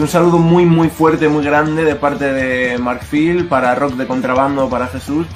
Un 0.00 0.08
saludo 0.08 0.38
muy 0.38 0.64
muy 0.64 0.88
fuerte, 0.88 1.28
muy 1.28 1.44
grande 1.44 1.84
de 1.84 1.94
parte 1.94 2.32
de 2.32 2.78
Mark 2.78 3.02
Phil 3.04 3.46
para 3.46 3.74
Rock 3.74 3.92
de 3.92 4.06
Contrabando, 4.06 4.66
para 4.70 4.86
Jesús 4.86 5.26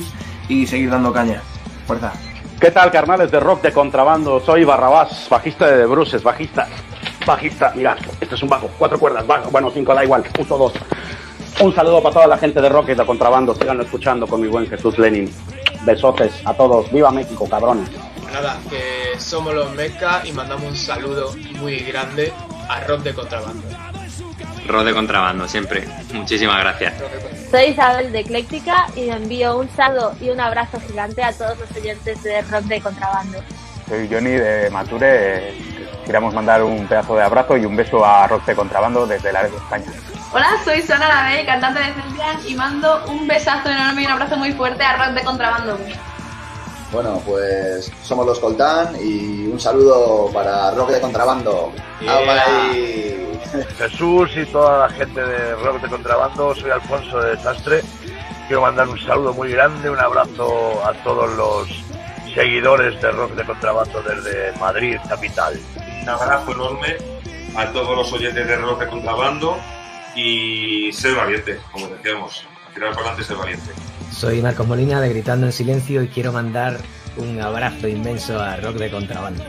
y 0.49 0.67
seguir 0.67 0.89
dando 0.89 1.13
caña. 1.13 1.43
Fuerza. 1.87 2.15
¿Qué 2.59 2.71
tal, 2.71 2.91
carnales 2.91 3.31
de 3.31 3.41
rock 3.41 3.61
de 3.61 3.73
contrabando? 3.73 4.41
Soy 4.41 4.65
Barrabás, 4.65 5.29
bajista 5.29 5.67
de 5.67 5.85
Bruces, 5.85 6.23
bajista. 6.23 6.67
Bajista, 7.27 7.75
mirad, 7.77 7.99
este 8.19 8.37
es 8.37 8.43
un 8.43 8.49
bajo, 8.49 8.71
cuatro 8.79 8.99
cuerdas, 8.99 9.27
bajo, 9.27 9.51
bueno, 9.51 9.71
cinco, 9.71 9.95
da 9.95 10.03
igual, 10.03 10.25
uso 10.39 10.57
dos. 10.57 10.73
Un 11.61 11.75
saludo 11.75 12.03
para 12.03 12.15
toda 12.15 12.27
la 12.27 12.39
gente 12.39 12.63
de 12.63 12.69
rock 12.71 12.89
y 12.89 12.95
de 12.95 13.05
contrabando, 13.05 13.55
síganlo 13.55 13.83
escuchando 13.83 14.27
con 14.27 14.41
mi 14.41 14.49
buen 14.49 14.67
Jesús 14.67 14.99
Lenin. 14.99 15.31
Besotes 15.83 16.33
a 16.47 16.55
todos, 16.55 16.91
viva 16.91 17.11
México, 17.11 17.47
cabrones. 17.51 17.91
Nada, 18.33 18.57
que 18.71 19.21
somos 19.21 19.55
los 19.55 19.71
Meca 19.75 20.23
y 20.25 20.33
mandamos 20.33 20.65
un 20.65 20.77
saludo 20.77 21.35
muy 21.61 21.81
grande 21.81 22.33
a 22.71 22.81
Rock 22.81 23.03
de 23.03 23.13
Contrabando. 23.13 23.63
Rock 24.67 24.85
de 24.85 24.95
Contrabando, 24.95 25.47
siempre. 25.47 25.87
Muchísimas 26.13 26.61
gracias. 26.61 26.95
Soy 27.51 27.65
Isabel 27.67 28.13
de 28.13 28.21
Ecléctica 28.21 28.87
y 28.97 29.11
envío 29.11 29.59
un 29.59 29.69
saludo 29.71 30.15
y 30.21 30.31
un 30.31 30.41
abrazo 30.41 30.81
gigante 30.81 31.23
a 31.23 31.33
todos 31.33 31.59
los 31.59 31.71
oyentes 31.77 32.23
de 32.23 32.43
Rock 32.43 32.65
de 32.65 32.81
Contrabando. 32.81 33.39
Soy 33.89 34.09
Johnny 34.11 34.31
de 34.31 34.71
Mature. 34.71 35.55
Queremos 36.07 36.35
mandar 36.35 36.63
un 36.63 36.87
pedazo 36.87 37.17
de 37.17 37.23
abrazo 37.23 37.57
y 37.57 37.65
un 37.65 37.77
beso 37.77 38.05
a 38.05 38.27
Rock 38.27 38.45
de 38.47 38.55
Contrabando 38.55 39.07
desde 39.07 39.33
la 39.33 39.45
de 39.45 39.57
España. 39.57 39.87
Hola, 40.33 40.49
soy 40.65 40.83
Sona 40.83 41.09
Labé, 41.09 41.47
cantante 41.47 41.81
de 41.81 41.93
Celtian 41.93 42.37
y 42.47 42.55
mando 42.55 43.05
un 43.09 43.27
besazo 43.27 43.71
enorme 43.71 44.03
y 44.03 44.07
un 44.07 44.13
abrazo 44.13 44.37
muy 44.37 44.53
fuerte 44.53 44.83
a 44.83 44.97
Rock 44.97 45.15
de 45.15 45.23
Contrabando. 45.23 45.79
Bueno, 46.95 47.21
pues 47.27 47.91
somos 48.05 48.25
los 48.25 48.39
Coltán 48.39 48.95
y 49.03 49.49
un 49.49 49.59
saludo 49.59 50.31
para 50.33 50.71
Rock 50.71 50.91
de 50.91 51.01
Contrabando. 51.01 51.73
Jesús 53.77 54.31
y 54.37 54.47
toda 54.47 54.87
la 54.87 54.89
gente 54.91 55.21
de 55.21 55.57
Rock 55.57 55.83
de 55.83 55.89
Contrabando, 55.89 56.55
soy 56.55 56.71
Alfonso 56.71 57.19
de 57.19 57.31
Desastre. 57.35 57.83
Quiero 58.47 58.63
mandar 58.63 58.89
un 58.89 59.01
saludo 59.01 59.35
muy 59.35 59.51
grande, 59.51 59.91
un 59.91 59.99
abrazo 59.99 60.87
a 60.87 60.93
todos 61.03 61.35
los 61.35 61.69
seguidores 62.33 63.03
de 63.03 63.11
Rock 63.11 63.33
de 63.33 63.45
Contrabando 63.45 64.01
desde 64.01 64.57
Madrid, 64.61 64.97
capital. 65.09 65.59
Un 66.03 66.09
abrazo 66.09 66.53
enorme 66.53 66.97
a 67.57 67.73
todos 67.73 67.97
los 67.97 68.13
oyentes 68.13 68.47
de 68.47 68.57
Rock 68.57 68.79
de 68.79 68.87
Contrabando 68.87 69.59
y 70.15 70.93
ser 70.93 71.17
valiente, 71.17 71.59
como 71.73 71.89
decíamos. 71.89 72.47
Tirar 72.75 72.91
para 72.91 73.11
adelante 73.11 73.23
y 73.23 73.25
ser 73.25 73.37
valiente. 73.37 73.71
Soy 74.11 74.43
Marcos 74.43 74.67
Molina 74.67 75.01
de 75.01 75.09
Gritando 75.09 75.47
en 75.47 75.53
Silencio 75.53 76.03
y 76.03 76.09
quiero 76.09 76.33
mandar 76.33 76.79
un 77.17 77.41
abrazo 77.41 77.87
inmenso 77.89 78.41
a 78.41 78.57
Rock 78.57 78.77
de 78.77 78.91
Contrabando. 78.91 79.45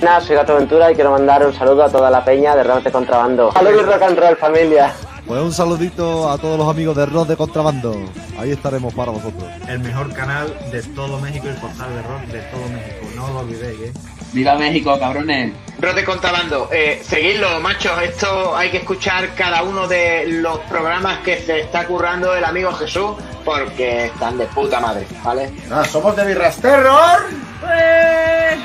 Nada, 0.00 0.20
soy 0.20 0.36
Gato 0.36 0.56
Ventura 0.56 0.90
y 0.90 0.94
quiero 0.94 1.10
mandar 1.12 1.46
un 1.46 1.52
saludo 1.52 1.84
a 1.84 1.90
toda 1.90 2.10
la 2.10 2.24
peña 2.24 2.54
de 2.54 2.64
Rock 2.64 2.84
de 2.84 2.92
Contrabando. 2.92 3.52
Saludos 3.52 3.86
rock 3.86 4.02
and 4.02 4.18
roll, 4.18 4.36
familia. 4.36 4.92
Pues 5.26 5.40
un 5.40 5.52
saludito 5.52 6.28
a 6.30 6.38
todos 6.38 6.58
los 6.58 6.68
amigos 6.68 6.96
de 6.96 7.06
Rock 7.06 7.28
de 7.28 7.36
Contrabando. 7.36 7.96
Ahí 8.38 8.50
estaremos 8.50 8.92
para 8.94 9.12
vosotros. 9.12 9.44
El 9.68 9.80
mejor 9.80 10.12
canal 10.12 10.52
de 10.70 10.82
todo 10.82 11.20
México 11.20 11.46
y 11.46 11.50
el 11.50 11.56
portal 11.56 11.94
de 11.94 12.02
rock 12.02 12.22
de 12.22 12.40
todo 12.40 12.68
México. 12.68 13.06
No 13.16 13.28
lo 13.28 13.38
olvidéis, 13.40 13.80
¿eh? 13.80 13.92
¡Viva 14.32 14.54
México, 14.54 14.98
cabrones! 14.98 15.52
De 15.78 16.04
Contrabando, 16.04 16.68
eh, 16.72 17.02
seguidlo, 17.04 17.58
machos. 17.60 18.00
Esto 18.02 18.56
hay 18.56 18.70
que 18.70 18.76
escuchar 18.78 19.34
cada 19.34 19.64
uno 19.64 19.88
de 19.88 20.26
los 20.28 20.60
programas 20.60 21.18
que 21.18 21.38
se 21.40 21.60
está 21.60 21.84
currando 21.86 22.34
el 22.36 22.44
amigo 22.44 22.72
Jesús 22.72 23.16
porque 23.44 24.06
están 24.06 24.38
de 24.38 24.46
puta 24.46 24.78
madre, 24.78 25.06
¿vale? 25.24 25.52
Ah, 25.72 25.84
somos 25.84 26.14
de 26.14 26.24
Birras 26.24 26.56
Terror. 26.58 27.26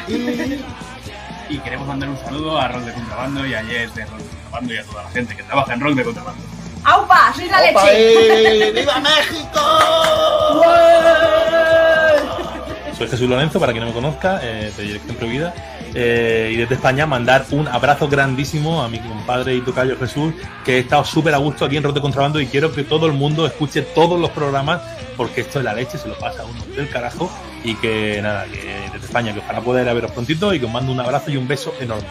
Y... 0.08 0.64
y 1.50 1.58
queremos 1.60 1.88
mandar 1.88 2.10
un 2.10 2.18
saludo 2.20 2.56
a 2.60 2.68
Rock 2.68 2.84
de 2.84 2.94
Contrabando 2.94 3.46
y 3.48 3.54
a 3.56 3.64
Jess 3.64 3.96
de 3.96 4.06
Rock 4.06 4.20
de 4.20 4.28
Contrabando 4.30 4.74
y 4.74 4.78
a 4.78 4.84
toda 4.84 5.04
la 5.04 5.10
gente 5.10 5.36
que 5.36 5.44
trabaja 5.44 5.74
en 5.74 5.80
Rock 5.82 5.96
de 5.96 6.04
Contrabando. 6.04 6.44
¡Aupa! 6.84 7.34
¡Soy 7.36 7.50
la 7.50 7.58
¡Opa, 7.72 7.84
leche! 7.86 8.68
eh! 8.68 8.72
¡Viva 8.74 9.00
México! 9.00 9.60
Soy 12.98 13.08
Jesús 13.08 13.30
Lorenzo, 13.30 13.60
para 13.60 13.74
quien 13.74 13.84
no 13.84 13.92
me 13.92 13.94
conozca, 13.94 14.40
eh, 14.42 14.72
de 14.76 14.84
Dirección 14.84 15.16
Prohibida. 15.18 15.54
Eh, 15.94 16.50
y 16.54 16.58
desde 16.58 16.74
España 16.74 17.06
mandar 17.06 17.46
un 17.52 17.68
abrazo 17.68 18.08
grandísimo 18.08 18.82
a 18.82 18.90
mi 18.90 18.98
compadre 18.98 19.54
y 19.54 19.62
tocayo 19.62 19.96
Jesús, 19.98 20.34
que 20.66 20.78
he 20.78 20.80
estado 20.80 21.06
súper 21.06 21.36
a 21.36 21.38
gusto 21.38 21.66
aquí 21.66 21.78
en 21.78 21.84
Rote 21.84 22.02
Contrabando 22.02 22.42
y 22.42 22.48
quiero 22.48 22.72
que 22.72 22.84
todo 22.84 23.06
el 23.06 23.14
mundo 23.14 23.46
escuche 23.46 23.84
todos 23.84 24.20
los 24.20 24.32
programas, 24.32 24.82
porque 25.16 25.42
esto 25.42 25.60
es 25.60 25.66
la 25.66 25.76
leche, 25.76 26.00
se 26.00 26.08
lo 26.08 26.18
pasa 26.18 26.42
a 26.42 26.46
uno 26.46 26.60
del 26.76 26.90
carajo. 26.90 27.30
Y 27.64 27.76
que 27.76 28.20
nada, 28.20 28.46
que 28.46 28.90
desde 28.92 29.06
España, 29.06 29.32
que 29.32 29.40
ojalá 29.42 29.62
poder 29.62 29.94
veros 29.94 30.12
prontito 30.12 30.52
y 30.52 30.60
que 30.60 30.66
os 30.66 30.72
mando 30.72 30.92
un 30.92 31.00
abrazo 31.00 31.30
y 31.30 31.38
un 31.38 31.48
beso 31.48 31.76
enorme. 31.80 32.08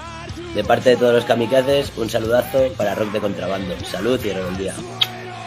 De 0.54 0.62
parte 0.62 0.90
de 0.90 0.96
todos 0.98 1.14
los 1.14 1.24
kamikazes, 1.24 1.92
un 1.96 2.08
saludazo 2.08 2.58
para 2.76 2.94
Rock 2.94 3.10
de 3.10 3.20
Contrabando. 3.20 3.74
Salud 3.84 4.20
y 4.24 4.56
día. 4.56 4.74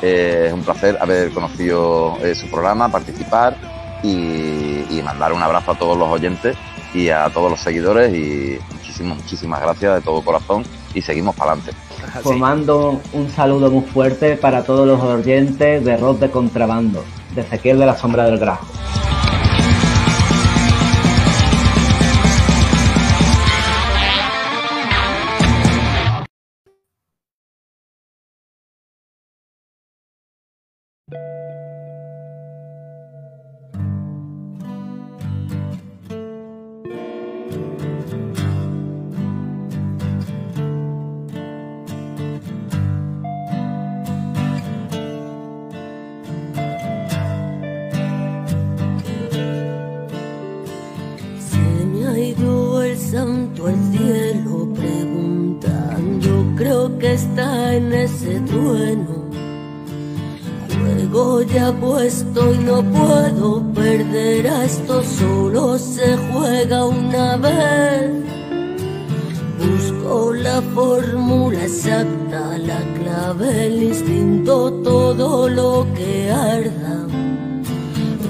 Eh, 0.01 0.45
es 0.47 0.53
un 0.53 0.63
placer 0.63 0.97
haber 0.99 1.31
conocido 1.31 2.17
eh, 2.21 2.35
su 2.35 2.49
programa, 2.49 2.91
participar 2.91 3.78
y, 4.03 4.85
y 4.89 5.01
mandar 5.03 5.33
un 5.33 5.41
abrazo 5.41 5.71
a 5.71 5.75
todos 5.75 5.97
los 5.97 6.07
oyentes 6.09 6.57
y 6.93 7.09
a 7.09 7.29
todos 7.29 7.51
los 7.51 7.59
seguidores 7.59 8.13
y 8.13 8.59
muchísimas, 8.73 9.17
muchísimas 9.17 9.61
gracias 9.61 9.95
de 9.95 10.01
todo 10.01 10.21
corazón 10.21 10.63
y 10.93 11.01
seguimos 11.01 11.35
para 11.35 11.53
adelante. 11.53 11.77
Formando 12.23 13.01
un 13.13 13.29
saludo 13.29 13.69
muy 13.69 13.83
fuerte 13.83 14.35
para 14.37 14.63
todos 14.63 14.87
los 14.87 15.01
oyentes 15.01 15.83
de 15.85 15.97
Rock 15.97 16.19
de 16.19 16.31
Contrabando, 16.31 17.03
de 17.35 17.41
Ezequiel 17.41 17.79
de 17.79 17.85
la 17.85 17.95
Sombra 17.95 18.25
del 18.25 18.39
Grajo. 18.39 18.65
Que 56.99 57.13
está 57.13 57.75
en 57.75 57.93
ese 57.93 58.41
trueno. 58.41 59.29
Juego 60.77 61.41
ya 61.43 61.71
puesto 61.71 62.53
y 62.53 62.57
no 62.57 62.83
puedo 62.83 63.63
perder 63.73 64.47
a 64.47 64.65
esto, 64.65 65.01
solo 65.03 65.77
se 65.77 66.17
juega 66.17 66.85
una 66.85 67.37
vez. 67.37 68.11
Busco 69.59 70.33
la 70.33 70.61
fórmula 70.73 71.63
exacta, 71.63 72.57
la 72.57 72.81
clave, 72.99 73.67
el 73.67 73.83
instinto, 73.83 74.71
todo 74.83 75.47
lo 75.47 75.87
que 75.95 76.31
arda. 76.31 77.07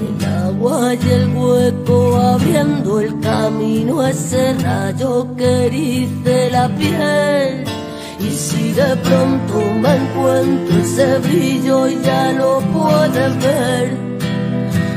El 0.00 0.24
agua 0.24 0.94
y 0.94 1.08
el 1.10 1.36
hueco 1.36 2.16
abriendo 2.16 3.00
el 3.00 3.18
camino 3.20 4.06
ese 4.06 4.54
rayo 4.54 5.26
que 5.36 5.66
erice 5.66 6.50
la 6.50 6.68
piel. 6.76 7.79
Y 8.20 8.30
si 8.30 8.72
de 8.72 8.96
pronto 8.96 9.60
me 9.82 9.96
encuentro 9.96 10.78
ese 10.78 11.18
brillo 11.18 11.88
y 11.88 12.00
ya 12.02 12.32
lo 12.32 12.60
puedes 12.60 13.36
ver. 13.38 13.96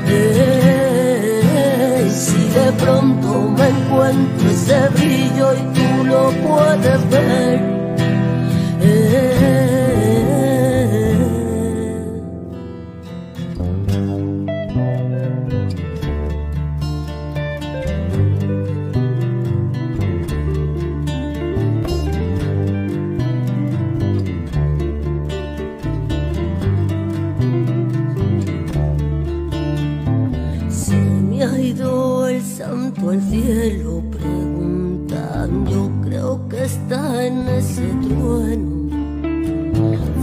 Eh, 0.10 2.06
y 2.06 2.10
si 2.12 2.50
de 2.50 2.72
pronto 2.74 3.50
me 3.58 3.68
encuentro 3.70 4.50
ese 4.50 4.90
brillo 4.90 5.54
y 5.54 5.62
tú 5.74 6.04
lo 6.04 6.32
puedes 6.48 7.10
ver. 7.10 7.62
Eh, 8.82 9.33
al 33.14 33.22
cielo 33.30 34.02
preguntando, 34.10 35.92
creo 36.04 36.50
que 36.50 36.64
está 36.64 37.26
en 37.28 37.48
ese 37.48 37.88
trueno. 38.02 38.90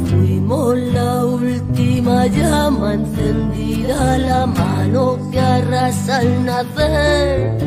Fuimos 0.07 0.77
la 0.77 1.25
última 1.25 2.27
llama 2.27 2.95
encendida, 2.95 4.19
la 4.19 4.47
mano 4.47 5.19
que 5.31 5.39
arrasa 5.39 6.19
al 6.19 6.45
nacer. 6.45 7.59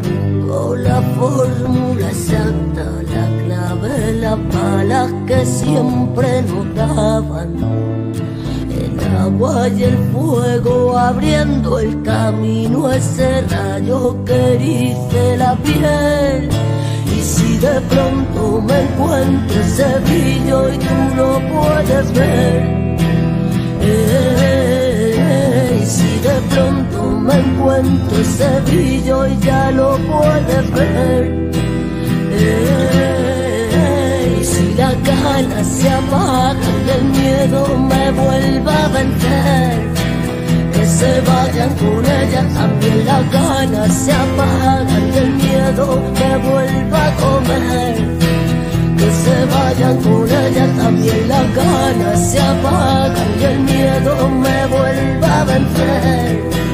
Tengo 0.00 0.76
la 0.76 1.02
fórmula 1.18 2.08
exacta, 2.08 2.84
la 3.14 3.26
clave, 3.44 4.12
las 4.20 4.38
balas 4.54 5.12
que 5.26 5.44
siempre 5.44 6.42
nos 6.42 6.74
daban. 6.76 8.07
Agua 9.16 9.68
y 9.68 9.84
el 9.84 9.96
fuego 10.12 10.98
abriendo 10.98 11.78
el 11.78 12.02
camino, 12.02 12.90
ese 12.92 13.42
rayo 13.42 14.16
que 14.24 14.54
erice 14.54 15.36
la 15.36 15.54
piel. 15.56 16.48
Y 17.16 17.20
si 17.20 17.58
de 17.58 17.80
pronto 17.82 18.60
me 18.62 18.80
encuentro 18.82 19.60
ese 19.60 19.98
brillo 20.00 20.68
y 20.72 20.78
tú 20.78 20.94
lo 21.16 21.40
puedes 21.52 22.12
ver. 22.12 22.78
Eh, 23.80 25.80
y 25.82 25.86
si 25.86 26.18
de 26.20 26.40
pronto 26.50 27.02
me 27.20 27.34
encuentro 27.34 28.18
ese 28.18 28.60
brillo 28.66 29.26
y 29.26 29.38
ya 29.38 29.70
lo 29.70 29.96
puedes 29.98 30.70
ver. 30.72 31.48
La 34.78 34.92
gana 34.92 35.64
se 35.64 35.90
apaga 35.90 36.54
y 36.86 36.90
el 36.90 37.04
miedo 37.06 37.66
me 37.90 38.12
vuelva 38.12 38.84
a 38.84 38.88
vencer. 38.88 39.92
Que 40.72 40.86
se 40.86 41.20
vayan 41.22 41.70
con 41.74 42.04
ella, 42.04 42.42
también 42.54 43.04
la 43.04 43.20
gana 43.22 43.88
se 43.88 44.12
apaga 44.12 44.96
y 45.12 45.18
el 45.18 45.30
miedo 45.34 46.00
me 46.18 46.36
vuelva 46.48 47.06
a 47.08 47.16
comer. 47.16 47.96
Que 48.98 49.10
se 49.22 49.36
vayan 49.56 49.96
con 49.96 50.28
ella, 50.30 50.66
también 50.76 51.28
la 51.28 51.42
gana 51.42 52.16
se 52.16 52.38
apaga 52.38 53.22
y 53.40 53.44
el 53.44 53.58
miedo 53.58 54.28
me 54.28 54.66
vuelva 54.68 55.40
a 55.40 55.44
vencer. 55.44 56.67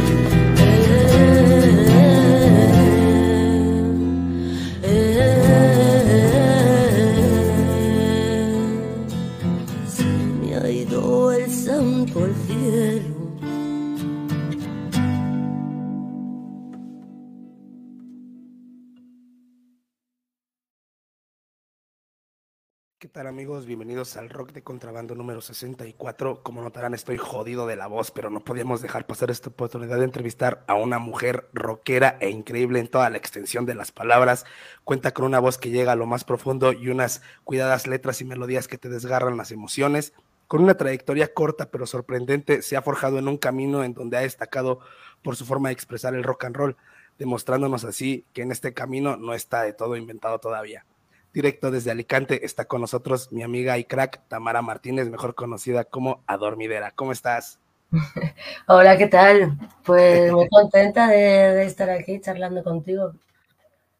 Amigos? 23.34 23.66
Bienvenidos 23.66 24.16
al 24.16 24.30
Rock 24.30 24.52
de 24.52 24.62
Contrabando 24.62 25.16
número 25.16 25.40
64. 25.40 26.44
Como 26.44 26.62
notarán 26.62 26.94
estoy 26.94 27.16
jodido 27.16 27.66
de 27.66 27.74
la 27.74 27.88
voz, 27.88 28.12
pero 28.12 28.30
no 28.30 28.38
podíamos 28.38 28.80
dejar 28.80 29.08
pasar 29.08 29.28
esta 29.28 29.48
oportunidad 29.48 29.98
de 29.98 30.04
entrevistar 30.04 30.62
a 30.68 30.74
una 30.74 31.00
mujer 31.00 31.48
rockera 31.52 32.16
e 32.20 32.30
increíble 32.30 32.78
en 32.78 32.86
toda 32.86 33.10
la 33.10 33.16
extensión 33.16 33.66
de 33.66 33.74
las 33.74 33.90
palabras. 33.90 34.46
Cuenta 34.84 35.12
con 35.12 35.24
una 35.24 35.40
voz 35.40 35.58
que 35.58 35.70
llega 35.70 35.90
a 35.90 35.96
lo 35.96 36.06
más 36.06 36.22
profundo 36.22 36.72
y 36.72 36.90
unas 36.90 37.22
cuidadas 37.42 37.88
letras 37.88 38.20
y 38.20 38.24
melodías 38.24 38.68
que 38.68 38.78
te 38.78 38.88
desgarran 38.88 39.36
las 39.36 39.50
emociones. 39.50 40.12
Con 40.46 40.62
una 40.62 40.76
trayectoria 40.76 41.34
corta 41.34 41.72
pero 41.72 41.86
sorprendente, 41.86 42.62
se 42.62 42.76
ha 42.76 42.82
forjado 42.82 43.18
en 43.18 43.26
un 43.26 43.36
camino 43.36 43.82
en 43.82 43.94
donde 43.94 44.16
ha 44.16 44.20
destacado 44.20 44.78
por 45.22 45.34
su 45.34 45.44
forma 45.44 45.70
de 45.70 45.72
expresar 45.72 46.14
el 46.14 46.22
rock 46.22 46.44
and 46.44 46.56
roll, 46.56 46.76
demostrándonos 47.18 47.84
así 47.84 48.26
que 48.32 48.42
en 48.42 48.52
este 48.52 48.74
camino 48.74 49.16
no 49.16 49.34
está 49.34 49.62
de 49.62 49.72
todo 49.72 49.96
inventado 49.96 50.38
todavía 50.38 50.86
directo 51.34 51.70
desde 51.70 51.90
Alicante, 51.90 52.46
está 52.46 52.64
con 52.64 52.80
nosotros 52.80 53.30
mi 53.32 53.42
amiga 53.42 53.76
y 53.76 53.84
crack 53.84 54.26
Tamara 54.28 54.62
Martínez, 54.62 55.10
mejor 55.10 55.34
conocida 55.34 55.84
como 55.84 56.22
Adormidera. 56.26 56.92
¿Cómo 56.92 57.12
estás? 57.12 57.58
Hola, 58.68 58.96
¿qué 58.96 59.08
tal? 59.08 59.58
Pues 59.84 60.32
muy 60.32 60.48
contenta 60.48 61.08
de, 61.08 61.16
de 61.16 61.64
estar 61.64 61.90
aquí 61.90 62.20
charlando 62.20 62.62
contigo. 62.62 63.12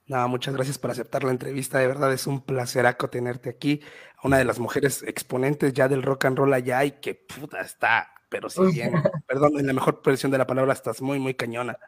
Nada, 0.06 0.26
muchas 0.26 0.54
gracias 0.54 0.78
por 0.78 0.90
aceptar 0.90 1.24
la 1.24 1.32
entrevista. 1.32 1.78
De 1.78 1.86
verdad 1.86 2.12
es 2.12 2.26
un 2.26 2.40
placeraco 2.40 3.10
tenerte 3.10 3.50
aquí. 3.50 3.80
Una 4.22 4.38
de 4.38 4.44
las 4.44 4.58
mujeres 4.58 5.02
exponentes 5.02 5.72
ya 5.72 5.88
del 5.88 6.02
rock 6.02 6.26
and 6.26 6.38
roll 6.38 6.54
allá 6.54 6.84
y 6.84 6.92
que 6.92 7.14
puta 7.14 7.60
está, 7.60 8.10
pero 8.28 8.48
si 8.48 8.62
bien, 8.66 8.92
perdón, 9.26 9.58
en 9.58 9.66
la 9.66 9.72
mejor 9.72 10.00
versión 10.04 10.30
de 10.30 10.38
la 10.38 10.46
palabra 10.46 10.72
estás 10.72 11.02
muy, 11.02 11.18
muy 11.18 11.34
cañona. 11.34 11.78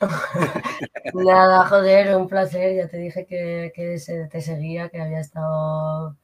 Nada, 1.14 1.66
joder, 1.68 2.16
un 2.16 2.28
placer. 2.28 2.76
Ya 2.76 2.88
te 2.88 2.96
dije 2.98 3.26
que, 3.26 3.72
que 3.74 3.98
se- 3.98 4.26
te 4.28 4.40
seguía, 4.40 4.88
que 4.88 5.00
había 5.00 5.20
estado 5.20 6.16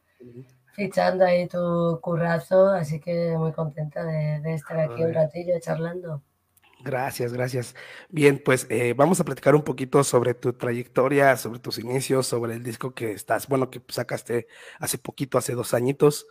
fichando 0.72 1.24
ahí 1.24 1.48
tu 1.48 2.00
currazo, 2.02 2.68
así 2.70 3.00
que 3.00 3.36
muy 3.38 3.52
contenta 3.52 4.04
de, 4.04 4.40
de 4.42 4.54
estar 4.54 4.78
aquí 4.80 5.04
un 5.04 5.14
ratillo 5.14 5.58
charlando. 5.60 6.22
Gracias, 6.80 7.32
gracias. 7.32 7.74
Bien, 8.08 8.40
pues 8.44 8.66
eh, 8.70 8.94
vamos 8.96 9.18
a 9.18 9.24
platicar 9.24 9.54
un 9.56 9.62
poquito 9.62 10.04
sobre 10.04 10.34
tu 10.34 10.52
trayectoria, 10.52 11.36
sobre 11.36 11.58
tus 11.58 11.78
inicios, 11.78 12.26
sobre 12.28 12.54
el 12.54 12.62
disco 12.62 12.94
que 12.94 13.10
estás, 13.12 13.48
bueno, 13.48 13.68
que 13.68 13.82
sacaste 13.88 14.46
hace 14.78 14.96
poquito, 14.98 15.38
hace 15.38 15.54
dos 15.54 15.74
añitos, 15.74 16.26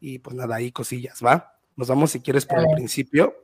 y 0.00 0.18
pues 0.20 0.36
nada, 0.36 0.56
ahí 0.56 0.72
cosillas, 0.72 1.20
¿va? 1.24 1.58
Nos 1.76 1.88
vamos, 1.88 2.12
si 2.12 2.20
quieres, 2.22 2.46
por 2.46 2.60
el 2.60 2.70
principio. 2.70 3.34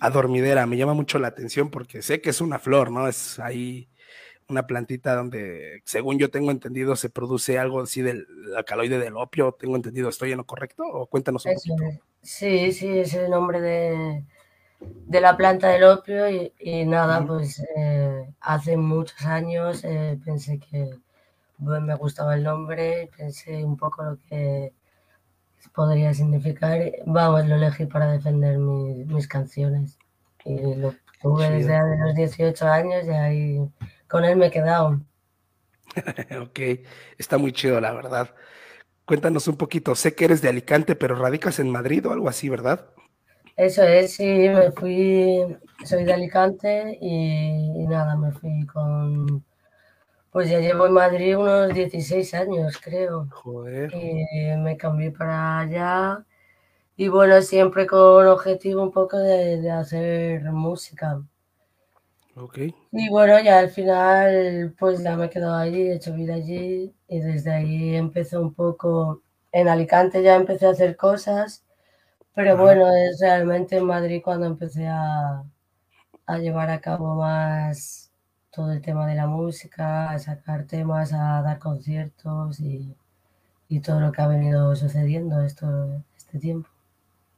A 0.00 0.10
Dormidera, 0.10 0.66
me 0.66 0.76
llama 0.76 0.94
mucho 0.94 1.18
la 1.18 1.28
atención 1.28 1.70
porque 1.70 2.02
sé 2.02 2.20
que 2.20 2.30
es 2.30 2.40
una 2.40 2.58
flor, 2.58 2.90
¿no? 2.90 3.08
Es 3.08 3.38
ahí 3.38 3.88
una 4.48 4.66
plantita 4.66 5.14
donde, 5.14 5.82
según 5.84 6.18
yo 6.18 6.30
tengo 6.30 6.50
entendido, 6.50 6.96
se 6.96 7.10
produce 7.10 7.58
algo 7.58 7.80
así 7.80 8.02
del 8.02 8.26
alcaloide 8.56 8.98
del 8.98 9.16
opio, 9.16 9.52
tengo 9.58 9.76
entendido, 9.76 10.08
¿estoy 10.08 10.32
en 10.32 10.38
lo 10.38 10.44
correcto? 10.46 10.84
O 10.84 11.06
cuéntanos 11.06 11.46
un 11.46 11.54
poquito. 11.54 11.82
es. 11.84 12.00
Sí, 12.22 12.72
sí, 12.72 12.98
es 12.98 13.14
el 13.14 13.30
nombre 13.30 13.60
de, 13.60 14.24
de 14.80 15.20
la 15.20 15.36
planta 15.36 15.68
del 15.68 15.84
opio 15.84 16.28
y, 16.28 16.52
y 16.58 16.84
nada, 16.84 17.24
pues 17.26 17.62
eh, 17.76 18.26
hace 18.40 18.76
muchos 18.76 19.22
años 19.24 19.84
eh, 19.84 20.18
pensé 20.24 20.58
que 20.58 20.90
bueno, 21.58 21.86
me 21.86 21.94
gustaba 21.94 22.34
el 22.34 22.42
nombre, 22.42 23.10
pensé 23.16 23.64
un 23.64 23.76
poco 23.76 24.02
lo 24.02 24.18
que 24.28 24.72
podría 25.70 26.14
significar. 26.14 26.78
Vamos, 27.06 27.46
lo 27.46 27.56
elegí 27.56 27.86
para 27.86 28.10
defender 28.12 28.58
mi- 28.58 29.04
mis 29.04 29.28
canciones 29.28 29.98
y 30.44 30.74
lo 30.76 30.96
tuve 31.22 31.50
desde 31.50 31.78
los 31.98 32.14
18 32.14 32.66
años 32.68 33.06
y 33.06 33.10
ahí 33.10 33.58
con 34.08 34.24
él 34.24 34.36
me 34.36 34.46
he 34.46 34.50
quedado. 34.50 35.00
Ok, 36.42 36.60
está 37.18 37.38
muy 37.38 37.52
chido, 37.52 37.80
la 37.80 37.92
verdad. 37.92 38.34
Cuéntanos 39.06 39.48
un 39.48 39.56
poquito, 39.56 39.94
sé 39.94 40.14
que 40.14 40.26
eres 40.26 40.42
de 40.42 40.48
Alicante, 40.50 40.96
pero 40.96 41.14
radicas 41.16 41.58
en 41.60 41.70
Madrid 41.70 42.06
o 42.06 42.12
algo 42.12 42.28
así, 42.30 42.48
¿verdad? 42.50 42.90
Eso 43.56 43.82
es, 43.84 44.14
sí, 44.14 44.24
me 44.24 44.72
fui, 44.72 45.38
soy 45.84 46.04
de 46.04 46.12
Alicante 46.12 46.98
y, 47.00 47.82
y 47.82 47.86
nada, 47.86 48.16
me 48.16 48.32
fui 48.32 48.66
con, 48.66 49.44
pues 50.34 50.50
ya 50.50 50.60
llevo 50.60 50.86
en 50.86 50.92
Madrid 50.94 51.38
unos 51.38 51.74
16 51.74 52.34
años, 52.34 52.78
creo. 52.78 53.30
Joder. 53.30 53.92
Me 54.64 54.76
cambié 54.76 55.10
para 55.10 55.60
allá 55.60 56.24
y 56.96 57.08
bueno, 57.08 57.42
siempre 57.42 57.86
con 57.86 58.26
objetivo 58.28 58.82
un 58.82 58.92
poco 58.92 59.18
de, 59.18 59.60
de 59.62 59.70
hacer 59.70 60.42
música. 60.52 61.22
Ok. 62.36 62.58
Y 62.92 63.08
bueno, 63.10 63.40
ya 63.40 63.58
al 63.58 63.70
final 63.70 64.74
pues 64.78 65.02
ya 65.02 65.16
me 65.16 65.26
he 65.26 65.30
quedado 65.30 65.56
allí, 65.56 65.82
he 65.82 65.94
hecho 65.96 66.14
vida 66.14 66.34
allí 66.34 66.94
y 67.08 67.20
desde 67.20 67.50
ahí 67.52 67.94
empecé 67.96 68.38
un 68.38 68.54
poco, 68.54 69.22
en 69.52 69.68
Alicante 69.68 70.22
ya 70.22 70.36
empecé 70.36 70.66
a 70.66 70.70
hacer 70.70 70.96
cosas, 70.96 71.64
pero 72.34 72.56
Ajá. 72.56 72.58
bueno, 72.58 72.86
es 72.94 73.20
realmente 73.20 73.78
en 73.78 73.86
Madrid 73.86 74.22
cuando 74.24 74.46
empecé 74.46 74.86
a, 74.88 75.44
a 76.26 76.38
llevar 76.38 76.70
a 76.70 76.80
cabo 76.80 77.16
más 77.16 78.03
todo 78.54 78.72
el 78.72 78.80
tema 78.82 79.06
de 79.06 79.14
la 79.16 79.26
música, 79.26 80.10
a 80.10 80.18
sacar 80.18 80.66
temas, 80.66 81.12
a 81.12 81.42
dar 81.42 81.58
conciertos 81.58 82.60
y, 82.60 82.94
y 83.68 83.80
todo 83.80 84.00
lo 84.00 84.12
que 84.12 84.22
ha 84.22 84.28
venido 84.28 84.74
sucediendo 84.76 85.42
esto, 85.42 86.02
este 86.16 86.38
tiempo. 86.38 86.68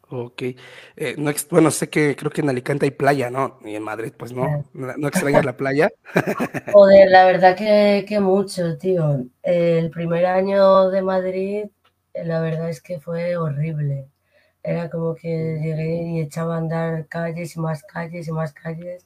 Ok. 0.08 0.42
Eh, 0.96 1.16
no 1.18 1.32
bueno, 1.50 1.70
sé 1.70 1.90
que 1.90 2.14
creo 2.14 2.30
que 2.30 2.40
en 2.40 2.48
Alicante 2.48 2.86
hay 2.86 2.92
playa, 2.92 3.28
¿no? 3.28 3.58
Y 3.64 3.74
en 3.74 3.82
Madrid, 3.82 4.12
pues 4.16 4.32
no. 4.32 4.64
¿No 4.72 5.08
extrañas 5.08 5.44
la 5.44 5.56
playa? 5.56 5.90
Joder, 6.72 7.10
la 7.10 7.24
verdad 7.24 7.56
que, 7.56 8.04
que 8.06 8.20
mucho, 8.20 8.78
tío. 8.78 9.24
El 9.42 9.90
primer 9.90 10.26
año 10.26 10.90
de 10.90 11.02
Madrid, 11.02 11.64
la 12.14 12.40
verdad 12.40 12.70
es 12.70 12.80
que 12.80 13.00
fue 13.00 13.36
horrible. 13.36 14.06
Era 14.62 14.90
como 14.90 15.14
que 15.14 15.28
llegué 15.28 16.02
y 16.04 16.20
echaba 16.20 16.54
a 16.56 16.58
andar 16.58 17.06
calles 17.08 17.56
y 17.56 17.60
más 17.60 17.82
calles 17.84 18.28
y 18.28 18.32
más 18.32 18.52
calles 18.52 19.04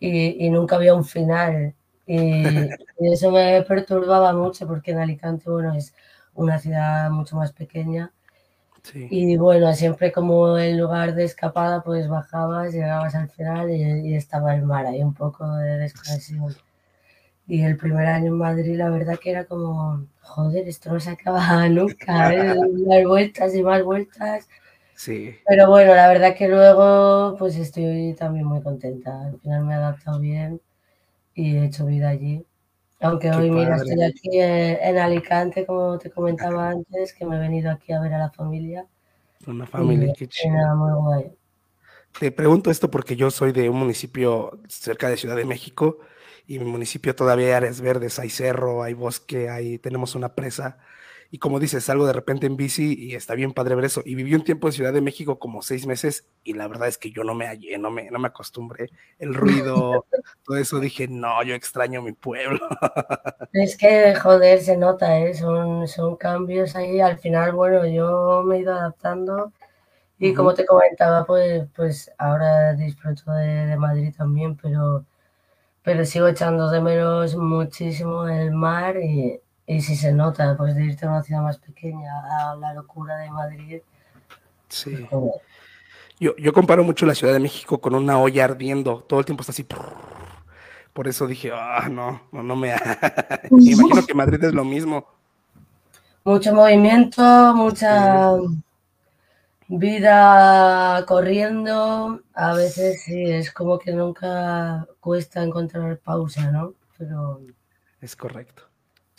y, 0.00 0.46
y 0.46 0.50
nunca 0.50 0.76
había 0.76 0.94
un 0.94 1.04
final. 1.04 1.74
Y, 2.06 2.18
y 2.46 3.12
eso 3.12 3.30
me 3.30 3.62
perturbaba 3.62 4.32
mucho 4.34 4.66
porque 4.66 4.92
en 4.92 4.98
Alicante, 5.00 5.50
bueno, 5.50 5.74
es 5.74 5.94
una 6.34 6.58
ciudad 6.58 7.10
mucho 7.10 7.36
más 7.36 7.52
pequeña. 7.52 8.12
Sí. 8.82 9.08
Y 9.10 9.36
bueno, 9.36 9.72
siempre 9.74 10.12
como 10.12 10.58
el 10.58 10.78
lugar 10.78 11.14
de 11.14 11.24
escapada, 11.24 11.82
pues 11.82 12.08
bajabas, 12.08 12.72
llegabas 12.72 13.14
al 13.14 13.30
final 13.30 13.70
y, 13.70 13.82
y 14.10 14.14
estaba 14.16 14.54
el 14.54 14.62
mar 14.64 14.86
ahí, 14.86 15.02
un 15.02 15.14
poco 15.14 15.46
de 15.56 15.78
desconexión. 15.78 16.54
Y 17.46 17.62
el 17.64 17.76
primer 17.76 18.06
año 18.06 18.28
en 18.28 18.38
Madrid, 18.38 18.76
la 18.76 18.90
verdad 18.90 19.18
que 19.18 19.30
era 19.30 19.44
como, 19.44 20.06
joder, 20.22 20.68
esto 20.68 20.92
no 20.92 21.00
se 21.00 21.10
acaba 21.10 21.68
nunca, 21.68 22.32
¿eh? 22.34 22.54
Dar 22.86 23.06
vueltas 23.06 23.54
y 23.54 23.62
más 23.62 23.82
vueltas. 23.82 24.48
Sí. 25.00 25.34
Pero 25.46 25.70
bueno, 25.70 25.94
la 25.94 26.08
verdad 26.08 26.36
que 26.36 26.46
luego, 26.46 27.34
pues 27.38 27.56
estoy 27.56 28.14
también 28.18 28.44
muy 28.44 28.60
contenta. 28.60 29.28
Al 29.28 29.40
final 29.40 29.64
me 29.64 29.72
he 29.72 29.76
adaptado 29.76 30.20
bien 30.20 30.60
y 31.34 31.56
he 31.56 31.64
hecho 31.64 31.86
vida 31.86 32.10
allí. 32.10 32.44
Aunque 33.00 33.30
Qué 33.30 33.36
hoy, 33.38 33.50
mira, 33.50 33.78
padre. 33.78 33.88
estoy 33.88 34.04
aquí 34.04 34.38
eh, 34.38 34.78
en 34.82 34.98
Alicante, 34.98 35.64
como 35.64 35.96
te 35.96 36.10
comentaba 36.10 36.68
antes, 36.68 37.14
que 37.14 37.24
me 37.24 37.36
he 37.36 37.38
venido 37.38 37.70
aquí 37.70 37.94
a 37.94 38.00
ver 38.00 38.12
a 38.12 38.18
la 38.18 38.30
familia. 38.30 38.84
Una 39.46 39.66
familia, 39.66 40.12
y 40.18 40.26
chido. 40.26 41.34
Te 42.18 42.30
pregunto 42.30 42.70
esto 42.70 42.90
porque 42.90 43.16
yo 43.16 43.30
soy 43.30 43.52
de 43.52 43.70
un 43.70 43.78
municipio 43.78 44.60
cerca 44.68 45.08
de 45.08 45.16
Ciudad 45.16 45.36
de 45.36 45.46
México 45.46 46.00
y 46.46 46.58
mi 46.58 46.66
municipio 46.66 47.14
todavía 47.14 47.46
hay 47.46 47.52
áreas 47.52 47.80
verdes, 47.80 48.18
hay 48.18 48.28
cerro, 48.28 48.82
hay 48.82 48.92
bosque, 48.92 49.48
hay, 49.48 49.78
tenemos 49.78 50.14
una 50.14 50.34
presa. 50.34 50.76
Y 51.32 51.38
como 51.38 51.60
dices, 51.60 51.84
salgo 51.84 52.06
de 52.06 52.12
repente 52.12 52.46
en 52.46 52.56
bici 52.56 52.96
y 52.98 53.14
está 53.14 53.34
bien 53.36 53.52
padre 53.52 53.76
ver 53.76 53.84
eso. 53.84 54.02
Y 54.04 54.16
viví 54.16 54.34
un 54.34 54.42
tiempo 54.42 54.66
en 54.66 54.72
Ciudad 54.72 54.92
de 54.92 55.00
México 55.00 55.38
como 55.38 55.62
seis 55.62 55.86
meses 55.86 56.26
y 56.42 56.54
la 56.54 56.66
verdad 56.66 56.88
es 56.88 56.98
que 56.98 57.12
yo 57.12 57.22
no 57.22 57.34
me 57.34 57.46
hallé, 57.46 57.78
no 57.78 57.90
me, 57.90 58.10
no 58.10 58.18
me 58.18 58.26
acostumbré. 58.26 58.90
El 59.18 59.34
ruido, 59.34 60.06
todo 60.44 60.56
eso, 60.56 60.80
dije, 60.80 61.06
no, 61.06 61.40
yo 61.44 61.54
extraño 61.54 62.02
mi 62.02 62.12
pueblo. 62.12 62.58
Es 63.52 63.76
que, 63.76 64.14
joder, 64.14 64.60
se 64.60 64.76
nota, 64.76 65.18
¿eh? 65.18 65.34
Son, 65.34 65.86
son 65.88 66.16
cambios 66.16 66.76
ahí. 66.76 67.00
Al 67.00 67.18
final, 67.18 67.52
bueno, 67.52 67.86
yo 67.86 68.42
me 68.44 68.56
he 68.56 68.60
ido 68.60 68.72
adaptando 68.74 69.52
y 70.18 70.34
como 70.34 70.54
te 70.54 70.66
comentaba, 70.66 71.24
pues, 71.26 71.64
pues 71.74 72.12
ahora 72.18 72.74
disfruto 72.74 73.32
de, 73.32 73.66
de 73.66 73.76
Madrid 73.76 74.14
también, 74.16 74.56
pero, 74.56 75.04
pero 75.82 76.04
sigo 76.04 76.28
echando 76.28 76.70
de 76.70 76.80
menos 76.80 77.36
muchísimo 77.36 78.28
el 78.28 78.52
mar 78.52 78.96
y, 78.98 79.40
y 79.70 79.80
si 79.82 79.94
se 79.94 80.12
nota, 80.12 80.56
pues 80.56 80.74
de 80.74 80.84
irte 80.84 81.06
a 81.06 81.10
una 81.10 81.22
ciudad 81.22 81.42
más 81.42 81.58
pequeña 81.58 82.10
a 82.50 82.56
la 82.56 82.74
locura 82.74 83.18
de 83.18 83.30
Madrid. 83.30 83.82
Sí. 84.68 85.06
joder. 85.08 85.40
Yo, 86.18 86.34
yo 86.36 86.52
comparo 86.52 86.82
mucho 86.82 87.06
la 87.06 87.14
Ciudad 87.14 87.32
de 87.32 87.38
México 87.38 87.80
con 87.80 87.94
una 87.94 88.18
olla 88.18 88.46
ardiendo. 88.46 89.04
Todo 89.08 89.20
el 89.20 89.26
tiempo 89.26 89.42
está 89.42 89.52
así. 89.52 89.64
Por 90.92 91.06
eso 91.06 91.28
dije, 91.28 91.52
ah, 91.54 91.88
no, 91.88 92.20
no, 92.32 92.42
no 92.42 92.56
me. 92.56 92.74
me 93.52 93.70
imagino 93.70 94.04
que 94.04 94.12
Madrid 94.12 94.42
es 94.42 94.52
lo 94.52 94.64
mismo. 94.64 95.06
Mucho 96.24 96.52
movimiento, 96.52 97.22
mucha 97.54 98.32
vida 99.68 101.04
corriendo. 101.06 102.20
A 102.34 102.54
veces 102.54 103.04
sí, 103.04 103.22
es 103.22 103.52
como 103.52 103.78
que 103.78 103.92
nunca 103.92 104.88
cuesta 104.98 105.44
encontrar 105.44 105.96
pausa, 105.98 106.50
¿no? 106.50 106.74
Pero, 106.98 107.40
Es 108.00 108.16
correcto. 108.16 108.69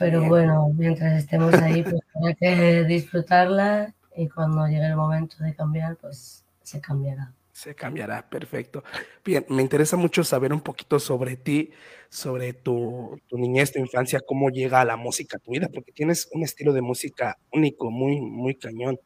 Pero 0.01 0.17
Bien. 0.17 0.29
bueno, 0.29 0.67
mientras 0.75 1.13
estemos 1.13 1.53
ahí, 1.61 1.83
pues 1.83 2.01
habrá 2.15 2.33
que 2.33 2.83
disfrutarla 2.85 3.93
y 4.17 4.27
cuando 4.29 4.65
llegue 4.65 4.87
el 4.87 4.95
momento 4.95 5.35
de 5.43 5.53
cambiar, 5.53 5.95
pues 5.97 6.43
se 6.63 6.81
cambiará. 6.81 7.31
Se 7.53 7.75
cambiará, 7.75 8.27
perfecto. 8.27 8.83
Bien, 9.23 9.45
me 9.49 9.61
interesa 9.61 9.97
mucho 9.97 10.23
saber 10.23 10.53
un 10.53 10.61
poquito 10.61 10.99
sobre 10.99 11.35
ti, 11.37 11.69
sobre 12.09 12.53
tu, 12.53 13.15
tu 13.27 13.37
niñez, 13.37 13.71
tu 13.73 13.77
infancia, 13.79 14.19
cómo 14.25 14.49
llega 14.49 14.83
la 14.85 14.97
música 14.97 15.37
a 15.37 15.39
tu 15.39 15.51
vida, 15.51 15.69
porque 15.71 15.91
tienes 15.91 16.27
un 16.33 16.41
estilo 16.43 16.73
de 16.73 16.81
música 16.81 17.37
único, 17.51 17.91
muy, 17.91 18.19
muy 18.19 18.55
cañón. 18.55 18.97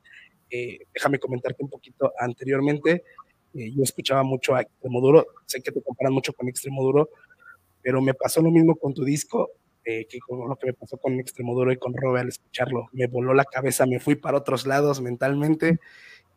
Eh, 0.50 0.80
déjame 0.94 1.20
comentarte 1.20 1.62
un 1.62 1.70
poquito 1.70 2.14
anteriormente. 2.18 3.04
eh, 3.54 3.72
yo 3.76 3.84
escuchaba 3.84 4.24
mucho 4.24 4.56
a 4.56 4.62
Extremoduro, 4.62 5.26
sé 5.46 5.62
que 5.62 5.74
te 5.74 5.82
comparan 5.82 6.14
mucho 6.14 6.32
con 6.32 6.48
Extremoduro, 6.48 7.10
pero 7.82 8.02
me 8.02 8.14
pasó 8.14 8.42
lo 8.42 8.50
mismo 8.50 8.76
con 8.76 8.94
tu 8.94 9.04
disco, 9.04 9.50
que 9.86 10.20
con 10.20 10.50
lo 10.50 10.56
que 10.56 10.68
me 10.68 10.74
pasó 10.74 10.98
con 10.98 11.20
Extremoduro 11.20 11.72
y 11.72 11.78
con 11.78 11.94
Robe 11.96 12.22
al 12.22 12.30
escucharlo. 12.30 12.88
Me 12.92 13.08
voló 13.08 13.34
la 13.34 13.46
cabeza, 13.46 13.86
me 13.86 14.00
fui 14.00 14.16
para 14.16 14.38
otros 14.38 14.66
lados 14.66 15.02
mentalmente 15.02 15.80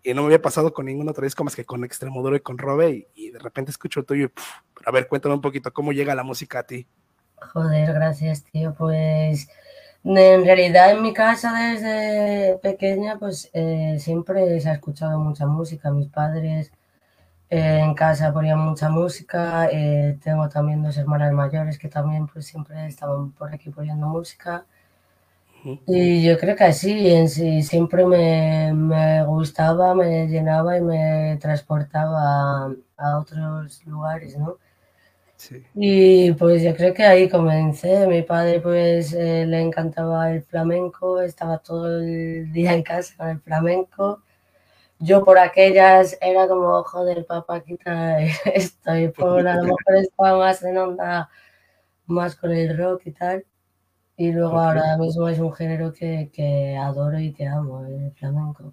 y 0.03 0.15
no 0.15 0.23
me 0.23 0.27
había 0.27 0.43
pasado 0.43 0.73
con 0.73 0.87
ningún 0.87 1.09
otro 1.09 1.25
disco 1.25 1.45
más 1.45 1.57
que 1.57 1.65
con 1.65 1.85
Extremoduro 1.85 2.37
y 2.37 2.41
con 2.41 2.59
Robe 2.59 2.91
y, 2.91 3.07
y 3.15 3.31
de 3.31 3.39
repente 3.39 3.71
escucho 3.71 4.01
el 4.01 4.07
tuyo 4.07 4.27
y, 4.27 4.29
puf, 4.29 4.47
a 4.85 4.91
ver, 4.91 5.09
cuéntame 5.09 5.35
un 5.35 5.41
poquito 5.41 5.73
cómo 5.73 5.93
llega 5.93 6.15
la 6.15 6.23
música 6.23 6.61
a 6.61 6.63
ti. 6.63 6.87
Joder, 7.53 7.93
gracias, 7.93 8.45
tío. 8.45 8.75
Pues 8.77 9.49
en 10.05 10.45
realidad 10.45 10.93
en 10.93 11.03
mi 11.03 11.13
casa 11.13 11.53
desde 11.53 12.59
pequeña, 12.59 13.19
pues 13.19 13.51
eh, 13.53 13.97
siempre 13.99 14.61
se 14.61 14.69
ha 14.69 14.75
escuchado 14.75 15.19
mucha 15.19 15.47
música. 15.47 15.91
Mis 15.91 16.09
padres 16.09 16.73
eh, 17.51 17.81
en 17.85 17.95
casa 17.95 18.33
ponían 18.33 18.59
mucha 18.61 18.89
música. 18.91 19.69
eh, 19.73 20.19
tengo 20.23 20.49
también 20.49 20.83
dos 20.83 20.97
hermanas 20.99 21.33
mayores 21.33 21.79
que 21.79 21.89
también 21.89 22.27
pues 22.27 22.47
siempre 22.47 22.87
estaban 22.87 23.33
por 23.33 23.53
aquí 23.55 23.71
poniendo 23.71 24.07
música. 24.09 24.67
Y 25.87 26.23
yo 26.25 26.39
creo 26.39 26.55
que 26.57 26.65
así, 26.65 27.09
en 27.11 27.29
sí, 27.29 27.63
siempre 27.63 28.07
me, 28.07 28.73
me 28.75 29.25
gustaba, 29.25 29.95
me 29.95 30.27
llenaba 30.29 30.77
y 30.77 30.83
me 30.83 31.37
transportaba 31.41 32.67
a, 32.67 32.75
a 32.97 33.19
otros 33.19 33.85
lugares, 33.87 34.37
¿no? 34.39 34.59
Sí. 35.37 35.65
Y 35.75 36.33
pues 36.33 36.63
yo 36.63 36.75
creo 36.77 36.93
que 36.95 37.05
ahí 37.05 37.29
comencé. 37.29 38.07
Mi 38.07 38.23
padre 38.23 38.61
pues 38.61 39.13
eh, 39.15 39.47
le 39.47 39.61
encantaba 39.61 40.31
el 40.33 40.43
flamenco, 40.43 41.21
estaba 41.21 41.59
todo 41.59 42.01
el 42.01 42.53
día 42.53 42.73
en 42.75 42.83
casa 42.83 43.15
con 43.17 43.29
el 43.29 43.41
flamenco. 43.41 44.23
Yo 45.01 45.25
por 45.25 45.39
aquellas 45.39 46.17
era 46.21 46.49
como, 46.49 46.83
joder, 46.85 47.25
papá, 47.27 47.61
quita 47.63 48.21
esto. 48.45 48.97
Y 48.97 49.09
por 49.09 49.47
a 49.47 49.57
lo 49.57 49.63
mejor 49.65 49.97
estaba 49.97 50.39
más 50.39 50.63
en 50.65 50.79
onda, 50.79 51.31
más 52.07 52.37
con 52.37 52.53
el 52.53 52.77
rock 52.79 53.03
y 53.07 53.13
tal. 53.13 53.47
Y 54.17 54.33
luego 54.33 54.59
ahora 54.61 54.97
mismo 54.99 55.29
es 55.29 55.39
un 55.41 55.53
género 55.55 55.93
que, 55.93 56.31
que 56.33 56.77
adoro 56.77 57.19
y 57.21 57.33
que 57.35 57.47
amo, 57.47 57.87
el 57.87 58.13
flamenco. 58.13 58.73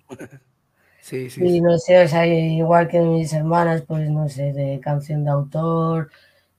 Sí, 1.00 1.29
sí, 1.29 1.41
Y 1.46 1.62
no 1.62 1.77
sé, 1.77 2.03
o 2.03 2.08
sea, 2.08 2.25
igual 2.25 2.88
que 2.88 3.00
mis 3.00 3.32
hermanas, 3.34 3.84
pues 3.88 4.10
no 4.10 4.27
sé, 4.29 4.53
de 4.53 4.79
canción 4.82 5.24
de 5.24 5.29
autor, 5.32 6.10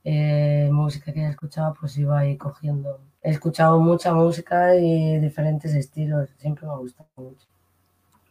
eh, 0.03 0.69
música 0.71 1.13
que 1.13 1.21
ya 1.21 1.29
escuchaba, 1.29 1.73
pues 1.73 1.97
iba 1.97 2.19
ahí 2.19 2.37
cogiendo. 2.37 3.01
He 3.21 3.31
escuchado 3.31 3.79
mucha 3.79 4.13
música 4.13 4.75
y 4.75 5.19
diferentes 5.19 5.73
estilos, 5.75 6.29
siempre 6.37 6.65
me 6.67 6.73
ha 6.73 6.77
gustado 6.77 7.09
mucho. 7.17 7.47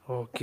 Ok. 0.08 0.40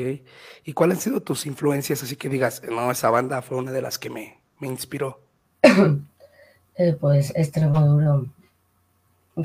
¿Y 0.65 0.73
cuáles 0.73 0.97
han 0.97 1.01
sido 1.03 1.21
tus 1.21 1.45
influencias? 1.45 2.03
Así 2.03 2.15
que 2.15 2.29
digas, 2.29 2.61
no, 2.69 2.91
esa 2.91 3.09
banda 3.09 3.41
fue 3.41 3.57
una 3.57 3.71
de 3.71 3.81
las 3.81 3.97
que 3.97 4.09
me, 4.09 4.39
me 4.59 4.67
inspiró. 4.67 5.19
Eh, 6.75 6.97
pues 6.99 7.31
Extremoduro. 7.35 8.25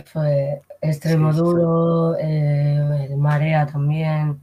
Fue 0.06 0.62
Extremoduro, 0.80 2.16
eh, 2.18 3.06
el 3.10 3.16
Marea 3.16 3.66
también, 3.66 4.42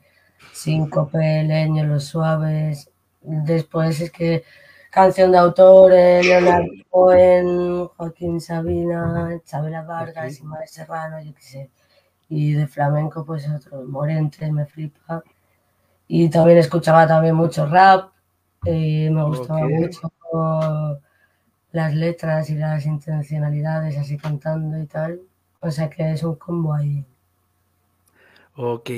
Síncope, 0.51 1.44
Leño, 1.44 1.84
Los 1.86 2.05
Suaves. 2.05 2.89
Después 3.22 4.01
es 4.01 4.12
que 4.12 4.44
canción 4.91 5.32
de 5.32 5.38
autor, 5.39 5.94
eh, 5.94 6.24
Leonardo 6.24 6.67
Cohen, 6.89 7.88
Joaquín 7.88 8.41
Sabina, 8.41 9.41
Chabela 9.46 9.84
Vargas, 9.84 10.25
Ok. 10.25 10.32
Ismael 10.34 10.67
Serrano, 10.67 11.22
yo 11.22 11.34
qué 11.36 11.41
sé. 11.41 11.70
Y 12.29 12.53
de 12.53 12.67
flamenco, 12.67 13.25
pues 13.25 13.48
otro, 13.50 13.84
Morente, 13.86 14.51
me 14.51 14.65
flipa. 14.65 15.24
Y 16.07 16.29
también 16.29 16.57
escuchaba 16.57 17.07
también 17.07 17.35
mucho 17.35 17.65
rap, 17.65 18.12
y 18.63 19.09
me 19.09 19.24
gustaba 19.25 19.67
mucho 19.67 20.12
las 21.71 21.93
letras 21.93 22.50
y 22.50 22.55
las 22.55 22.85
intencionalidades 22.85 23.97
así 23.97 24.17
cantando 24.17 24.79
y 24.79 24.85
tal. 24.85 25.21
O 25.59 25.71
sea 25.71 25.89
que 25.89 26.12
es 26.12 26.24
un 26.24 26.35
combo 26.35 26.74
ahí. 26.74 27.05
Ok. 28.55 28.89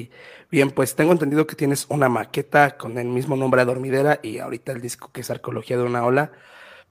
Bien, 0.51 0.69
pues 0.69 0.95
tengo 0.95 1.11
entendido 1.11 1.47
que 1.47 1.55
tienes 1.55 1.87
una 1.89 2.09
maqueta 2.09 2.77
con 2.77 2.97
el 2.97 3.07
mismo 3.07 3.35
nombre 3.35 3.65
Dormidera 3.65 4.19
y 4.21 4.37
ahorita 4.37 4.71
el 4.71 4.81
disco 4.81 5.11
que 5.11 5.21
es 5.21 5.31
Arqueología 5.31 5.77
de 5.77 5.83
una 5.83 6.05
ola. 6.05 6.31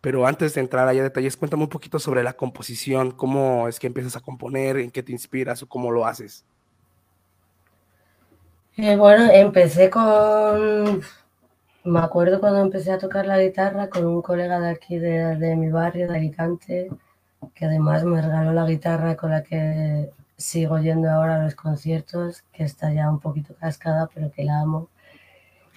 Pero 0.00 0.26
antes 0.26 0.54
de 0.54 0.60
entrar 0.60 0.88
allá 0.88 1.00
a 1.00 1.04
detalles, 1.04 1.36
cuéntame 1.36 1.62
un 1.62 1.68
poquito 1.68 1.98
sobre 1.98 2.22
la 2.22 2.34
composición, 2.34 3.12
cómo 3.12 3.68
es 3.68 3.78
que 3.78 3.86
empiezas 3.86 4.16
a 4.16 4.20
componer, 4.20 4.78
en 4.78 4.90
qué 4.90 5.02
te 5.02 5.12
inspiras 5.12 5.62
o 5.62 5.68
cómo 5.68 5.90
lo 5.90 6.06
haces. 6.06 6.44
Eh, 8.76 8.96
bueno, 8.96 9.30
empecé 9.32 9.90
con... 9.90 11.02
Me 11.84 12.00
acuerdo 12.00 12.40
cuando 12.40 12.60
empecé 12.60 12.92
a 12.92 12.98
tocar 12.98 13.26
la 13.26 13.40
guitarra 13.40 13.88
con 13.88 14.06
un 14.06 14.22
colega 14.22 14.60
de 14.60 14.70
aquí 14.70 14.98
de, 14.98 15.36
de 15.36 15.56
mi 15.56 15.70
barrio, 15.70 16.08
de 16.08 16.16
Alicante, 16.16 16.90
que 17.54 17.66
además 17.66 18.04
me 18.04 18.22
regaló 18.22 18.52
la 18.52 18.66
guitarra 18.66 19.16
con 19.16 19.30
la 19.32 19.42
que 19.44 20.10
sigo 20.36 20.78
yendo 20.80 21.10
ahora 21.10 21.36
a 21.36 21.44
los 21.44 21.54
conciertos, 21.56 22.42
que 22.52 22.64
está 22.64 22.92
ya 22.92 23.10
un 23.10 23.20
poquito 23.20 23.54
cascada, 23.56 24.08
pero 24.14 24.30
que 24.32 24.44
la 24.44 24.60
amo. 24.60 24.90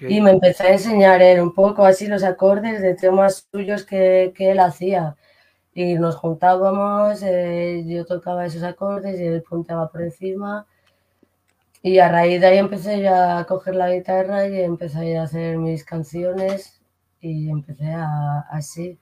Y 0.00 0.20
me 0.20 0.32
empezó 0.32 0.64
a 0.64 0.70
enseñar 0.70 1.22
él 1.22 1.40
un 1.40 1.54
poco 1.54 1.84
así 1.84 2.06
los 2.06 2.24
acordes 2.24 2.80
de 2.82 2.94
temas 2.94 3.48
suyos 3.52 3.84
que, 3.84 4.32
que 4.36 4.50
él 4.52 4.60
hacía. 4.60 5.16
Y 5.74 5.94
nos 5.96 6.16
juntábamos, 6.16 7.22
eh, 7.22 7.84
yo 7.86 8.04
tocaba 8.06 8.46
esos 8.46 8.62
acordes 8.64 9.20
y 9.20 9.24
él 9.26 9.42
punteaba 9.42 9.90
por 9.90 10.02
encima. 10.02 10.66
Y 11.82 11.98
a 11.98 12.08
raíz 12.08 12.40
de 12.40 12.46
ahí 12.46 12.58
empecé 12.58 13.00
ya 13.00 13.38
a 13.38 13.44
coger 13.46 13.74
la 13.74 13.90
guitarra 13.90 14.46
y 14.46 14.60
empecé 14.60 15.16
a 15.16 15.22
hacer 15.22 15.56
mis 15.56 15.84
canciones 15.84 16.80
y 17.20 17.48
empecé 17.48 17.92
a, 17.92 18.40
así. 18.50 18.98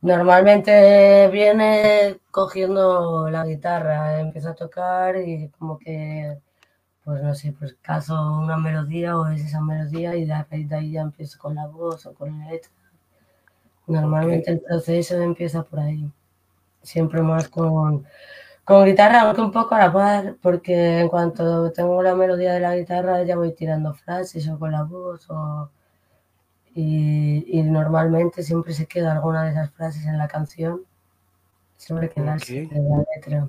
Normalmente 0.00 1.28
viene 1.32 2.18
cogiendo 2.30 3.28
la 3.30 3.44
guitarra, 3.46 4.20
empiezo 4.20 4.50
a 4.50 4.54
tocar 4.54 5.16
y 5.16 5.48
como 5.58 5.78
que, 5.78 6.38
pues 7.04 7.22
no 7.22 7.34
sé, 7.34 7.52
pues 7.58 7.76
caso 7.82 8.14
una 8.38 8.58
melodía 8.58 9.18
o 9.18 9.26
es 9.28 9.44
esa 9.44 9.60
melodía 9.60 10.14
y 10.16 10.24
de 10.24 10.32
a 10.34 10.46
raíz 10.50 10.68
de 10.68 10.76
ahí 10.76 10.92
ya 10.92 11.02
empiezo 11.02 11.38
con 11.38 11.54
la 11.54 11.66
voz 11.66 12.06
o 12.06 12.14
con 12.14 12.38
la 12.38 12.50
letra. 12.50 12.70
Normalmente 13.86 14.50
el 14.50 14.60
proceso 14.60 15.20
empieza 15.20 15.62
por 15.62 15.80
ahí, 15.80 16.10
siempre 16.82 17.22
más 17.22 17.48
con, 17.48 18.06
Con 18.64 18.84
guitarra, 18.86 19.22
aunque 19.22 19.40
un 19.42 19.52
poco 19.52 19.74
a 19.74 19.78
la 19.78 19.92
par, 19.92 20.36
porque 20.42 21.00
en 21.00 21.08
cuanto 21.08 21.70
tengo 21.72 22.02
la 22.02 22.14
melodía 22.14 22.54
de 22.54 22.60
la 22.60 22.76
guitarra 22.76 23.22
ya 23.22 23.36
voy 23.36 23.54
tirando 23.54 23.94
frases 23.94 24.48
o 24.48 24.58
con 24.58 24.72
la 24.72 24.82
voz 24.84 25.28
o... 25.30 25.70
Y, 26.74 27.44
y 27.58 27.62
normalmente 27.62 28.42
siempre 28.42 28.74
se 28.74 28.86
queda 28.86 29.12
alguna 29.12 29.44
de 29.44 29.50
esas 29.52 29.70
frases 29.72 30.04
en 30.06 30.18
la 30.18 30.28
canción, 30.28 30.84
siempre 31.76 32.10
quedarse 32.10 32.54
Ok. 32.54 32.72
en 32.72 32.88
la 32.90 33.04
letra. 33.16 33.48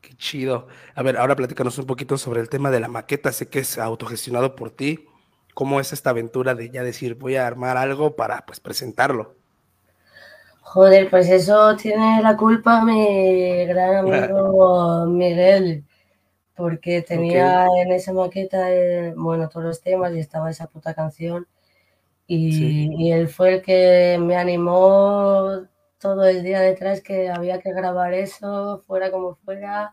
Qué 0.00 0.14
chido. 0.16 0.66
A 0.94 1.02
ver, 1.02 1.16
ahora 1.16 1.36
platícanos 1.36 1.78
un 1.78 1.86
poquito 1.86 2.18
sobre 2.18 2.40
el 2.40 2.48
tema 2.48 2.70
de 2.70 2.80
la 2.80 2.88
maqueta. 2.88 3.32
Sé 3.32 3.48
que 3.48 3.60
es 3.60 3.78
autogestionado 3.78 4.56
por 4.56 4.70
ti. 4.70 5.06
¿Cómo 5.54 5.80
es 5.80 5.92
esta 5.92 6.10
aventura 6.10 6.54
de 6.54 6.70
ya 6.70 6.82
decir, 6.82 7.14
voy 7.14 7.36
a 7.36 7.46
armar 7.46 7.76
algo 7.76 8.16
para 8.16 8.44
pues 8.46 8.58
presentarlo? 8.60 9.36
Joder, 10.72 11.10
pues 11.10 11.28
eso 11.28 11.76
tiene 11.76 12.22
la 12.22 12.34
culpa 12.34 12.82
mi 12.82 13.66
gran 13.66 13.96
amigo 13.96 15.04
Miguel, 15.06 15.84
porque 16.56 17.02
tenía 17.02 17.66
en 17.66 17.92
esa 17.92 18.14
maqueta, 18.14 18.72
eh, 18.72 19.12
bueno, 19.14 19.50
todos 19.50 19.66
los 19.66 19.82
temas 19.82 20.14
y 20.14 20.18
estaba 20.20 20.50
esa 20.50 20.68
puta 20.68 20.94
canción. 20.94 21.46
Y, 22.26 22.52
Sí. 22.52 22.90
y 22.96 23.12
él 23.12 23.28
fue 23.28 23.56
el 23.56 23.62
que 23.62 24.18
me 24.18 24.36
animó 24.36 25.66
todo 25.98 26.24
el 26.26 26.42
día 26.42 26.60
detrás 26.60 27.02
que 27.02 27.28
había 27.30 27.60
que 27.60 27.72
grabar 27.74 28.14
eso, 28.14 28.82
fuera 28.86 29.10
como 29.10 29.34
fuera, 29.34 29.92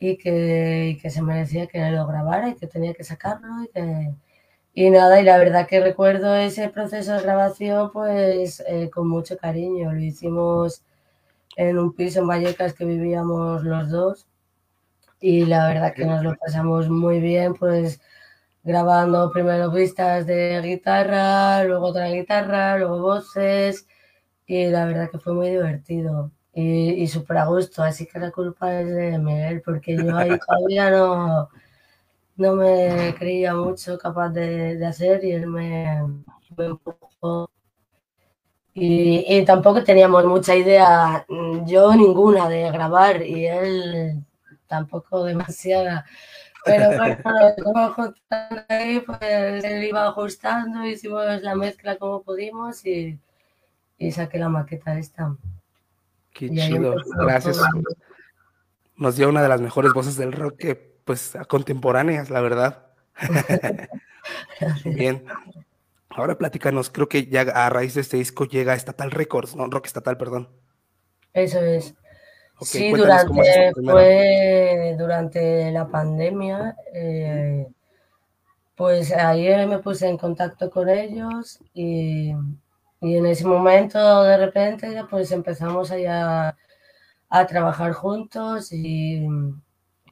y 0.00 0.16
que, 0.18 0.94
y 0.96 0.98
que 0.98 1.10
se 1.10 1.22
merecía 1.22 1.68
que 1.68 1.78
lo 1.90 2.08
grabara 2.08 2.48
y 2.48 2.56
que 2.56 2.66
tenía 2.66 2.92
que 2.94 3.04
sacarlo 3.04 3.64
y 3.64 3.68
que... 3.68 4.10
Y 4.74 4.88
nada, 4.90 5.20
y 5.20 5.24
la 5.24 5.36
verdad 5.38 5.66
que 5.66 5.80
recuerdo 5.80 6.34
ese 6.34 6.68
proceso 6.70 7.12
de 7.12 7.22
grabación 7.22 7.90
pues 7.92 8.62
eh, 8.66 8.88
con 8.90 9.06
mucho 9.08 9.36
cariño. 9.36 9.92
Lo 9.92 10.00
hicimos 10.00 10.82
en 11.56 11.78
un 11.78 11.94
piso 11.94 12.20
en 12.20 12.28
Vallecas 12.28 12.74
que 12.74 12.84
vivíamos 12.86 13.64
los 13.64 13.90
dos 13.90 14.26
y 15.20 15.46
la 15.46 15.68
verdad 15.68 15.94
que 15.94 16.06
nos 16.06 16.22
lo 16.24 16.36
pasamos 16.36 16.88
muy 16.90 17.20
bien 17.20 17.54
pues 17.54 18.00
grabando 18.64 19.30
primero 19.32 19.72
pistas 19.72 20.26
de 20.26 20.60
guitarra, 20.62 21.64
luego 21.64 21.86
otra 21.88 22.08
guitarra, 22.10 22.78
luego 22.78 23.00
voces 23.00 23.86
y 24.46 24.68
la 24.68 24.86
verdad 24.86 25.10
que 25.10 25.18
fue 25.18 25.34
muy 25.34 25.50
divertido 25.50 26.32
y, 26.54 26.92
y 27.02 27.08
súper 27.08 27.38
a 27.38 27.46
gusto. 27.46 27.82
Así 27.82 28.06
que 28.06 28.18
la 28.18 28.30
culpa 28.32 28.80
es 28.80 28.88
de 28.94 29.18
Miguel 29.18 29.62
porque 29.64 29.96
yo 29.96 30.16
ahí 30.16 30.30
todavía 30.46 30.90
no 30.90 31.50
no 32.36 32.54
me 32.54 33.14
creía 33.18 33.54
mucho 33.54 33.98
capaz 33.98 34.30
de, 34.30 34.76
de 34.76 34.86
hacer 34.86 35.24
y 35.24 35.32
él 35.32 35.46
me, 35.46 36.02
me 36.56 36.66
empujó. 36.66 37.50
Y, 38.74 39.24
y 39.28 39.44
tampoco 39.44 39.84
teníamos 39.84 40.24
mucha 40.24 40.56
idea, 40.56 41.26
mm, 41.28 41.66
yo 41.66 41.94
ninguna, 41.94 42.48
de 42.48 42.70
grabar 42.70 43.22
y 43.22 43.46
él 43.46 44.24
tampoco 44.66 45.24
demasiada. 45.24 46.06
Pero 46.64 46.90
bueno, 46.96 47.92
juntando 47.92 48.62
ahí, 48.68 49.00
pues 49.00 49.20
él 49.20 49.84
iba 49.84 50.06
ajustando, 50.06 50.86
hicimos 50.86 51.24
la 51.42 51.56
mezcla 51.56 51.96
como 51.96 52.22
pudimos 52.22 52.86
y, 52.86 53.18
y 53.98 54.12
saqué 54.12 54.38
la 54.38 54.48
maqueta 54.48 54.96
esta. 54.96 55.36
Qué 56.32 56.48
chido. 56.50 56.94
Gracias. 57.18 57.60
Nos 58.96 59.16
dio 59.16 59.28
una 59.28 59.42
de 59.42 59.48
las 59.48 59.60
mejores 59.60 59.92
voces 59.92 60.16
del 60.16 60.32
rock 60.32 60.56
que, 60.56 60.91
pues, 61.04 61.36
contemporáneas, 61.48 62.30
la 62.30 62.40
verdad. 62.40 62.86
Bien. 64.84 65.24
Ahora 66.10 66.36
platícanos, 66.36 66.90
creo 66.90 67.08
que 67.08 67.26
ya 67.26 67.40
a 67.42 67.70
raíz 67.70 67.94
de 67.94 68.02
este 68.02 68.18
disco 68.18 68.44
llega 68.44 68.74
Estatal 68.74 69.10
Records, 69.10 69.56
¿no? 69.56 69.66
Rock 69.66 69.86
Estatal, 69.86 70.16
perdón. 70.18 70.48
Eso 71.32 71.60
es. 71.60 71.94
Sí, 72.60 72.92
durante, 72.92 73.72
fue 73.74 74.94
durante 74.96 75.72
la 75.72 75.88
pandemia, 75.88 76.76
eh, 76.94 77.66
pues 78.76 79.12
ayer 79.12 79.66
me 79.66 79.80
puse 79.80 80.06
en 80.06 80.16
contacto 80.16 80.70
con 80.70 80.88
ellos 80.88 81.58
y, 81.74 82.32
y 83.00 83.16
en 83.16 83.26
ese 83.26 83.46
momento 83.46 84.22
de 84.22 84.36
repente 84.36 85.02
pues 85.10 85.32
empezamos 85.32 85.90
allá 85.90 86.56
a 87.28 87.46
trabajar 87.46 87.92
juntos 87.92 88.72
y 88.72 89.26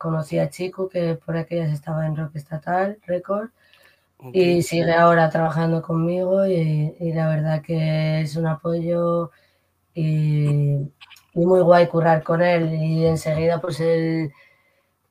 conocí 0.01 0.39
a 0.39 0.49
Chico 0.49 0.89
que 0.89 1.15
por 1.15 1.37
aquellas 1.37 1.71
estaba 1.71 2.07
en 2.07 2.17
Rock 2.17 2.37
Estatal 2.37 2.99
Record 3.07 3.51
y 4.33 4.63
sigue 4.63 4.93
ahora 4.95 5.29
trabajando 5.29 5.83
conmigo 5.83 6.47
y, 6.47 6.95
y 6.99 7.13
la 7.13 7.29
verdad 7.29 7.63
que 7.63 8.23
es 8.23 8.35
un 8.37 8.47
apoyo 8.47 9.31
y, 9.95 10.77
y 11.35 11.47
muy 11.47 11.61
guay 11.61 11.87
currar 11.89 12.23
con 12.23 12.41
él 12.41 12.75
y 12.75 13.05
enseguida 13.07 13.61
pues 13.61 13.79
él 13.81 14.33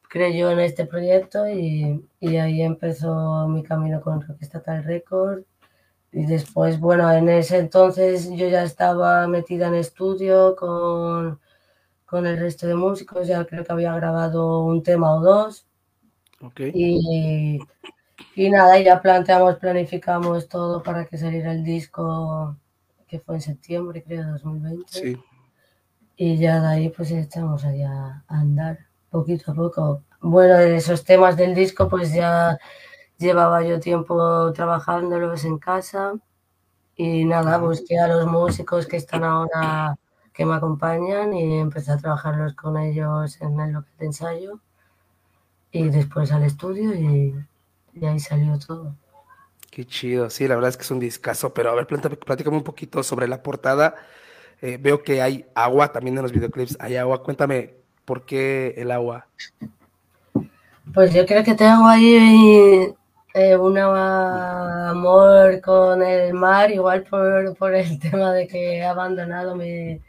creyó 0.10 0.50
en 0.50 0.60
este 0.60 0.86
proyecto 0.88 1.48
y, 1.48 2.04
y 2.20 2.38
ahí 2.38 2.64
empezó 2.64 3.48
mi 3.48 3.62
camino 3.62 4.02
con 4.02 4.22
Rock 4.22 4.42
Estatal 4.42 4.84
Record 4.84 5.44
y 6.12 6.26
después 6.26 6.80
bueno 6.80 7.12
en 7.12 7.30
ese 7.30 7.60
entonces 7.60 8.28
yo 8.32 8.48
ya 8.50 8.64
estaba 8.64 9.28
metida 9.28 9.68
en 9.68 9.76
estudio 9.76 10.56
con, 10.56 11.40
con 12.10 12.26
el 12.26 12.38
resto 12.38 12.66
de 12.68 12.76
músicos 12.76 13.28
ya 13.28 13.46
creo 13.46 13.64
que 13.64 13.72
había 13.72 13.96
grabado 13.96 14.64
un 14.64 14.82
tema 14.84 15.14
o 15.14 15.22
dos 15.22 15.68
Ok. 16.42 16.62
y, 16.74 17.60
y 18.36 18.50
nada, 18.50 18.80
ya 18.80 19.02
planteamos, 19.02 19.58
planificamos 19.58 20.48
todo 20.48 20.82
para 20.82 21.06
que 21.06 21.18
saliera 21.18 21.52
el 21.52 21.64
disco, 21.64 22.56
que 23.08 23.20
fue 23.20 23.36
en 23.36 23.42
septiembre, 23.42 24.04
creo, 24.04 24.26
de 24.26 24.32
2020. 24.32 24.86
Sí. 24.88 25.18
Y 26.16 26.38
ya 26.38 26.62
de 26.62 26.68
ahí 26.68 26.90
pues 26.90 27.12
echamos 27.12 27.64
allá 27.66 28.24
a 28.28 28.40
andar, 28.40 28.80
poquito 29.10 29.52
a 29.52 29.56
poco. 29.56 30.04
Bueno, 30.22 30.58
de 30.58 30.76
esos 30.78 31.04
temas 31.04 31.38
del 31.38 31.54
disco 31.56 31.88
pues 31.88 32.14
ya 32.14 32.58
llevaba 33.18 33.64
yo 33.64 33.80
tiempo 33.80 34.52
trabajándolos 34.54 35.46
en 35.46 35.58
casa 35.60 36.14
y 36.96 37.26
nada, 37.26 37.58
busqué 37.58 37.98
a 38.00 38.08
los 38.08 38.26
músicos 38.26 38.86
que 38.86 38.98
están 38.98 39.24
ahora, 39.24 39.98
que 40.40 40.46
me 40.46 40.56
acompañan 40.56 41.34
y 41.34 41.60
empecé 41.60 41.92
a 41.92 41.98
trabajarlos 41.98 42.54
con 42.54 42.78
ellos 42.78 43.42
en 43.42 43.60
el 43.60 43.74
local 43.74 43.92
de 44.00 44.06
ensayo 44.06 44.60
y 45.70 45.90
después 45.90 46.32
al 46.32 46.44
estudio 46.44 46.94
y, 46.96 47.36
y 47.94 48.06
ahí 48.06 48.22
salió 48.22 48.58
todo. 48.58 48.96
Qué 49.70 49.86
chido. 49.86 50.30
Sí, 50.30 50.48
la 50.48 50.56
verdad 50.56 50.70
es 50.70 50.78
que 50.78 50.84
es 50.84 50.92
un 50.92 51.02
discazo, 51.02 51.54
pero 51.54 51.72
a 51.72 51.76
ver, 51.76 51.88
platícame 51.88 52.56
un 52.56 52.64
poquito 52.64 53.04
sobre 53.04 53.28
la 53.28 53.44
portada. 53.44 53.96
Eh, 54.62 54.78
veo 54.80 55.04
que 55.04 55.22
hay 55.22 55.46
agua 55.56 55.92
también 55.92 56.16
en 56.16 56.24
los 56.24 56.32
videoclips. 56.32 56.78
Hay 56.80 56.96
agua. 56.96 57.22
Cuéntame 57.22 57.74
por 58.06 58.26
qué 58.26 58.76
el 58.78 58.92
agua. 58.92 59.28
Pues 60.94 61.14
yo 61.14 61.26
creo 61.26 61.44
que 61.44 61.54
tengo 61.54 61.86
ahí 61.86 62.96
eh, 63.34 63.58
un 63.58 63.78
amor 63.78 65.60
con 65.60 66.02
el 66.02 66.34
mar, 66.34 66.72
igual 66.72 67.04
por, 67.04 67.58
por 67.58 67.76
el 67.76 68.00
tema 68.10 68.32
de 68.32 68.48
que 68.48 68.78
he 68.78 68.86
abandonado 68.86 69.54
mi, 69.58 70.00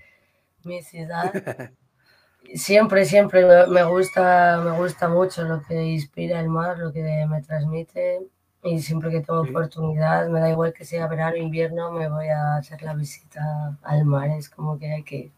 mi 0.65 0.83
ciudad. 0.83 1.35
Siempre, 2.55 3.05
siempre 3.05 3.45
me- 3.69 3.85
gusta, 3.85 4.61
me 4.65 4.73
gusta 4.79 5.09
mucho 5.09 5.45
lo 5.45 5.63
que 5.63 5.75
inspira 5.85 6.41
el 6.41 6.49
mar, 6.49 6.79
lo 6.79 6.93
que 6.93 7.03
me 7.29 7.43
transmite. 7.43 8.21
Y 8.63 8.81
siempre 8.81 9.11
que 9.11 9.21
tengo 9.21 9.41
oportunidad, 9.43 10.29
me 10.29 10.41
da 10.41 10.51
igual 10.51 10.73
que 10.75 10.85
sea 10.85 11.07
verano 11.07 11.35
o 11.37 11.39
invierno, 11.39 11.93
me 11.93 12.09
voy 12.11 12.29
a 12.29 12.57
hacer 12.57 12.83
la 12.83 12.95
visita 12.95 13.79
al 13.83 14.05
mar. 14.05 14.29
Es 14.31 14.51
como 14.51 14.79
que 14.79 14.93
hay 14.93 15.03
que 15.05 15.17
ir. 15.17 15.33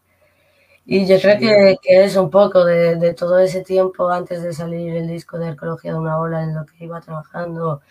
Y 0.85 1.07
yo 1.07 1.19
creo 1.21 1.39
que, 1.39 1.77
que 1.81 2.03
es 2.05 2.15
un 2.17 2.29
poco 2.31 2.65
de, 2.65 2.95
de 2.97 3.13
todo 3.13 3.39
ese 3.39 3.63
tiempo 3.63 4.09
antes 4.09 4.43
de 4.43 4.53
salir 4.53 4.95
el 4.95 5.07
disco 5.07 5.37
de 5.39 5.49
Arqueología 5.49 5.93
de 5.93 5.99
una 5.99 6.19
ola 6.19 6.43
en 6.43 6.55
lo 6.55 6.65
que 6.65 6.85
iba 6.85 7.01
trabajando. 7.01 7.81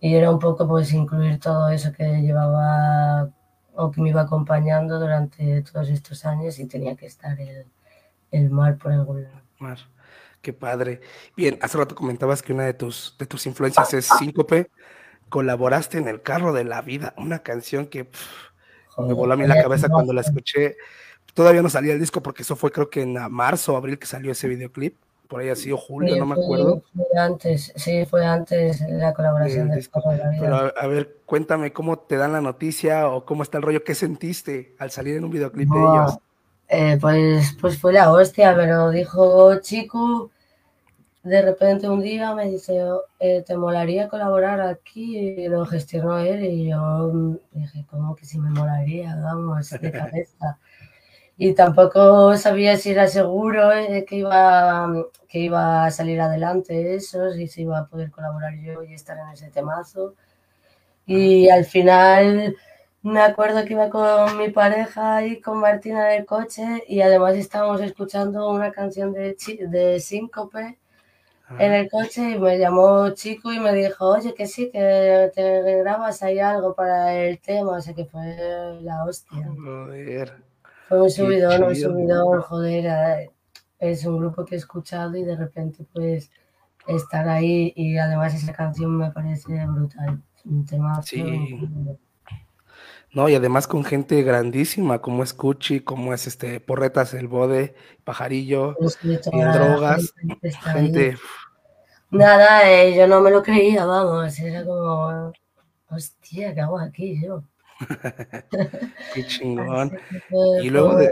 Y 0.00 0.14
era 0.16 0.30
un 0.30 0.38
poco 0.38 0.66
pues 0.68 0.92
incluir 0.92 1.38
todo 1.40 1.68
eso 1.70 1.92
que 1.92 2.04
llevaba 2.22 3.30
o 3.74 3.90
que 3.90 4.00
me 4.00 4.10
iba 4.10 4.22
acompañando 4.22 4.98
durante 4.98 5.62
todos 5.62 5.88
estos 5.88 6.24
años 6.24 6.58
y 6.58 6.66
tenía 6.66 6.96
que 6.96 7.06
estar 7.06 7.38
el, 7.40 7.66
el 8.30 8.50
mar 8.50 8.76
por 8.78 8.92
algún 8.92 9.24
lado. 9.24 9.40
Mar. 9.58 9.78
Qué 10.42 10.52
padre. 10.52 11.00
Bien, 11.36 11.56
hace 11.62 11.78
rato 11.78 11.94
comentabas 11.94 12.42
que 12.42 12.52
una 12.52 12.64
de 12.64 12.74
tus, 12.74 13.14
de 13.16 13.26
tus 13.26 13.46
influencias 13.46 13.94
es 13.94 14.06
Síncope. 14.18 14.70
Colaboraste 15.28 15.98
en 15.98 16.08
El 16.08 16.20
Carro 16.20 16.52
de 16.52 16.64
la 16.64 16.82
Vida, 16.82 17.14
una 17.16 17.38
canción 17.38 17.86
que 17.86 18.08
me 18.98 19.12
voló 19.14 19.34
a 19.34 19.36
mí 19.36 19.46
la 19.46 19.62
cabeza 19.62 19.88
cuando 19.88 20.12
la 20.12 20.20
escuché. 20.20 20.76
Todavía 21.32 21.62
no 21.62 21.70
salía 21.70 21.92
el 21.92 22.00
disco 22.00 22.22
porque 22.22 22.42
eso 22.42 22.56
fue 22.56 22.72
creo 22.72 22.90
que 22.90 23.02
en 23.02 23.14
marzo 23.30 23.72
o 23.72 23.76
abril 23.76 23.98
que 23.98 24.06
salió 24.06 24.32
ese 24.32 24.48
videoclip. 24.48 24.96
Por 25.32 25.40
ahí 25.42 25.48
así, 25.50 25.72
o 25.72 25.76
julio, 25.78 26.16
Sí, 26.16 26.18
no 26.18 26.26
me 26.26 26.34
acuerdo. 26.34 26.84
fue 26.92 27.06
antes, 27.18 27.72
sí, 27.76 28.04
fue 28.06 28.26
antes 28.26 28.80
la 28.88 29.14
colaboración 29.14 29.68
del 29.68 29.70
del 29.70 29.78
disco. 29.78 30.00
De 30.10 30.18
la 30.18 30.28
Vida. 30.28 30.42
Pero 30.42 30.56
a, 30.56 30.68
a 30.68 30.86
ver, 30.88 31.22
cuéntame 31.26 31.72
cómo 31.72 31.98
te 32.00 32.16
dan 32.16 32.32
la 32.32 32.40
noticia 32.40 33.08
o 33.08 33.24
cómo 33.26 33.42
está 33.42 33.58
el 33.58 33.64
rollo, 33.64 33.84
qué 33.84 33.94
sentiste 33.94 34.74
al 34.78 34.90
salir 34.90 35.16
en 35.16 35.24
un 35.24 35.30
videoclip 35.30 35.70
de 35.72 35.84
ellos. 35.86 36.20
eh, 36.68 36.98
pues, 37.00 37.56
pues 37.60 37.78
fue 37.78 37.92
la 37.92 38.12
hostia, 38.12 38.54
me 38.54 38.66
lo 38.66 38.90
dijo 38.90 39.56
Chico. 39.60 40.30
De 41.24 41.42
repente 41.42 41.88
un 41.88 42.02
día 42.02 42.34
me 42.34 42.48
dice, 42.50 42.80
eh, 43.20 43.42
¿te 43.46 43.56
molaría 43.56 44.08
colaborar 44.08 44.60
aquí? 44.62 45.18
Y 45.18 45.48
lo 45.48 45.66
gestionó 45.66 46.18
él 46.18 46.44
y 46.44 46.70
yo 46.70 47.10
mm, 47.12 47.36
dije, 47.52 47.86
¿cómo 47.90 48.16
que 48.16 48.26
si 48.26 48.38
me 48.40 48.50
molaría? 48.50 49.16
Vamos, 49.22 49.78
de 49.80 49.92
cabeza. 49.92 50.58
y 51.38 51.54
tampoco 51.54 52.36
sabía 52.36 52.76
si 52.76 52.90
era 52.92 53.08
seguro 53.08 53.72
eh, 53.72 54.04
que 54.08 54.16
iba, 54.18 54.88
que 55.32 55.38
iba 55.38 55.86
a 55.86 55.90
salir 55.90 56.20
adelante 56.20 56.94
eso, 56.94 57.32
si 57.32 57.48
se 57.48 57.62
iba 57.62 57.78
a 57.78 57.86
poder 57.86 58.10
colaborar 58.10 58.54
yo 58.60 58.82
y 58.82 58.92
estar 58.92 59.16
en 59.16 59.30
ese 59.30 59.48
temazo. 59.48 60.14
Y 61.06 61.48
al 61.48 61.64
final 61.64 62.54
me 63.00 63.22
acuerdo 63.22 63.64
que 63.64 63.72
iba 63.72 63.88
con 63.88 64.36
mi 64.36 64.50
pareja 64.50 65.24
y 65.24 65.40
con 65.40 65.56
Martina 65.58 66.12
en 66.12 66.20
el 66.20 66.26
coche 66.26 66.84
y 66.86 67.00
además 67.00 67.34
estábamos 67.36 67.80
escuchando 67.80 68.50
una 68.50 68.72
canción 68.72 69.14
de, 69.14 69.34
de 69.68 70.00
Síncope 70.00 70.78
en 71.58 71.72
el 71.72 71.90
coche 71.90 72.32
y 72.32 72.38
me 72.38 72.58
llamó 72.58 73.08
Chico 73.14 73.54
y 73.54 73.58
me 73.58 73.72
dijo, 73.72 74.10
oye, 74.10 74.34
que 74.34 74.46
sí, 74.46 74.70
que 74.70 75.30
te 75.34 75.78
grabas 75.78 76.22
ahí 76.22 76.40
algo 76.40 76.74
para 76.74 77.14
el 77.14 77.40
tema, 77.40 77.78
o 77.78 77.80
sea 77.80 77.94
que 77.94 78.04
fue 78.04 78.36
la 78.82 79.04
hostia. 79.06 79.48
Joder. 79.48 80.34
Fue 80.88 81.00
un 81.00 81.10
subidón, 81.10 81.64
un 81.64 81.74
subidón, 81.74 82.42
joder, 82.42 83.30
es 83.82 84.04
un 84.06 84.18
grupo 84.18 84.44
que 84.44 84.54
he 84.54 84.58
escuchado 84.58 85.16
y 85.16 85.24
de 85.24 85.36
repente 85.36 85.84
pues 85.92 86.30
estar 86.86 87.28
ahí 87.28 87.72
y 87.76 87.98
además 87.98 88.32
esa 88.34 88.52
canción 88.52 88.96
me 88.96 89.10
parece 89.10 89.66
brutal, 89.66 90.22
un 90.44 90.64
tema 90.64 91.02
Sí. 91.02 91.58
No, 93.12 93.28
y 93.28 93.34
además 93.34 93.66
con 93.66 93.84
gente 93.84 94.22
grandísima, 94.22 95.00
como 95.00 95.22
es 95.22 95.34
Cuchi, 95.34 95.80
como 95.80 96.14
es 96.14 96.26
este 96.26 96.60
Porretas 96.60 97.12
el 97.12 97.28
Bode, 97.28 97.74
Pajarillo, 98.04 98.76
Pues 98.78 98.98
y 99.04 99.42
drogas, 99.42 100.14
gente 100.62 101.16
Nada, 102.10 102.70
eh, 102.70 102.94
yo 102.96 103.06
no 103.06 103.20
me 103.20 103.30
lo 103.30 103.42
creía, 103.42 103.84
vamos, 103.84 104.38
era 104.38 104.64
como, 104.64 105.32
hostia, 105.90 106.54
¿qué 106.54 106.60
hago 106.60 106.78
aquí 106.78 107.20
yo? 107.20 107.42
qué 109.14 109.26
chingón. 109.26 109.90
Fue- 110.28 110.62
Y 110.62 110.70
luego 110.70 110.94
de. 110.96 111.10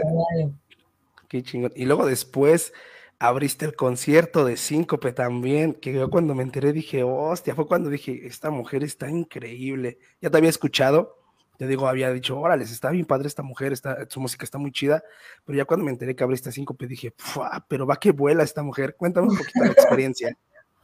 Qué 1.31 1.43
chingón. 1.43 1.71
Y 1.75 1.85
luego 1.85 2.05
después 2.05 2.73
abriste 3.17 3.65
el 3.65 3.73
concierto 3.73 4.43
de 4.43 4.57
Síncope 4.57 5.13
también, 5.13 5.73
que 5.73 5.93
yo 5.93 6.09
cuando 6.09 6.35
me 6.35 6.43
enteré 6.43 6.73
dije, 6.73 7.03
hostia, 7.03 7.55
fue 7.55 7.67
cuando 7.67 7.89
dije, 7.89 8.27
esta 8.27 8.49
mujer 8.49 8.83
está 8.83 9.09
increíble. 9.09 9.97
Ya 10.19 10.29
te 10.29 10.37
había 10.37 10.49
escuchado, 10.49 11.19
te 11.57 11.67
digo, 11.67 11.87
había 11.87 12.11
dicho, 12.11 12.37
órale, 12.37 12.65
está 12.65 12.89
bien 12.89 13.05
padre 13.05 13.29
esta 13.29 13.43
mujer, 13.43 13.71
está, 13.71 14.05
su 14.09 14.19
música 14.19 14.43
está 14.43 14.57
muy 14.57 14.73
chida, 14.73 15.03
pero 15.45 15.57
ya 15.57 15.63
cuando 15.63 15.85
me 15.85 15.91
enteré 15.91 16.17
que 16.17 16.23
abriste 16.25 16.51
Síncope 16.51 16.85
dije, 16.85 17.13
"Fua, 17.15 17.65
pero 17.69 17.87
va 17.87 17.95
que 17.95 18.11
vuela 18.11 18.43
esta 18.43 18.61
mujer. 18.61 18.95
Cuéntame 18.97 19.29
un 19.29 19.37
poquito 19.37 19.63
la 19.63 19.71
experiencia. 19.71 20.37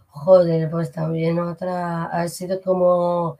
Joder, 0.07 0.71
pues 0.71 0.93
también 0.93 1.39
otra, 1.39 2.05
ha 2.05 2.27
sido 2.29 2.61
como 2.61 3.37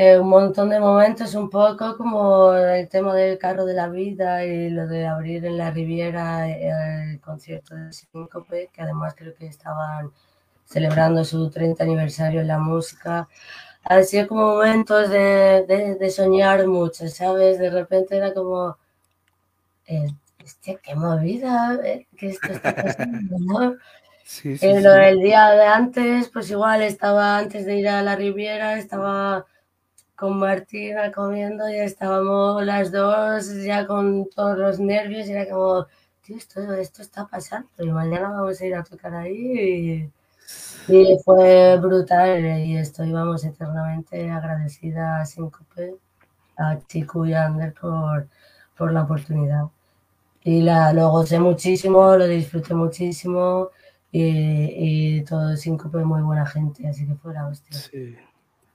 eh, 0.00 0.18
un 0.18 0.28
montón 0.36 0.68
de 0.70 0.80
momentos, 0.80 1.34
un 1.34 1.48
poco 1.50 1.96
como 1.96 2.52
el 2.54 2.88
tema 2.88 3.14
del 3.14 3.38
carro 3.38 3.64
de 3.66 3.74
la 3.74 3.88
vida 3.88 4.44
y 4.46 4.70
lo 4.70 4.86
de 4.86 5.06
abrir 5.06 5.44
en 5.46 5.58
la 5.58 5.70
Riviera 5.70 6.48
eh, 6.48 7.12
el 7.12 7.20
concierto 7.20 7.74
de 7.76 7.92
Síncope, 7.92 8.70
que 8.72 8.82
además 8.82 9.14
creo 9.16 9.34
que 9.34 9.46
estaban 9.46 10.12
celebrando 10.64 11.24
su 11.24 11.50
30 11.50 11.84
aniversario 11.84 12.40
en 12.42 12.48
la 12.48 12.58
música. 12.58 13.28
Han 13.84 14.04
sido 14.04 14.28
como 14.28 14.42
momentos 14.56 15.10
de, 15.10 15.64
de- 15.68 15.96
de 15.96 16.10
soñar 16.10 16.66
mucho, 16.68 17.08
¿sabes? 17.08 17.58
De 17.58 17.70
repente 17.70 18.16
era 18.16 18.34
como, 18.34 18.78
eh, 19.86 20.06
hostia, 20.44 20.78
qué 20.82 20.94
movida, 20.94 21.78
eh, 21.84 22.06
que 22.16 22.28
esto 22.28 22.52
está 22.52 22.76
pasando, 22.78 23.36
¿no? 23.38 23.76
Sí, 24.24 24.56
sí, 24.56 24.74
Eh, 24.74 24.80
lo 24.82 24.92
sí. 24.92 24.94
del 24.94 25.20
día 25.20 25.50
de 25.50 25.64
antes, 25.66 26.30
pues 26.30 26.50
igual 26.50 26.82
estaba 26.82 27.38
antes 27.38 27.66
de 27.66 27.76
ir 27.78 27.88
a 27.88 28.02
la 28.02 28.16
Riviera, 28.16 28.78
estaba 28.78 29.46
con 30.20 30.38
Martina 30.38 31.10
comiendo 31.10 31.66
y 31.70 31.76
estábamos 31.76 32.62
las 32.62 32.92
dos 32.92 33.54
ya 33.64 33.86
con 33.86 34.28
todos 34.28 34.58
los 34.58 34.78
nervios 34.78 35.26
y 35.26 35.32
era 35.32 35.48
como, 35.48 35.86
tío, 36.20 36.36
esto, 36.36 36.60
esto 36.74 37.00
está 37.00 37.26
pasando 37.26 37.70
y 37.78 37.90
mañana 37.90 38.28
vamos 38.28 38.60
a 38.60 38.66
ir 38.66 38.74
a 38.74 38.84
tocar 38.84 39.14
ahí 39.14 40.10
y, 40.88 41.18
fue 41.24 41.78
brutal 41.78 42.44
y 42.58 42.76
estoy, 42.76 43.12
vamos, 43.12 43.44
eternamente 43.44 44.30
agradecida 44.30 45.20
a 45.20 45.24
Síncope, 45.24 45.94
a 46.58 46.78
Chico 46.86 47.24
y 47.24 47.32
a 47.32 47.46
Ander 47.46 47.72
por, 47.72 48.28
por 48.76 48.92
la 48.92 49.04
oportunidad. 49.04 49.64
Y 50.44 50.60
la, 50.62 50.92
lo 50.92 51.10
gocé 51.10 51.38
muchísimo, 51.38 52.16
lo 52.16 52.26
disfruté 52.26 52.74
muchísimo 52.74 53.70
y, 54.12 55.18
y 55.18 55.24
todo 55.24 55.56
Síncope 55.56 56.04
muy 56.04 56.20
buena 56.20 56.44
gente, 56.44 56.86
así 56.86 57.06
que 57.06 57.14
fue 57.14 57.32
la 57.32 57.46
hostia. 57.46 57.78
Sí, 57.78 58.16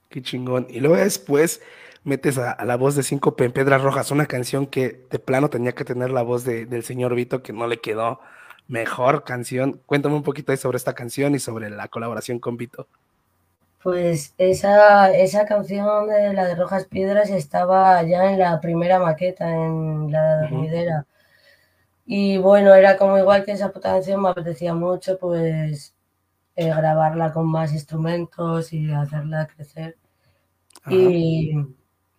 qué 0.10 0.22
chingón. 0.22 0.68
Y 0.70 0.80
luego 0.80 0.96
después 0.98 1.62
metes 2.04 2.38
a, 2.38 2.52
a 2.52 2.66
la 2.66 2.78
voz 2.78 2.96
de 2.96 3.04
Síncope 3.04 3.46
en 3.46 3.52
Piedras 3.52 3.82
Rojas, 3.82 4.12
una 4.12 4.26
canción 4.28 4.68
que 4.68 5.06
de 5.10 5.20
plano 5.20 5.50
tenía 5.50 5.74
que 5.74 5.86
tener 5.86 6.12
la 6.12 6.22
voz 6.24 6.44
de- 6.44 6.66
del 6.66 6.84
señor 6.84 7.16
Vito, 7.16 7.42
que 7.44 7.54
no 7.54 7.68
le 7.68 7.80
quedó 7.82 8.20
mejor 8.68 9.24
canción. 9.24 9.82
Cuéntame 9.86 10.16
un 10.16 10.24
poquito 10.24 10.52
ahí 10.52 10.58
sobre 10.58 10.78
esta 10.78 10.94
canción 10.96 11.36
y 11.36 11.40
sobre 11.40 11.70
la 11.70 11.88
colaboración 11.88 12.40
con 12.40 12.58
Vito. 12.58 12.88
Pues 13.82 14.34
esa, 14.38 15.16
esa 15.16 15.46
canción 15.46 16.10
de 16.10 16.34
la 16.34 16.46
de 16.46 16.56
Rojas 16.56 16.88
Piedras 16.88 17.30
estaba 17.30 18.02
ya 18.04 18.32
en 18.34 18.40
la 18.40 18.60
primera 18.60 19.00
maqueta, 19.00 19.50
en 19.50 20.12
la 20.12 20.42
dormidera. 20.42 21.06
Y 22.06 22.38
bueno, 22.38 22.74
era 22.76 22.98
como 22.98 23.18
igual 23.18 23.46
que 23.46 23.54
esa 23.54 23.72
puta 23.72 23.94
canción, 23.94 24.22
me 24.22 24.30
apetecía 24.30 24.74
mucho 24.76 25.18
pues 25.20 25.95
eh, 26.56 26.68
grabarla 26.70 27.34
con 27.34 27.48
más 27.48 27.74
instrumentos 27.74 28.74
y 28.74 28.92
hacerla 28.92 29.48
crecer. 29.48 29.98
Y, 30.90 31.54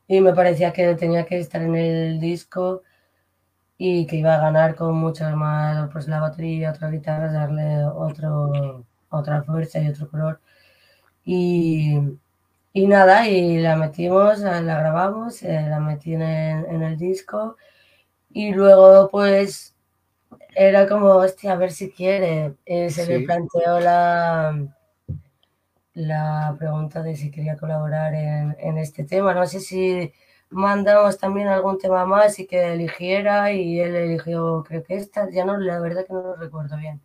y 0.09 0.20
me 0.20 0.35
parecía 0.35 0.72
que 0.72 0.94
tenía 0.96 1.27
que 1.27 1.38
estar 1.40 1.62
en 1.62 1.77
el 1.77 2.20
disco 2.20 2.83
y 3.79 4.07
que 4.07 4.16
iba 4.16 4.35
a 4.37 4.40
ganar 4.40 4.75
con 4.77 4.96
mucho 4.96 5.25
más, 5.37 5.90
pues 5.92 6.09
la 6.09 6.20
batería, 6.20 6.70
otras 6.70 6.92
guitarras, 6.92 7.33
darle 7.33 7.85
otro, 7.87 8.85
otra 9.11 9.42
fuerza 9.44 9.81
y 9.81 9.88
otro 9.88 10.09
color. 10.11 10.40
Y, 11.25 11.99
y 12.72 12.87
nada, 12.88 13.29
y 13.29 13.59
la 13.61 13.77
metimos, 13.77 14.40
la 14.40 14.61
grabamos, 14.62 15.42
eh, 15.42 15.66
la 15.68 15.81
metí 15.81 16.14
en 16.14 16.22
en 16.22 16.83
el 16.83 16.99
disco 16.99 17.57
y 18.31 18.53
luego 18.55 19.11
pues 19.11 19.76
era 20.57 20.88
como, 20.88 21.09
hostia, 21.16 21.53
a 21.53 21.57
ver 21.57 21.71
si 21.73 21.90
quiere. 21.92 22.55
Eh, 22.66 22.90
se 22.90 23.07
le 23.07 23.19
Sí. 23.21 23.27
planteó 23.27 23.81
la, 23.81 24.66
la 25.95 26.55
pregunta 26.59 27.03
de 27.03 27.16
si 27.16 27.31
quería 27.31 27.57
colaborar 27.57 28.14
en, 28.14 28.57
en 28.59 28.79
este 28.79 29.05
tema. 29.05 29.35
No 29.35 29.47
sé 29.47 29.61
si 29.61 30.12
mandamos 30.51 31.19
también 31.19 31.49
algún 31.49 31.79
tema 31.79 32.05
más 32.07 32.38
y 32.38 32.47
que 32.47 32.73
eligiera 32.75 33.53
y 33.53 33.81
él 33.81 33.95
eligió, 33.97 34.62
creo 34.66 34.85
que 34.85 34.97
esta, 34.97 35.29
ya 35.31 35.45
no, 35.45 35.57
la 35.59 35.81
verdad 35.81 36.07
que 36.07 36.12
no 36.12 36.23
lo 36.23 36.37
recuerdo 36.37 36.77
bien. 36.77 37.01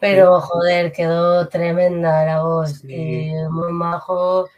Pero 0.00 0.40
joder, 0.40 0.92
quedó 0.92 1.48
tremenda 1.48 2.24
la 2.24 2.42
voz, 2.42 2.84
y 2.84 3.32
muy 3.50 3.72
majo 3.72 4.48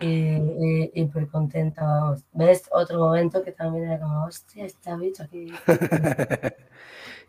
y, 0.00 0.36
y 0.36 0.92
hiper 0.94 1.28
contenta, 1.28 1.84
vamos. 1.84 2.24
¿Ves? 2.32 2.68
Otro 2.72 2.98
momento 3.00 3.42
que 3.42 3.52
también 3.52 3.86
era 3.90 4.00
como, 4.00 4.24
hostia, 4.26 4.66
está 4.66 4.96
bicho 4.96 5.24
aquí. 5.24 5.52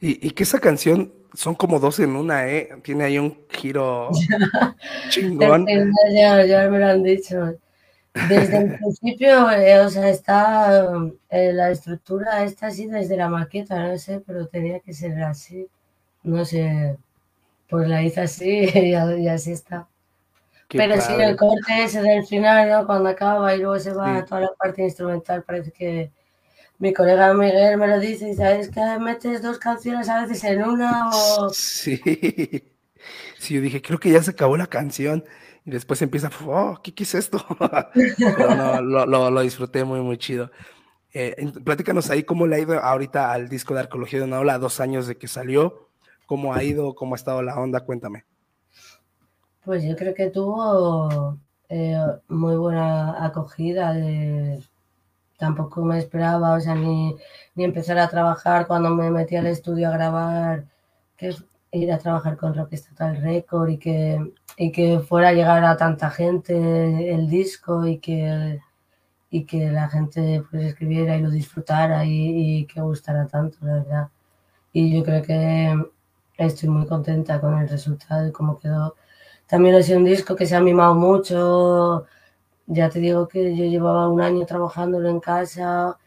Y, 0.02 0.26
y 0.28 0.32
que 0.32 0.44
esa 0.44 0.60
canción 0.60 1.14
son 1.34 1.56
como 1.56 1.80
dos 1.80 2.00
en 2.00 2.16
una, 2.16 2.48
¿eh? 2.48 2.70
Tiene 2.84 3.04
ahí 3.06 3.20
un 3.20 3.38
giro 3.50 4.10
chingón. 5.10 5.66
Ya, 6.14 6.46
ya 6.46 6.70
me 6.70 6.80
lo 6.80 6.88
han 6.88 7.04
dicho. 7.04 7.56
Desde 8.30 8.58
el 8.60 8.76
principio, 8.80 9.52
eh, 9.52 9.80
o 9.82 9.90
sea, 9.90 10.10
está 10.10 10.86
eh, 11.30 11.54
la 11.54 11.72
estructura 11.72 12.44
está 12.44 12.68
así 12.68 12.88
desde 12.88 13.18
la 13.18 13.30
maqueta, 13.30 13.88
no 13.88 13.98
sé, 13.98 14.22
pero 14.26 14.48
tenía 14.48 14.80
que 14.82 14.94
ser 14.94 15.22
así. 15.24 15.68
No 16.24 16.46
sé, 16.46 16.98
pues 17.70 17.88
la 17.90 18.04
hice 18.04 18.22
así 18.22 18.50
y, 18.76 18.92
y 19.24 19.30
así 19.30 19.52
está. 19.54 19.88
Qué 20.70 20.78
pero 20.78 21.00
sí, 21.02 21.14
padre. 21.14 21.26
el 21.26 21.36
corte 21.38 21.84
ese 21.84 22.02
del 22.02 22.26
final, 22.26 22.70
¿no? 22.70 22.86
Cuando 22.88 23.10
acaba 23.10 23.56
y 23.56 23.60
luego 23.60 23.80
se 23.80 23.94
va 23.94 24.16
Sí. 24.16 24.20
a 24.20 24.26
toda 24.26 24.42
la 24.42 24.52
parte 24.58 24.84
instrumental, 24.84 25.44
parece 25.44 25.72
que 25.72 26.12
mi 26.80 26.94
colega 26.94 27.34
Miguel 27.34 27.78
me 27.78 27.88
lo 27.88 28.00
dice 28.00 28.30
y 28.30 28.36
sabes 28.36 28.70
que 28.70 28.82
metes 29.00 29.42
dos 29.42 29.60
canciones 29.60 30.10
a 30.10 30.22
veces 30.26 30.44
en 30.46 30.64
una 30.64 31.10
o... 31.10 31.50
Sí. 31.50 32.02
Sí, 33.38 33.54
yo 33.56 33.62
dije, 33.62 33.82
creo 33.82 33.98
que 34.00 34.12
ya 34.12 34.22
se 34.22 34.32
acabó 34.32 34.58
la 34.58 34.68
canción. 34.68 35.24
Y 35.66 35.72
después 35.72 36.02
empieza, 36.02 36.30
oh, 36.46 36.78
¿qué, 36.84 36.94
qué 36.94 37.04
es 37.04 37.16
esto? 37.16 37.44
Pero 38.18 38.56
no, 38.56 38.82
lo, 38.82 39.06
lo- 39.06 39.32
lo 39.32 39.42
disfruté 39.42 39.86
muy, 39.86 40.02
muy 40.02 40.18
chido. 40.18 40.52
Eh, 41.14 41.50
platícanos 41.64 42.10
ahí 42.10 42.24
cómo 42.24 42.46
le 42.46 42.58
ha 42.58 42.60
ido 42.60 42.78
ahorita 42.78 43.32
al 43.32 43.48
disco 43.48 43.74
de 43.74 43.80
Arqueología 43.80 44.20
de 44.20 44.26
una 44.26 44.40
Ola, 44.40 44.60
dos 44.60 44.82
años 44.82 45.08
de 45.08 45.16
que 45.18 45.30
salió. 45.30 45.88
¿Cómo 46.26 46.54
ha 46.54 46.62
ido? 46.64 46.94
¿Cómo 46.94 47.16
ha 47.16 47.18
estado 47.18 47.42
la 47.42 47.56
onda? 47.58 47.80
Cuéntame. 47.86 48.26
Pues 49.64 49.84
yo 49.84 49.96
creo 49.96 50.14
que 50.14 50.30
tuvo 50.30 51.38
eh, 51.70 51.98
muy 52.28 52.58
buena 52.58 53.26
acogida. 53.26 53.94
de- 53.94 54.60
Tampoco 55.40 55.84
me 55.84 55.98
esperaba, 55.98 56.54
o 56.56 56.60
sea, 56.60 56.76
ni, 56.76 57.16
ni 57.56 57.64
empezar 57.64 57.98
a 58.00 58.10
trabajar 58.10 58.68
cuando 58.68 58.90
me 58.92 59.10
metí 59.10 59.36
al 59.38 59.48
estudio 59.48 59.90
a 59.90 59.92
grabar, 59.92 60.66
que 61.18 61.34
ir 61.72 61.92
a 61.92 61.98
trabajar 61.98 62.38
con 62.38 62.54
Rock 62.54 62.74
Estatal 62.74 63.22
Record 63.22 63.70
y 63.70 63.78
que, 63.80 64.34
y 64.58 64.72
que 64.72 65.00
fuera 65.00 65.30
a 65.30 65.34
llegar 65.34 65.64
a 65.64 65.78
tanta 65.78 66.10
gente 66.12 67.14
el 67.14 67.30
disco 67.30 67.86
y 67.88 68.00
que, 68.00 68.60
y 69.32 69.46
que 69.46 69.72
la 69.72 69.90
gente 69.90 70.44
pues 70.50 70.66
escribiera 70.66 71.16
y 71.18 71.22
lo 71.22 71.30
disfrutara 71.30 72.06
y, 72.06 72.60
y 72.62 72.66
que 72.66 72.82
gustara 72.82 73.28
tanto, 73.28 73.58
la 73.62 73.74
verdad. 73.76 74.10
Y 74.74 74.96
yo 74.98 75.04
creo 75.04 75.24
que 75.24 75.74
estoy 76.38 76.70
muy 76.70 76.86
contenta 76.88 77.40
con 77.42 77.58
el 77.60 77.70
resultado 77.70 78.28
y 78.28 78.32
cómo 78.32 78.60
quedó. 78.60 78.96
También 79.48 79.76
ha 79.76 79.84
sido 79.84 80.00
un 80.00 80.06
disco 80.06 80.36
que 80.36 80.46
se 80.46 80.56
ha 80.56 80.62
mimado 80.62 80.96
mucho. 80.96 82.06
Ya 82.70 82.90
te 82.90 83.00
digo 83.02 83.28
que 83.28 83.54
yo 83.54 83.66
llevaba 83.66 84.08
un 84.08 84.22
año 84.22 84.46
trabajándolo 84.46 85.10
en 85.10 85.20
casa 85.20 85.98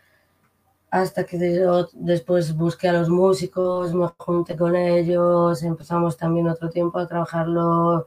hasta 0.91 1.25
que 1.25 1.39
de- 1.39 1.87
después 1.95 2.55
busqué 2.57 2.89
a 2.89 2.93
los 2.93 3.09
músicos, 3.09 3.93
me 3.95 4.07
junté 4.19 4.57
con 4.57 4.77
ellos, 4.77 5.63
empezamos 5.65 6.17
también 6.17 6.49
otro 6.49 6.71
tiempo 6.71 6.99
a 7.01 7.07
trabajarlo 7.09 8.07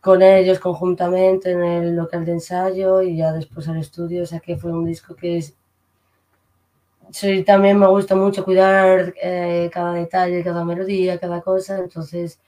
con 0.00 0.22
ellos 0.22 0.60
conjuntamente 0.60 1.52
en 1.52 1.62
el 1.64 1.96
local 1.96 2.24
de 2.26 2.32
ensayo 2.32 3.02
y 3.02 3.16
ya 3.18 3.32
después 3.32 3.68
al 3.68 3.78
estudio, 3.78 4.24
o 4.24 4.26
sea 4.26 4.40
que 4.40 4.56
fue 4.58 4.72
un 4.72 4.84
disco 4.86 5.16
que 5.16 5.38
es... 5.38 5.56
Sí, 7.12 7.44
también 7.44 7.78
me 7.78 7.86
gusta 7.86 8.14
mucho 8.16 8.44
cuidar 8.44 9.14
eh, 9.22 9.70
cada 9.72 9.92
detalle, 9.94 10.42
cada 10.42 10.64
melodía, 10.64 11.18
cada 11.20 11.40
cosa, 11.42 11.78
entonces, 11.78 12.40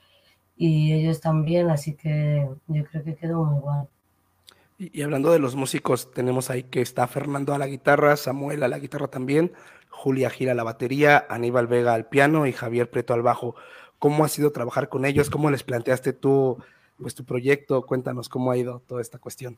y 0.57 0.93
ellos 0.93 1.21
también, 1.21 1.69
así 1.71 1.95
que 1.95 2.49
yo 2.67 2.85
creo 2.85 3.03
que 3.03 3.15
quedó 3.15 3.43
muy 3.45 3.61
guay. 3.61 3.87
Y, 4.77 4.99
y 4.99 5.03
hablando 5.03 5.31
de 5.31 5.39
los 5.39 5.55
músicos, 5.55 6.11
tenemos 6.11 6.49
ahí 6.49 6.63
que 6.63 6.81
está 6.81 7.07
Fernando 7.07 7.53
a 7.53 7.57
la 7.57 7.67
guitarra, 7.67 8.17
Samuel 8.17 8.63
a 8.63 8.67
la 8.67 8.79
guitarra 8.79 9.07
también, 9.07 9.53
Julia 9.89 10.29
Gira 10.29 10.51
a 10.51 10.55
la 10.55 10.63
batería, 10.63 11.25
Aníbal 11.29 11.67
Vega 11.67 11.93
al 11.93 12.07
piano 12.07 12.45
y 12.45 12.51
Javier 12.51 12.89
Preto 12.89 13.13
al 13.13 13.21
bajo. 13.21 13.55
¿Cómo 13.99 14.25
ha 14.25 14.27
sido 14.27 14.51
trabajar 14.51 14.89
con 14.89 15.05
ellos? 15.05 15.29
¿Cómo 15.29 15.49
les 15.49 15.63
planteaste 15.63 16.13
tú 16.13 16.57
pues, 16.99 17.15
tu 17.15 17.23
proyecto? 17.23 17.85
Cuéntanos 17.85 18.29
cómo 18.29 18.51
ha 18.51 18.57
ido 18.57 18.81
toda 18.87 19.01
esta 19.01 19.17
cuestión. 19.17 19.57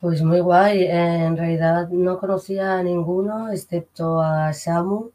Pues 0.00 0.22
muy 0.22 0.40
guay, 0.40 0.86
en 0.86 1.36
realidad 1.36 1.88
no 1.90 2.18
conocía 2.18 2.78
a 2.78 2.82
ninguno 2.82 3.52
excepto 3.52 4.20
a 4.20 4.52
Samu, 4.52 5.10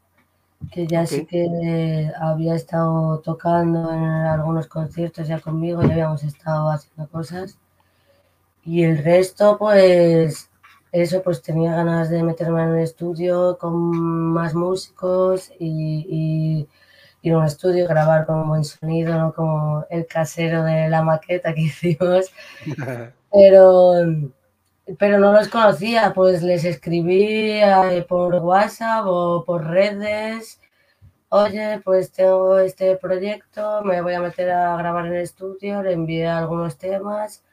que 0.72 0.86
ya 0.86 1.04
sí 1.04 1.26
que 1.26 2.10
había 2.18 2.54
estado 2.54 3.18
tocando 3.18 3.92
en 3.92 4.02
algunos 4.02 4.66
conciertos 4.66 5.28
ya 5.28 5.40
conmigo, 5.40 5.82
ya 5.82 5.92
habíamos 5.92 6.22
estado 6.24 6.70
haciendo 6.70 7.06
cosas. 7.10 7.58
Y 8.68 8.84
el 8.84 9.02
resto, 9.02 9.56
pues, 9.56 10.50
eso, 10.92 11.22
pues 11.22 11.40
tenía 11.40 11.74
ganas 11.74 12.10
de 12.10 12.22
meterme 12.22 12.64
en 12.64 12.68
un 12.68 12.78
estudio 12.80 13.56
con 13.58 13.74
más 14.34 14.54
músicos 14.54 15.50
y, 15.58 16.04
y 16.06 16.68
ir 17.22 17.32
a 17.32 17.38
un 17.38 17.46
estudio, 17.46 17.88
grabar 17.88 18.26
con 18.26 18.40
un 18.40 18.48
buen 18.48 18.64
sonido, 18.64 19.14
no 19.16 19.32
como 19.32 19.86
el 19.88 20.06
casero 20.06 20.64
de 20.64 20.90
la 20.90 21.02
maqueta 21.02 21.54
que 21.54 21.60
hicimos. 21.72 22.30
Pero, 23.32 23.92
pero 24.98 25.18
no 25.18 25.32
los 25.32 25.48
conocía, 25.48 26.12
pues 26.14 26.42
les 26.42 26.64
escribí 26.64 27.60
eh, 27.60 28.06
por 28.08 28.34
WhatsApp 28.36 29.04
o 29.06 29.44
por 29.44 29.66
redes. 29.66 30.60
Oye, 31.28 31.80
pues 31.84 32.10
tengo 32.10 32.58
este 32.58 32.96
proyecto, 32.96 33.82
me 33.84 34.00
voy 34.00 34.14
a 34.14 34.20
meter 34.20 34.50
a 34.50 34.76
grabar 34.78 35.06
en 35.06 35.14
el 35.14 35.22
estudio, 35.22 35.82
le 35.82 35.92
envié 35.92 36.26
algunos 36.26 36.78
temas. 36.78 37.44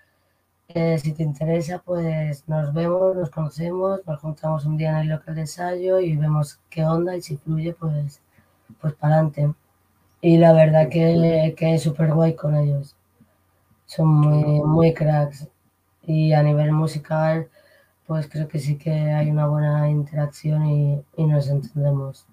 Si 1.01 1.13
te 1.13 1.23
interesa, 1.23 1.79
pues 1.79 2.47
nos 2.47 2.73
vemos, 2.73 3.15
nos 3.15 3.29
conocemos, 3.29 4.01
nos 4.05 4.19
juntamos 4.19 4.65
un 4.65 4.77
día 4.77 4.89
en 4.91 4.97
el 4.97 5.07
local 5.09 5.35
de 5.35 5.41
ensayo 5.41 5.99
y 5.99 6.17
vemos 6.17 6.59
qué 6.69 6.83
onda 6.85 7.15
y 7.15 7.21
si 7.21 7.37
fluye, 7.37 7.73
pues, 7.73 8.21
pues 8.81 8.93
para 8.95 9.15
adelante. 9.15 9.53
Y 10.21 10.37
la 10.37 10.53
verdad 10.53 10.89
que, 10.89 11.53
que 11.57 11.75
es 11.75 11.83
súper 11.83 12.13
guay 12.13 12.35
con 12.35 12.55
ellos. 12.57 12.95
Son 13.85 14.07
muy, 14.07 14.61
muy 14.61 14.93
cracks. 14.93 15.47
Y 16.07 16.33
a 16.33 16.43
nivel 16.43 16.71
musical, 16.71 17.49
pues 18.07 18.27
creo 18.27 18.47
que 18.47 18.59
sí 18.59 18.77
que 18.77 18.91
hay 18.91 19.29
una 19.31 19.47
buena 19.47 19.89
interacción 19.89 20.65
y, 20.67 21.01
y 21.17 21.25
nos 21.25 21.49
entendemos. 21.49 22.25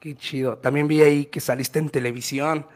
Qué 0.00 0.14
chido. 0.16 0.58
También 0.58 0.88
vi 0.88 1.02
ahí 1.02 1.26
que 1.26 1.40
saliste 1.40 1.78
en 1.78 1.90
televisión. 1.90 2.66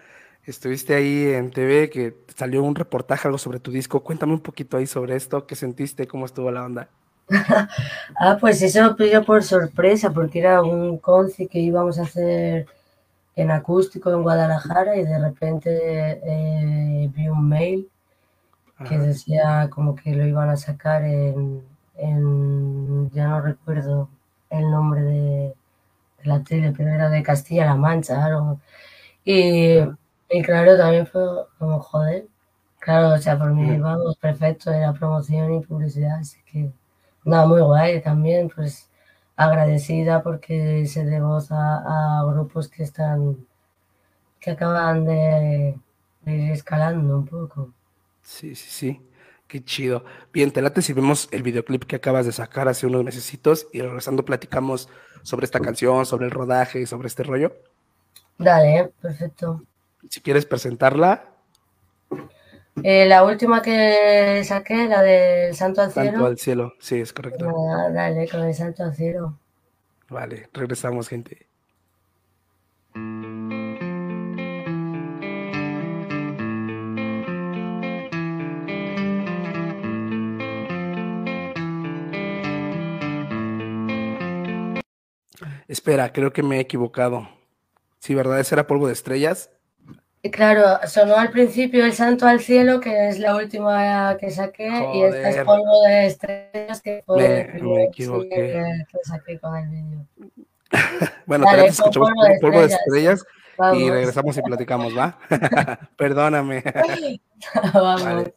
Estuviste 0.42 0.94
ahí 0.94 1.28
en 1.34 1.50
TV, 1.50 1.90
que 1.90 2.24
salió 2.36 2.62
un 2.62 2.74
reportaje, 2.74 3.28
algo 3.28 3.38
sobre 3.38 3.60
tu 3.60 3.70
disco. 3.70 4.02
Cuéntame 4.04 4.32
un 4.34 4.42
poquito 4.42 4.76
ahí 4.76 4.86
sobre 4.86 5.16
esto. 5.16 5.46
¿Qué 5.46 5.54
sentiste? 5.56 6.06
¿Cómo 6.08 6.26
estuvo 6.26 6.50
la 6.50 6.64
onda? 6.64 6.90
Ah, 8.16 8.36
pues 8.40 8.60
eso 8.62 8.82
lo 8.82 8.96
pidió 8.96 9.24
por 9.24 9.42
sorpresa, 9.42 10.12
porque 10.12 10.40
era 10.40 10.62
un 10.62 10.98
conci 10.98 11.46
que 11.48 11.58
íbamos 11.60 11.98
a 11.98 12.02
hacer 12.02 12.66
en 13.36 13.50
acústico 13.50 14.10
en 14.12 14.22
Guadalajara 14.22 14.96
y 14.96 15.04
de 15.04 15.18
repente 15.18 15.70
eh, 16.24 17.10
vi 17.14 17.28
un 17.28 17.48
mail 17.48 17.90
que 18.84 18.98
Ajá. 18.98 19.00
decía 19.00 19.68
como 19.70 19.94
que 19.96 20.14
lo 20.14 20.26
iban 20.26 20.50
a 20.50 20.56
sacar 20.56 21.04
en, 21.04 21.64
en- 21.96 23.10
ya 23.12 23.28
no 23.28 23.40
recuerdo 23.42 24.08
el 24.50 24.70
nombre 24.70 25.02
de, 25.02 25.54
de 26.22 26.24
la 26.24 26.42
tele, 26.44 26.72
pero 26.76 26.90
era 26.90 27.10
de 27.10 27.22
Castilla-La 27.22 27.76
Mancha, 27.76 28.24
algo. 28.24 28.60
Y, 29.24 29.78
y 30.30 30.42
claro, 30.42 30.76
también 30.78 31.06
fue 31.06 31.22
como 31.58 31.80
joder. 31.80 32.26
Claro, 32.80 33.14
o 33.14 33.18
sea, 33.18 33.38
por 33.38 33.52
mí, 33.52 33.76
Ujú. 33.76 33.78
vamos, 33.78 34.16
perfecto, 34.16 34.70
era 34.72 34.92
promoción 34.94 35.54
y 35.54 35.60
publicidad, 35.60 36.18
así 36.20 36.38
que 36.50 36.72
nada, 37.24 37.46
muy 37.46 37.60
guay 37.60 38.00
también, 38.02 38.48
pues 38.54 38.88
agradecida 39.36 40.22
porque 40.22 40.86
se 40.86 41.04
dé 41.04 41.20
voz 41.20 41.50
a, 41.52 42.20
a 42.20 42.24
grupos 42.24 42.68
que 42.68 42.82
están, 42.84 43.46
que 44.40 44.50
acaban 44.52 45.04
de, 45.06 45.78
de 46.22 46.32
ir 46.36 46.52
escalando 46.52 47.18
un 47.18 47.26
poco. 47.26 47.72
Sí, 48.22 48.54
sí, 48.54 48.70
sí. 48.70 49.06
Qué 49.46 49.64
chido. 49.64 50.04
Bien, 50.32 50.52
te 50.52 50.62
late 50.62 50.80
si 50.82 50.92
vemos 50.92 51.28
el 51.32 51.42
videoclip 51.42 51.84
que 51.84 51.96
acabas 51.96 52.26
de 52.26 52.32
sacar 52.32 52.68
hace 52.68 52.86
unos 52.86 53.02
mesecitos 53.04 53.66
y 53.72 53.80
regresando 53.80 54.24
platicamos 54.24 54.88
sobre 55.22 55.44
esta 55.44 55.60
canción, 55.60 56.06
sobre 56.06 56.26
el 56.26 56.30
rodaje, 56.30 56.86
sobre 56.86 57.08
este 57.08 57.24
rollo. 57.24 57.52
Dale, 58.38 58.92
perfecto. 59.00 59.62
Si 60.08 60.20
quieres 60.20 60.46
presentarla, 60.46 61.26
Eh, 62.82 63.04
la 63.06 63.24
última 63.24 63.60
que 63.60 64.42
saqué, 64.44 64.86
la 64.88 65.02
del 65.02 65.54
Santo 65.54 65.82
al 65.82 65.90
Santo 65.92 66.10
Cielo. 66.12 66.26
al 66.26 66.38
cielo. 66.38 66.72
Sí, 66.78 67.00
es 67.00 67.12
correcto. 67.12 67.44
Nada, 67.44 67.90
dale, 67.90 68.26
con 68.28 68.40
el 68.42 68.54
Santo 68.54 68.84
al 68.84 68.94
Cielo. 68.94 69.38
Vale, 70.08 70.48
regresamos, 70.54 71.08
gente. 71.08 71.46
Espera, 85.68 86.12
creo 86.12 86.32
que 86.32 86.42
me 86.42 86.56
he 86.56 86.60
equivocado. 86.60 87.28
Sí, 87.98 88.14
¿verdad? 88.14 88.40
¿Ese 88.40 88.54
era 88.54 88.66
polvo 88.66 88.86
de 88.86 88.92
estrellas? 88.92 89.50
Y 90.22 90.30
claro, 90.30 90.78
sonó 90.86 91.16
al 91.16 91.30
principio 91.30 91.84
el 91.84 91.94
Santo 91.94 92.26
al 92.26 92.40
Cielo, 92.40 92.78
que 92.78 93.08
es 93.08 93.18
la 93.18 93.34
última 93.36 94.16
que 94.18 94.30
saqué, 94.30 94.68
y 94.94 95.02
esta 95.02 95.30
es. 95.30 95.44
Polvo 95.44 95.82
de 95.86 96.06
Estrellas, 96.06 96.82
que 96.82 97.02
fue 97.06 97.16
Me- 97.16 97.40
el 97.56 97.62
me 97.64 97.84
equivoqué. 97.84 98.28
que 98.90 98.98
saqué 99.02 99.38
con 99.38 99.56
el 99.56 99.68
vídeo. 99.68 100.06
Bueno, 101.26 101.44
Dale, 101.46 101.62
te 101.62 101.68
escuchamos 101.68 102.10
polvo 102.10 102.24
de 102.24 102.38
polvo 102.40 102.60
de 102.60 102.66
estrellas. 102.66 103.20
estrellas 103.20 103.76
y 103.78 103.90
regresamos 103.90 104.36
y 104.36 104.42
platicamos, 104.42 104.96
¿va? 104.96 105.18
Perdóname. 105.96 106.62
Vamos. 107.74 108.04
Vale. 108.04 108.34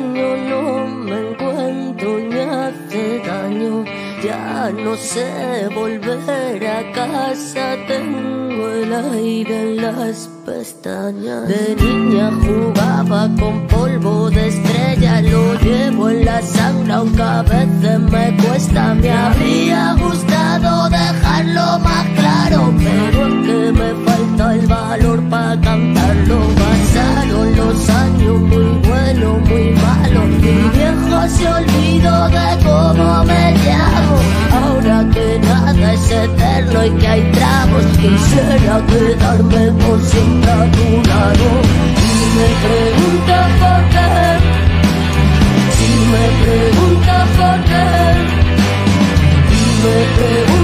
No 0.00 0.86
me 0.86 1.30
encuentro 1.30 2.18
me 2.28 2.42
hace 2.42 3.18
daño. 3.26 3.84
Ya 4.22 4.70
no 4.70 4.96
sé 4.96 5.68
volver 5.74 6.66
a 6.66 6.92
casa, 6.92 7.76
tengo 7.88 8.68
el 8.68 8.92
aire 8.92 9.62
en 9.62 9.76
las 9.76 10.28
pestañas. 10.44 11.48
De 11.48 11.76
niña 11.76 12.30
jugaba 12.44 13.28
con 13.38 13.66
polvo 13.66 14.30
de 14.30 14.48
estrella, 14.48 15.22
lo 15.22 15.54
llevo 15.60 16.10
en 16.10 16.24
la 16.24 16.39
aunque 16.90 17.22
a 17.22 17.42
veces 17.42 18.00
me 18.00 18.36
cuesta. 18.36 18.94
Me 18.94 19.10
habría 19.10 19.94
gustado 19.94 20.88
dejarlo 20.90 21.78
más 21.80 22.06
claro, 22.16 22.74
pero 22.78 23.26
es 23.26 23.46
que 23.46 23.72
me 23.72 23.90
falta 24.04 24.54
el 24.54 24.66
valor 24.66 25.22
para 25.28 25.60
cantarlo. 25.60 26.38
Pasaron 26.62 27.56
los 27.56 27.90
años 27.90 28.40
muy 28.40 28.88
buenos, 28.88 29.48
muy 29.48 29.70
malos. 29.84 30.26
Mi 30.42 30.68
viejo 30.76 31.28
se 31.28 31.48
olvidó 31.48 32.28
de 32.28 32.64
cómo 32.64 33.24
me 33.24 33.52
llamo. 33.64 34.16
Ahora 34.52 35.06
que 35.12 35.38
nada 35.40 35.92
es 35.92 36.10
eterno 36.10 36.84
y 36.86 36.90
que 36.98 37.06
hay 37.06 37.32
tragos, 37.32 37.84
quisiera 37.98 38.80
quedarme 38.86 39.72
por 39.82 40.00
siempre 40.02 40.50
a. 40.50 41.50
Y 41.96 42.32
me 42.36 42.48
pregunto 42.62 43.34
por 43.60 43.90
qué 43.90 44.29
pregunta 46.42 47.26
por 47.36 47.56
qué, 47.68 47.86
y 49.52 49.62
me 49.82 50.59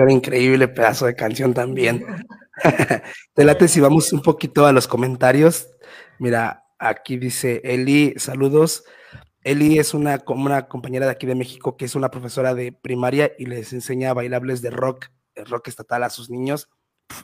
Mujer 0.00 0.16
increíble, 0.16 0.68
pedazo 0.68 1.04
de 1.04 1.14
canción 1.14 1.52
también. 1.52 2.06
Te 3.34 3.44
late 3.44 3.68
si 3.68 3.80
vamos 3.80 4.12
un 4.14 4.22
poquito 4.22 4.64
a 4.64 4.72
los 4.72 4.88
comentarios. 4.88 5.68
Mira, 6.18 6.64
aquí 6.78 7.18
dice 7.18 7.60
Eli, 7.64 8.14
saludos. 8.16 8.84
Eli 9.42 9.78
es 9.78 9.92
una, 9.92 10.22
una 10.26 10.68
compañera 10.68 11.04
de 11.04 11.12
aquí 11.12 11.26
de 11.26 11.34
México 11.34 11.76
que 11.76 11.84
es 11.84 11.94
una 11.94 12.10
profesora 12.10 12.54
de 12.54 12.72
primaria 12.72 13.32
y 13.38 13.44
les 13.44 13.74
enseña 13.74 14.14
bailables 14.14 14.62
de 14.62 14.70
rock, 14.70 15.08
rock 15.34 15.68
estatal 15.68 16.02
a 16.02 16.10
sus 16.10 16.30
niños. 16.30 16.70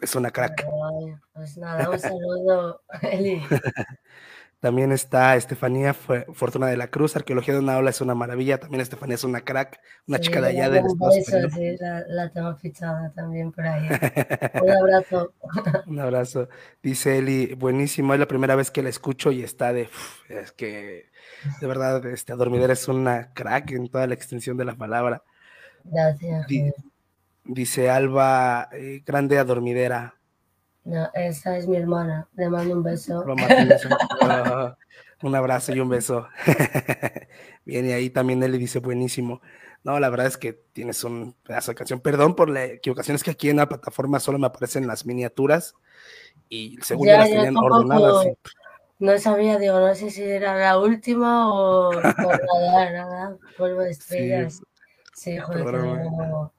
Es 0.03 0.15
una 0.15 0.31
crack. 0.31 0.65
Ay, 0.65 1.15
Pues 1.33 1.57
nada, 1.57 1.89
un 1.89 1.99
saludo, 1.99 2.83
Eli. 3.01 3.41
También 4.61 4.91
está 4.91 5.37
Estefanía 5.37 5.95
Fortuna 5.95 6.67
de 6.67 6.77
la 6.77 6.89
Cruz, 6.89 7.15
Arqueología 7.15 7.55
de 7.55 7.61
una 7.61 7.77
ola 7.79 7.91
es 7.91 8.01
una 8.01 8.15
maravilla. 8.15 8.59
También 8.59 8.81
Estefanía 8.81 9.15
es 9.17 9.25
una 9.25 9.43
crack, 9.43 9.81
una 10.09 10.19
Sí, 10.19 10.25
chica 10.25 10.41
de 10.41 10.49
allá 10.49 10.71
de 10.71 10.79
Estados 10.81 11.15
sí, 11.55 11.77
la, 11.79 12.05
la 12.09 12.31
tengo 12.31 12.57
fichada 12.57 13.13
también 13.15 13.53
por 13.53 13.67
ahí. 13.67 13.87
Un 14.63 14.71
abrazo. 14.71 15.33
Un 15.87 16.01
abrazo. 16.01 16.49
Dice 16.83 17.19
Eli, 17.19 17.55
buenísimo, 17.55 18.15
es 18.15 18.21
la 18.21 18.27
primera 18.29 18.57
vez 18.57 18.71
que 18.71 18.83
la 18.83 18.89
escucho 18.89 19.31
y 19.31 19.43
está 19.43 19.73
de, 19.73 19.83
uf, 19.85 20.31
es 20.31 20.53
que 20.53 21.11
de 21.61 21.67
verdad, 21.67 22.05
este 22.07 22.33
Adormidera 22.33 22.73
es 22.73 22.89
una 22.89 23.33
crack 23.35 23.71
en 23.73 23.89
toda 23.89 24.07
la 24.07 24.15
extensión 24.15 24.57
de 24.57 24.65
la 24.65 24.75
palabra. 24.77 25.23
Gracias. 25.85 26.47
Di- 26.47 26.73
dice 27.45 27.91
Alba, 27.91 28.69
eh, 28.73 29.03
grande 29.07 29.39
Adormidera. 29.39 30.16
No, 30.87 31.11
esa 31.15 31.59
es 31.59 31.67
mi 31.67 31.77
hermana. 31.77 32.29
Le 32.37 32.49
mando 32.49 32.75
un 32.75 32.83
beso. 32.85 33.25
Un 35.23 35.35
abrazo 35.35 35.73
y 35.75 35.81
un 35.81 35.89
beso. 35.89 36.29
Bien, 37.65 37.87
y 37.87 37.93
ahí 37.93 38.11
también 38.11 38.43
Eli 38.43 38.59
dice, 38.59 38.79
buenísimo. 38.81 39.41
No, 39.83 39.99
la 39.99 40.11
verdad 40.11 40.27
es 40.27 40.37
que 40.37 40.53
tienes 40.53 41.03
un 41.05 41.35
pedazo 41.43 41.71
de 41.73 41.75
canción. 41.75 42.01
Perdón 42.01 42.37
por 42.37 42.51
la 42.51 42.65
equivocación, 42.67 43.15
es 43.17 43.25
que 43.25 43.31
aquí 43.31 43.49
en 43.49 43.57
la 43.57 43.69
plataforma 43.69 44.21
solo 44.21 44.39
me 44.39 44.47
aparecen 44.47 44.87
las 44.87 45.07
miniaturas 45.07 45.75
y 46.51 46.77
según 46.83 47.09
Ya, 47.09 47.19
las 47.19 47.31
tenían 47.31 47.57
ordenadas. 47.57 48.27
y- 48.27 48.37
No 48.99 49.19
sabía, 49.19 49.59
digo, 49.59 49.81
no 49.81 49.95
sé 49.95 50.11
si 50.11 50.23
era 50.23 50.55
la 50.55 50.79
última 50.79 51.51
o 51.53 51.93
nada, 52.01 52.93
nada, 52.93 53.37
polvo 53.57 53.81
de 53.81 53.91
estrellas. 53.93 54.61
Sí, 55.15 55.39
joder, 55.39 55.65
que 55.65 55.73
no-. 55.79 56.53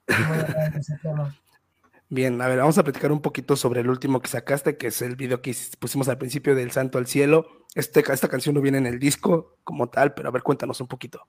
Bien, 2.10 2.41
a 2.41 2.47
ver, 2.47 2.60
vamos 2.60 2.78
a 2.78 2.84
platicar 2.84 3.12
un 3.12 3.22
poquito 3.22 3.58
sobre 3.58 3.82
el 3.82 3.89
último 3.89 4.22
que 4.22 4.30
sacaste, 4.30 4.78
que 4.78 4.88
es 4.88 5.01
el 5.01 5.18
video 5.18 5.41
que 5.41 5.53
pusimos 5.78 6.08
al 6.08 6.18
principio 6.18 6.55
del 6.55 6.72
Santo 6.72 6.97
al 6.97 7.08
Cielo. 7.08 7.45
Este, 7.76 7.99
esta 7.99 8.30
canción 8.30 8.55
no 8.55 8.62
viene 8.62 8.78
en 8.78 8.86
el 8.86 8.97
disco 8.97 9.58
como 9.66 9.89
tal, 9.89 10.14
pero 10.14 10.30
a 10.30 10.32
ver, 10.32 10.41
cuéntanos 10.41 10.80
un 10.80 10.88
poquito. 10.88 11.28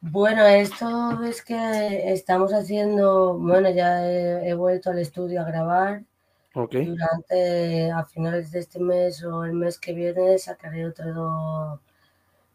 Bueno, 0.00 0.46
esto 0.46 1.22
es 1.22 1.42
que 1.42 2.12
estamos 2.12 2.52
haciendo, 2.52 3.36
bueno, 3.36 3.68
ya 3.70 4.06
he, 4.06 4.48
he 4.48 4.54
vuelto 4.54 4.90
al 4.90 5.00
estudio 5.00 5.42
a 5.42 5.44
grabar. 5.44 6.02
Ok. 6.54 6.74
Durante, 6.76 7.90
a 7.90 8.04
finales 8.04 8.50
de 8.50 8.60
este 8.60 8.80
mes 8.80 9.22
o 9.22 9.44
el 9.44 9.52
mes 9.52 9.78
que 9.78 9.92
viene, 9.92 10.38
sacaré 10.38 10.86
otro 10.86 11.82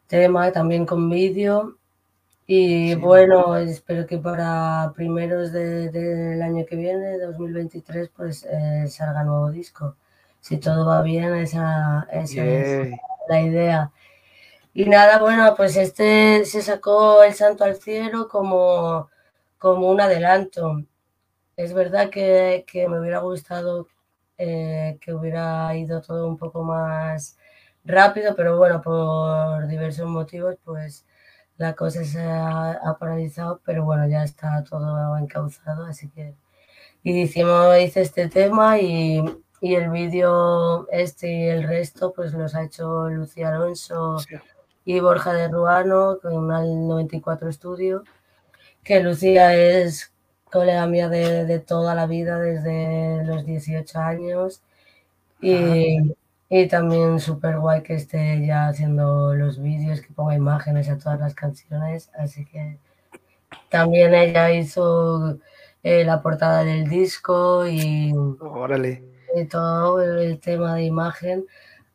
tema 0.07 0.51
también 0.51 0.85
con 0.85 1.09
vídeo. 1.09 1.77
Y 2.47 2.95
Sí. 2.95 2.95
bueno, 2.95 3.55
espero 3.57 4.05
que 4.07 4.17
para 4.17 4.91
primeros 4.95 5.51
de- 5.53 5.89
del 5.89 6.41
año 6.41 6.65
que 6.65 6.75
viene, 6.75 7.17
2023, 7.19 8.09
pues 8.09 8.45
eh, 8.49 8.87
salga 8.89 9.23
nuevo 9.23 9.51
disco. 9.51 9.95
si 10.41 10.57
todo 10.59 10.85
va 10.87 11.01
bien, 11.01 11.33
esa, 11.35 12.05
esa 12.11 12.45
es 12.45 12.81
la 13.29 13.41
idea. 13.41 13.91
Y 14.73 14.85
nada, 14.85 15.19
bueno, 15.19 15.53
pues 15.57 15.77
este 15.77 16.45
se 16.45 16.61
sacó 16.61 17.23
El 17.23 17.33
Santo 17.33 17.63
al 17.65 17.75
Cielo 17.77 18.27
como, 18.29 19.09
como 19.59 19.89
un 19.91 20.01
adelanto. 20.01 20.83
Es 21.55 21.73
verdad 21.73 22.09
que, 22.09 22.65
que 22.67 22.87
me 22.87 22.99
hubiera 22.99 23.19
gustado 23.19 23.87
eh, 24.37 24.97
que 25.01 25.13
hubiera 25.13 25.75
ido 25.75 26.01
todo 26.01 26.27
un 26.27 26.37
poco 26.37 26.63
más 26.63 27.37
rápido, 27.85 28.35
pero 28.35 28.57
bueno, 28.57 28.81
por 28.81 29.67
diversos 29.67 30.07
motivos, 30.07 30.55
pues 30.63 31.05
la 31.57 31.75
cosa 31.75 32.03
se 32.03 32.21
ha, 32.21 32.71
ha 32.73 32.97
paralizado, 32.97 33.61
pero 33.65 33.85
bueno, 33.85 34.07
ya 34.07 34.23
está 34.23 34.63
todo 34.63 35.17
encauzado, 35.17 35.85
así 35.85 36.09
que 36.09 36.35
y 37.03 37.21
hicimos, 37.23 37.77
hice 37.79 38.01
este 38.01 38.29
tema 38.29 38.79
y, 38.79 39.23
y 39.61 39.75
el 39.75 39.89
vídeo 39.89 40.87
este 40.89 41.31
y 41.31 41.43
el 41.49 41.63
resto 41.67 42.13
pues 42.13 42.33
los 42.33 42.55
ha 42.55 42.63
hecho 42.63 43.09
Lucía 43.09 43.49
Alonso 43.49 44.17
y 44.85 44.99
Borja 45.01 45.33
de 45.33 45.49
Ruano 45.49 46.19
con 46.21 46.51
el 46.53 46.87
94 46.87 47.49
Estudio, 47.49 48.03
que 48.83 49.01
Lucía 49.01 49.55
es 49.55 50.13
colega 50.51 50.87
mía 50.87 51.09
de, 51.09 51.45
de 51.45 51.59
toda 51.59 51.93
la 51.95 52.07
vida 52.07 52.39
desde 52.39 53.25
los 53.25 53.45
18 53.45 53.99
años. 53.99 54.61
Y, 55.41 56.15
y 56.55 56.67
también 56.67 57.19
súper 57.19 57.57
guay 57.57 57.81
que 57.81 57.95
esté 57.95 58.45
ya 58.45 58.67
haciendo 58.67 59.33
los 59.33 59.59
vídeos, 59.59 60.01
que 60.01 60.13
ponga 60.13 60.35
imágenes 60.35 60.87
a 60.87 60.99
todas 60.99 61.19
las 61.19 61.33
canciones, 61.33 62.11
así 62.13 62.45
que 62.45 62.77
también 63.69 64.13
ella 64.13 64.51
hizo 64.51 65.39
eh, 65.81 66.03
la 66.05 66.21
portada 66.21 66.63
del 66.63 66.87
disco 66.87 67.65
y, 67.65 68.13
Órale. 68.39 69.03
y 69.35 69.45
todo 69.45 69.99
el 69.99 70.39
tema 70.39 70.75
de 70.75 70.83
imagen. 70.83 71.45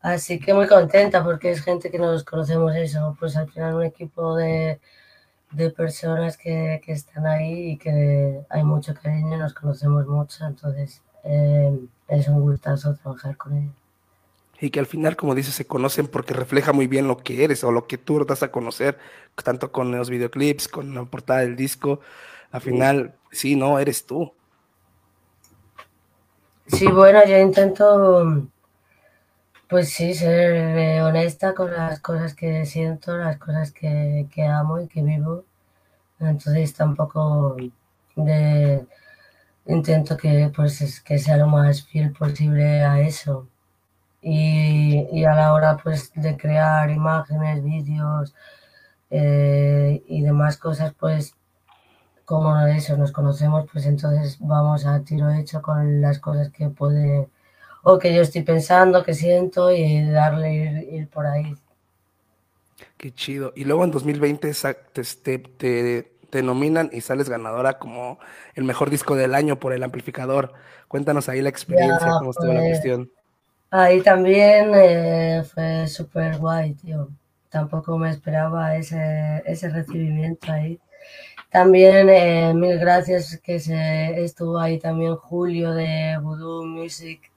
Así 0.00 0.40
que 0.40 0.52
muy 0.54 0.66
contenta 0.66 1.22
porque 1.22 1.52
es 1.52 1.62
gente 1.62 1.88
que 1.88 1.98
nos 2.00 2.24
conocemos 2.24 2.74
eso, 2.74 3.16
pues 3.20 3.36
al 3.36 3.48
final 3.52 3.74
un 3.76 3.84
equipo 3.84 4.34
de, 4.34 4.80
de 5.52 5.70
personas 5.70 6.36
que, 6.36 6.80
que 6.84 6.92
están 6.92 7.28
ahí 7.28 7.72
y 7.72 7.78
que 7.78 8.40
hay 8.48 8.64
mucho 8.64 8.92
cariño, 9.00 9.38
nos 9.38 9.54
conocemos 9.54 10.04
mucho, 10.08 10.44
entonces 10.46 11.00
eh, 11.22 11.78
es 12.08 12.26
un 12.26 12.40
gustazo 12.40 12.96
trabajar 12.96 13.36
con 13.36 13.56
ellos. 13.56 13.87
Y 14.60 14.70
que 14.70 14.80
al 14.80 14.86
final, 14.86 15.16
como 15.16 15.34
dices, 15.34 15.54
se 15.54 15.66
conocen 15.66 16.08
porque 16.08 16.34
refleja 16.34 16.72
muy 16.72 16.86
bien 16.88 17.06
lo 17.08 17.18
que 17.18 17.44
eres 17.44 17.62
o 17.64 17.72
lo 17.72 17.86
que 17.86 17.98
tú 17.98 18.24
das 18.24 18.42
a 18.42 18.50
conocer, 18.52 18.98
tanto 19.44 19.70
con 19.72 19.92
los 19.96 20.10
videoclips, 20.10 20.68
con 20.68 20.94
la 20.94 21.04
portada 21.04 21.40
del 21.40 21.56
disco. 21.56 22.00
Al 22.50 22.60
final, 22.62 23.14
sí, 23.30 23.56
no, 23.56 23.78
eres 23.78 24.06
tú. 24.06 24.34
Sí, 26.68 26.86
bueno, 26.86 27.20
yo 27.26 27.36
intento, 27.36 28.48
pues 29.68 29.90
sí, 29.90 30.14
ser 30.14 30.54
eh, 30.78 31.02
honesta 31.02 31.54
con 31.54 31.72
las 31.72 32.00
cosas 32.00 32.34
que 32.34 32.64
siento, 32.66 33.16
las 33.16 33.38
cosas 33.38 33.70
que, 33.72 34.26
que 34.32 34.44
amo 34.44 34.80
y 34.80 34.88
que 34.88 35.02
vivo. 35.02 35.44
Entonces 36.20 36.74
tampoco 36.74 37.56
de, 38.16 38.86
intento 39.66 40.16
que, 40.16 40.52
pues, 40.56 40.82
es- 40.82 41.00
que 41.02 41.18
sea 41.18 41.36
lo 41.38 41.48
más 41.48 41.84
fiel 41.86 42.12
posible 42.12 42.82
a 42.84 43.00
eso. 43.02 43.48
Y, 44.22 45.06
y 45.12 45.24
a 45.24 45.34
la 45.34 45.52
hora 45.54 45.76
pues 45.82 46.12
de 46.14 46.36
crear 46.36 46.90
imágenes, 46.90 47.62
vídeos 47.64 48.34
eh, 49.10 50.02
y 50.08 50.22
demás 50.22 50.56
cosas, 50.58 50.94
pues 50.98 51.34
como 52.24 52.58
eso, 52.66 52.96
nos 52.96 53.12
conocemos, 53.12 53.66
pues 53.72 53.86
entonces 53.86 54.38
vamos 54.40 54.86
a 54.86 55.02
tiro 55.02 55.30
hecho 55.32 55.62
con 55.62 56.00
las 56.00 56.18
cosas 56.20 56.50
que 56.50 56.68
puede 56.70 57.28
o 57.84 57.98
que 57.98 58.14
yo 58.14 58.22
estoy 58.22 58.42
pensando, 58.44 59.04
que 59.04 59.14
siento 59.14 59.72
y 59.72 60.04
darle 60.10 60.54
ir, 60.54 60.94
ir 60.94 61.08
por 61.10 61.26
ahí. 61.26 61.56
Qué 62.96 63.12
chido. 63.14 63.52
Y 63.56 63.64
luego 63.64 63.84
en 63.84 63.90
2020 63.90 64.52
sa- 64.54 64.74
te, 64.74 65.02
te, 65.02 65.38
te- 65.38 66.12
te 66.30 66.42
nominan 66.42 66.90
y 66.92 67.00
sales 67.00 67.28
ganadora 67.28 67.78
como 67.78 68.18
el 68.54 68.64
mejor 68.64 68.90
disco 68.90 69.16
del 69.16 69.34
año 69.34 69.58
por 69.58 69.72
el 69.72 69.82
amplificador. 69.82 70.52
Cuéntanos 70.88 71.28
ahí 71.28 71.40
la 71.42 71.48
experiencia, 71.48 72.14
Ya, 72.14 72.18
cómo 72.18 72.30
estuvo 72.30 72.52
la 72.52 72.62
pues, 72.62 72.64
cuestión. 72.64 73.10
Ahí 73.70 74.02
también 74.02 74.72
eh, 74.74 75.42
fue 75.44 75.86
súper 75.88 76.38
guay, 76.38 76.74
tío. 76.74 77.08
Tampoco 77.50 77.98
me 77.98 78.10
esperaba 78.10 78.76
ese, 78.76 79.42
ese 79.46 79.68
recibimiento 79.70 80.50
ahí. 80.52 80.78
También 81.50 82.08
eh, 82.10 82.54
mil 82.54 82.78
gracias 82.78 83.38
que 83.42 83.60
se 83.60 84.24
estuvo 84.24 84.58
ahí 84.60 84.78
también 84.80 85.16
Julio 85.16 85.72
de 85.74 86.18
Voodoo 86.22 86.66
Music 86.66 87.30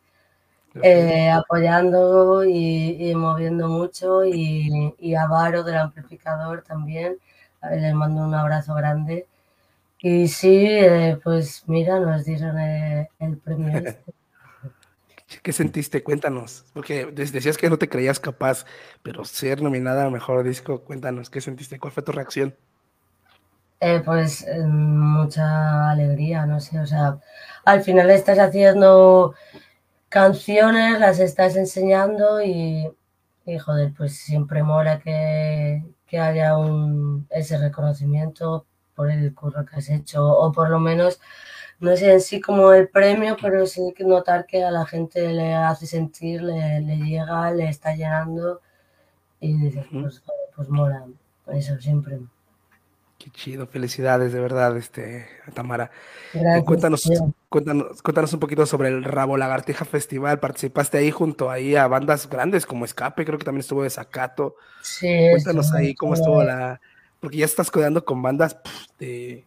eh, 0.84 1.30
apoyando 1.32 2.44
y, 2.46 3.12
y 3.12 3.16
moviendo 3.16 3.70
mucho 3.70 4.26
y, 4.26 4.94
y 5.00 5.16
a 5.16 5.28
Varo 5.28 5.64
del 5.64 5.78
amplificador 5.78 6.64
también. 6.64 7.18
Eh, 7.64 7.78
Le 7.82 7.94
mando 7.96 8.24
un 8.24 8.36
abrazo 8.36 8.76
grande. 8.76 9.28
Y 10.02 10.28
sí, 10.30 10.50
eh, 10.68 11.20
pues 11.24 11.64
mira, 11.68 12.00
nos 12.00 12.26
dieron 12.26 12.60
eh, 12.60 13.10
el 13.20 13.38
premio 13.40 13.80
este. 13.84 14.14
¿Qué 15.42 15.54
sentiste? 15.54 16.04
Cuéntanos. 16.04 16.66
Porque 16.74 17.06
decías 17.06 17.58
que 17.58 17.70
no 17.70 17.78
te 17.78 17.90
creías 17.90 18.20
capaz, 18.20 18.66
pero 19.04 19.26
ser 19.26 19.62
nominada 19.62 20.06
a 20.06 20.10
mejor 20.10 20.44
disco, 20.44 20.82
cuéntanos, 20.82 21.30
¿qué 21.30 21.42
sentiste? 21.42 21.80
¿Cuál 21.80 21.94
fue 21.94 22.04
tu 22.04 22.12
reacción? 22.12 22.56
Eh, 23.80 24.02
pues 24.06 24.44
eh, 24.48 24.60
mucha 24.64 25.90
alegría, 25.90 26.46
no 26.46 26.60
sé, 26.60 26.80
o 26.80 26.86
sea, 26.86 27.18
al 27.66 27.82
final 27.82 28.12
estás 28.12 28.38
haciendo 28.38 29.34
canciones, 30.08 31.00
las 31.00 31.20
estás 31.20 31.56
enseñando 31.56 32.44
y, 32.44 32.88
y, 33.46 33.58
joder, 33.58 33.92
pues 33.98 34.18
siempre 34.18 34.62
mola 34.62 35.00
que, 35.00 35.84
que 36.06 36.20
haya 36.20 36.58
un, 36.58 37.28
ese 37.32 37.58
reconocimiento 37.58 38.68
por 38.96 39.10
el 39.10 39.34
curro 39.34 39.66
que 39.66 39.78
has 39.78 39.90
hecho, 39.90 40.28
o 40.28 40.52
por 40.52 40.70
lo 40.70 40.80
menos, 40.80 41.20
no 41.82 41.98
sé 41.98 42.14
en 42.14 42.22
sí 42.22 42.40
como 42.40 42.72
el 42.74 42.88
premio, 42.90 43.36
pero 43.42 43.66
sí 43.68 43.94
que 43.96 44.04
notar 44.06 44.46
que 44.46 44.64
a 44.64 44.72
la 44.72 44.86
gente 44.86 45.34
le 45.34 45.54
hace 45.54 45.86
sentir, 45.86 46.42
le, 46.42 46.80
le 46.82 46.96
llega, 46.98 47.52
le 47.52 47.68
está 47.70 47.94
llenando 47.96 48.62
y 49.40 49.54
dices, 49.58 49.86
pues, 49.92 50.24
pues 50.56 50.70
mola, 50.70 51.06
eso 51.48 51.78
siempre. 51.80 52.20
Qué 53.18 53.30
chido, 53.30 53.68
felicidades, 53.68 54.34
de 54.34 54.40
verdad, 54.40 54.76
este, 54.78 55.28
Tamara. 55.54 55.92
Gracias, 56.34 56.66
cuéntanos, 56.66 57.12
cuéntanos, 57.50 58.02
cuéntanos 58.02 58.34
un 58.34 58.40
poquito 58.40 58.66
sobre 58.66 58.90
el 58.90 59.04
Rabo 59.04 59.38
Lagartija 59.38 59.86
Festival. 59.86 60.40
Participaste 60.40 60.98
ahí 60.98 61.12
junto 61.12 61.52
ahí 61.52 61.76
a 61.76 61.88
bandas 61.88 62.28
grandes 62.28 62.66
como 62.66 62.84
Escape, 62.84 63.24
creo 63.26 63.38
que 63.38 63.46
también 63.46 63.60
estuvo 63.62 63.84
Desacato. 63.84 64.56
Sí, 64.82 65.08
Cuéntanos 65.34 65.72
ahí 65.74 65.94
cómo 65.94 66.16
estuvo- 66.16 66.42
estuvo 66.42 66.44
la. 66.44 66.82
Porque 67.20 67.38
ya 67.38 67.46
estás 67.46 67.70
codeando 67.70 68.04
con 68.04 68.24
bandas 68.24 68.56
pff, 68.56 68.88
de 68.98 69.46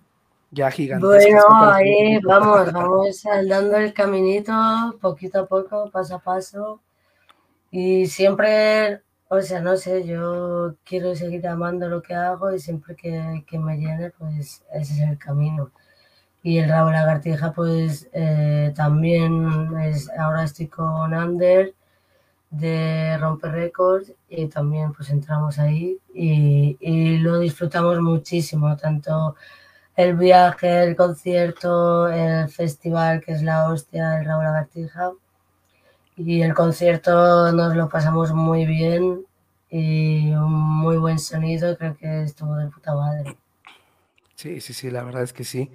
ya 0.55 0.71
gigantescas. 0.71 1.25
Bueno, 1.25 1.73
ahí 1.73 2.15
poquito. 2.15 2.29
vamos, 2.29 2.73
vamos 2.73 3.23
dando 3.49 3.77
el 3.77 3.93
caminito 3.93 4.53
poquito 5.01 5.41
a 5.41 5.47
poco, 5.47 5.91
paso 5.91 6.17
a 6.17 6.19
paso. 6.21 6.81
Y 7.71 8.07
siempre, 8.07 9.03
o 9.29 9.41
sea, 9.41 9.61
no 9.61 9.77
sé, 9.77 10.07
yo 10.07 10.77
quiero 10.85 11.15
seguir 11.17 11.47
amando 11.49 11.89
lo 11.89 12.03
que 12.03 12.15
hago 12.15 12.53
y 12.53 12.61
siempre 12.61 12.95
que, 12.95 13.45
que 13.47 13.59
me 13.59 13.77
llene, 13.79 14.11
pues 14.11 14.65
ese 14.73 14.95
es 14.95 15.01
el 15.01 15.19
camino. 15.19 15.73
Y 16.43 16.59
el 16.59 16.69
rabo 16.69 16.91
lagartija, 16.91 17.53
pues 17.53 18.09
eh, 18.13 18.73
también 18.77 19.77
es, 19.83 20.11
ahora 20.19 20.45
estoy 20.45 20.69
con 20.69 21.15
Ander 21.15 21.75
de 22.51 23.19
Romper 23.19 23.53
Records 23.53 24.13
y 24.29 24.47
también 24.47 24.93
pues 24.93 25.11
entramos 25.11 25.59
ahí 25.59 25.99
y, 26.13 26.77
y 26.81 27.19
lo 27.19 27.41
disfrutamos 27.41 28.01
muchísimo, 28.01 28.77
tanto 28.77 29.35
el 29.97 30.17
viaje, 30.17 30.83
el 30.85 30.97
concierto, 30.97 32.09
el 32.09 32.49
festival 32.49 33.21
que 33.21 33.33
es 33.33 33.43
la 33.43 33.69
hostia, 33.69 34.19
el 34.19 34.25
Rabo 34.27 34.43
Lagartija 34.43 35.13
y 36.17 36.43
el 36.43 36.55
concierto 36.55 37.53
nos 37.53 37.75
lo 37.77 37.89
pasamos 37.89 38.33
muy 38.33 38.67
bien 38.67 39.25
y 39.71 40.31
un 40.33 40.53
muy 40.53 40.97
buen 40.97 41.19
sonido, 41.19 41.77
creo 41.77 41.97
que 41.97 42.23
estuvo 42.23 42.55
de 42.57 42.69
puta 42.69 42.95
madre. 42.95 43.37
Sí, 44.37 44.61
sí, 44.61 44.73
sí, 44.73 44.91
la 44.91 45.03
verdad 45.03 45.23
es 45.23 45.33
que 45.33 45.45
sí. 45.45 45.71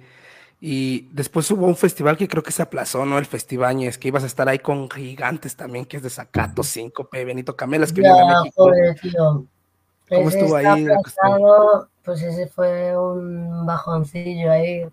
Y 0.60 1.08
después 1.12 1.50
hubo 1.50 1.66
un 1.66 1.76
festival 1.76 2.16
que 2.18 2.28
creo 2.28 2.42
que 2.42 2.52
se 2.52 2.62
aplazó, 2.62 3.06
¿no? 3.06 3.18
El 3.18 3.26
Festivañez, 3.26 3.98
que 3.98 4.08
ibas 4.08 4.24
a 4.24 4.26
estar 4.26 4.48
ahí 4.48 4.58
con 4.58 4.90
gigantes 4.90 5.56
también, 5.56 5.86
que 5.86 5.96
es 5.98 6.02
de 6.02 6.10
Zacato, 6.10 6.62
Síncope, 6.62 7.24
Benito 7.24 7.56
Camelas, 7.56 7.92
que 7.92 8.02
Ya, 8.02 8.08
viene 8.08 8.20
a 8.22 8.24
México. 8.26 8.64
joder, 8.66 9.00
tío. 9.00 9.46
¿Cómo 10.10 10.28
Ese 10.28 10.40
estuvo 10.40 10.56
ahí 10.56 10.86
pues 12.04 12.22
ese 12.22 12.46
fue 12.48 12.96
un 12.98 13.66
bajoncillo 13.66 14.50
ahí, 14.50 14.84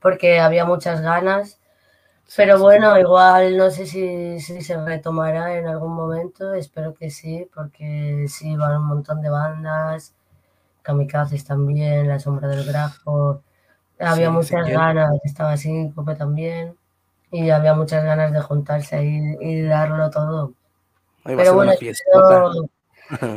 porque 0.00 0.40
había 0.40 0.64
muchas 0.64 1.00
ganas. 1.00 1.58
Pero 2.36 2.58
bueno, 2.60 2.98
igual 2.98 3.56
no 3.56 3.70
sé 3.70 3.86
si, 3.86 4.40
si 4.40 4.60
se 4.62 4.76
retomará 4.84 5.58
en 5.58 5.68
algún 5.68 5.94
momento, 5.94 6.54
espero 6.54 6.94
que 6.94 7.10
sí, 7.10 7.48
porque 7.54 8.26
sí, 8.28 8.56
van 8.56 8.78
un 8.78 8.86
montón 8.88 9.22
de 9.22 9.30
bandas, 9.30 10.14
Kamikazes 10.82 11.44
también, 11.44 12.08
La 12.08 12.18
Sombra 12.20 12.48
del 12.48 12.64
Grafo, 12.66 13.42
había 14.00 14.28
Sí, 14.28 14.32
muchas 14.32 14.68
ganas, 14.68 15.10
estaba 15.24 15.56
Síncope 15.56 16.14
también, 16.16 16.76
y 17.32 17.50
había 17.50 17.74
muchas 17.74 18.04
ganas 18.04 18.32
de 18.32 18.40
juntarse 18.42 19.04
y, 19.04 19.36
y 19.40 19.62
darlo 19.62 20.10
todo. 20.10 20.54
Ahí 21.24 21.36
Pero 21.36 21.54
bueno, 21.54 21.72
esto 21.72 22.68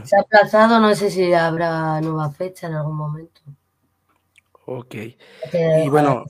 se 0.04 0.16
ha 0.16 0.22
aplazado, 0.22 0.80
no 0.80 0.94
sé 0.96 1.12
si 1.12 1.34
habrá 1.34 2.02
nueva 2.02 2.32
fecha 2.32 2.68
en 2.68 2.74
algún 2.74 2.96
momento. 2.96 3.42
Ok. 4.66 4.96
Y 5.84 5.90
bueno, 5.90 6.26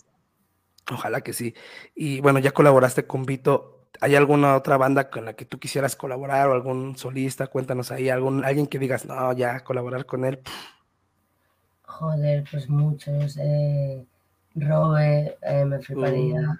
ojalá 0.91 1.21
que 1.21 1.33
sí. 1.33 1.53
Y 1.95 2.21
bueno, 2.21 2.39
ya 2.39 2.51
colaboraste 2.51 3.05
con 3.05 3.25
Vito. 3.25 3.87
¿Hay 4.01 4.15
alguna 4.15 4.55
otra 4.55 4.77
banda 4.77 5.09
con 5.09 5.25
la 5.25 5.33
que 5.33 5.45
tú 5.45 5.59
quisieras 5.59 5.95
colaborar 5.95 6.47
o 6.47 6.53
algún 6.53 6.97
solista? 6.97 7.47
Cuéntanos 7.47 7.91
ahí, 7.91 8.09
algún, 8.09 8.45
alguien 8.45 8.67
que 8.67 8.79
digas, 8.79 9.05
no, 9.05 9.33
ya 9.33 9.59
colaborar 9.61 10.05
con 10.05 10.23
él. 10.23 10.39
Joder, 11.83 12.45
pues 12.49 12.69
muchos. 12.69 13.37
Eh, 13.37 14.05
Robe, 14.55 15.37
eh, 15.41 15.65
me 15.65 15.79
fliparía. 15.79 16.41
Mm. 16.41 16.59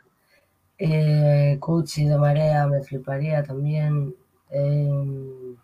Eh, 0.79 1.57
Cuchi 1.59 2.05
de 2.05 2.17
Marea, 2.17 2.67
me 2.67 2.81
fliparía 2.81 3.43
también. 3.43 4.15
Eh, 4.49 5.55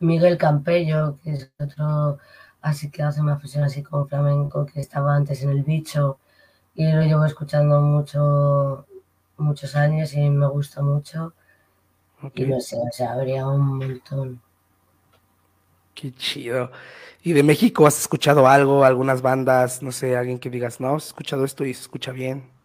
Miguel 0.00 0.38
Campello, 0.38 1.18
que 1.22 1.32
es 1.32 1.52
otro 1.58 2.18
así 2.66 2.90
que 2.90 3.02
hace 3.02 3.20
una 3.20 3.38
fusión 3.38 3.64
así 3.64 3.82
con 3.82 4.08
flamenco, 4.08 4.66
que 4.66 4.80
estaba 4.80 5.14
antes 5.14 5.42
en 5.42 5.50
El 5.50 5.62
Bicho 5.62 6.18
y 6.74 6.90
lo 6.90 7.02
llevo 7.02 7.24
escuchando 7.24 7.80
mucho, 7.80 8.86
muchos 9.38 9.76
años 9.76 10.12
y 10.14 10.28
me 10.30 10.48
gusta 10.48 10.82
mucho. 10.82 11.32
Y 12.34 12.44
no 12.44 12.60
sé, 12.60 12.76
o 12.76 12.92
sea, 12.92 13.12
habría 13.12 13.46
un 13.46 13.78
montón. 13.78 14.40
Qué 15.94 16.12
chido. 16.12 16.70
¿Y 17.22 17.32
de 17.32 17.42
México 17.42 17.86
has 17.86 18.00
escuchado 18.00 18.46
algo, 18.48 18.84
algunas 18.84 19.22
bandas, 19.22 19.82
no 19.82 19.92
sé, 19.92 20.16
alguien 20.16 20.38
que 20.38 20.50
digas, 20.50 20.80
no, 20.80 20.96
has 20.96 21.06
escuchado 21.06 21.44
esto 21.44 21.64
y 21.64 21.72
se 21.72 21.82
escucha 21.82 22.12
bien? 22.12 22.55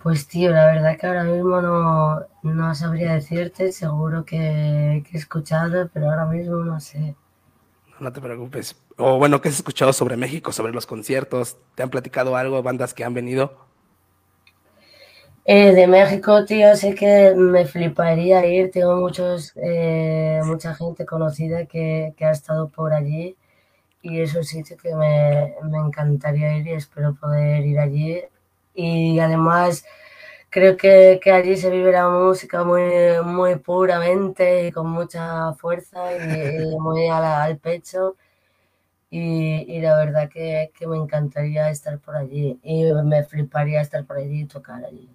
Pues 0.00 0.28
tío, 0.28 0.52
la 0.52 0.66
verdad 0.66 0.96
que 0.96 1.06
ahora 1.08 1.24
mismo 1.24 1.60
no, 1.60 2.20
no 2.44 2.74
sabría 2.76 3.14
decirte, 3.14 3.72
seguro 3.72 4.24
que, 4.24 5.02
que 5.04 5.16
he 5.16 5.18
escuchado, 5.18 5.90
pero 5.92 6.10
ahora 6.10 6.26
mismo 6.26 6.56
no 6.58 6.78
sé. 6.78 7.16
No 8.00 8.12
te 8.12 8.20
preocupes. 8.20 8.76
O 8.96 9.18
bueno, 9.18 9.40
¿qué 9.40 9.48
has 9.48 9.56
escuchado 9.56 9.92
sobre 9.92 10.16
México, 10.16 10.52
sobre 10.52 10.72
los 10.72 10.86
conciertos? 10.86 11.56
¿Te 11.74 11.82
han 11.82 11.90
platicado 11.90 12.36
algo, 12.36 12.62
bandas 12.62 12.94
que 12.94 13.04
han 13.04 13.14
venido? 13.14 13.56
Eh, 15.44 15.72
de 15.74 15.86
México, 15.86 16.44
tío, 16.46 16.74
sé 16.76 16.94
que 16.94 17.34
me 17.36 17.66
fliparía 17.66 18.46
ir. 18.46 18.70
Tengo 18.70 18.96
muchos, 18.96 19.52
eh, 19.56 20.40
mucha 20.44 20.74
gente 20.74 21.04
conocida 21.06 21.66
que, 21.66 22.14
que 22.16 22.24
ha 22.24 22.30
estado 22.32 22.68
por 22.70 22.92
allí 22.94 23.36
y 24.02 24.20
es 24.20 24.34
un 24.36 24.44
sitio 24.44 24.76
que 24.78 24.94
me, 24.94 25.54
me 25.70 25.78
encantaría 25.78 26.56
ir 26.58 26.68
y 26.68 26.72
espero 26.72 27.14
poder 27.16 27.66
ir 27.66 27.78
allí. 27.80 28.22
Y 28.74 29.18
además 29.20 29.84
creo 30.50 30.76
que, 30.76 31.20
que 31.22 31.32
allí 31.32 31.56
se 31.56 31.70
vive 31.70 31.92
la 31.92 32.08
música 32.10 32.64
muy, 32.64 32.82
muy 33.24 33.56
puramente 33.58 34.68
y 34.68 34.72
con 34.72 34.88
mucha 34.90 35.52
fuerza 35.54 36.16
y, 36.16 36.76
muy 36.78 37.08
la- 37.08 37.44
al 37.44 37.58
pecho. 37.58 38.16
Y, 39.10 39.64
y 39.72 39.80
la 39.80 39.96
verdad 39.98 40.30
que, 40.30 40.72
que 40.78 40.86
me 40.86 40.96
encantaría 40.98 41.70
estar 41.70 42.00
por 42.00 42.16
allí 42.16 42.60
y 42.62 42.92
me 43.04 43.24
fliparía 43.24 43.80
estar 43.82 44.04
por 44.06 44.18
allí 44.18 44.42
y 44.42 44.46
tocar 44.46 44.84
allí. 44.84 45.10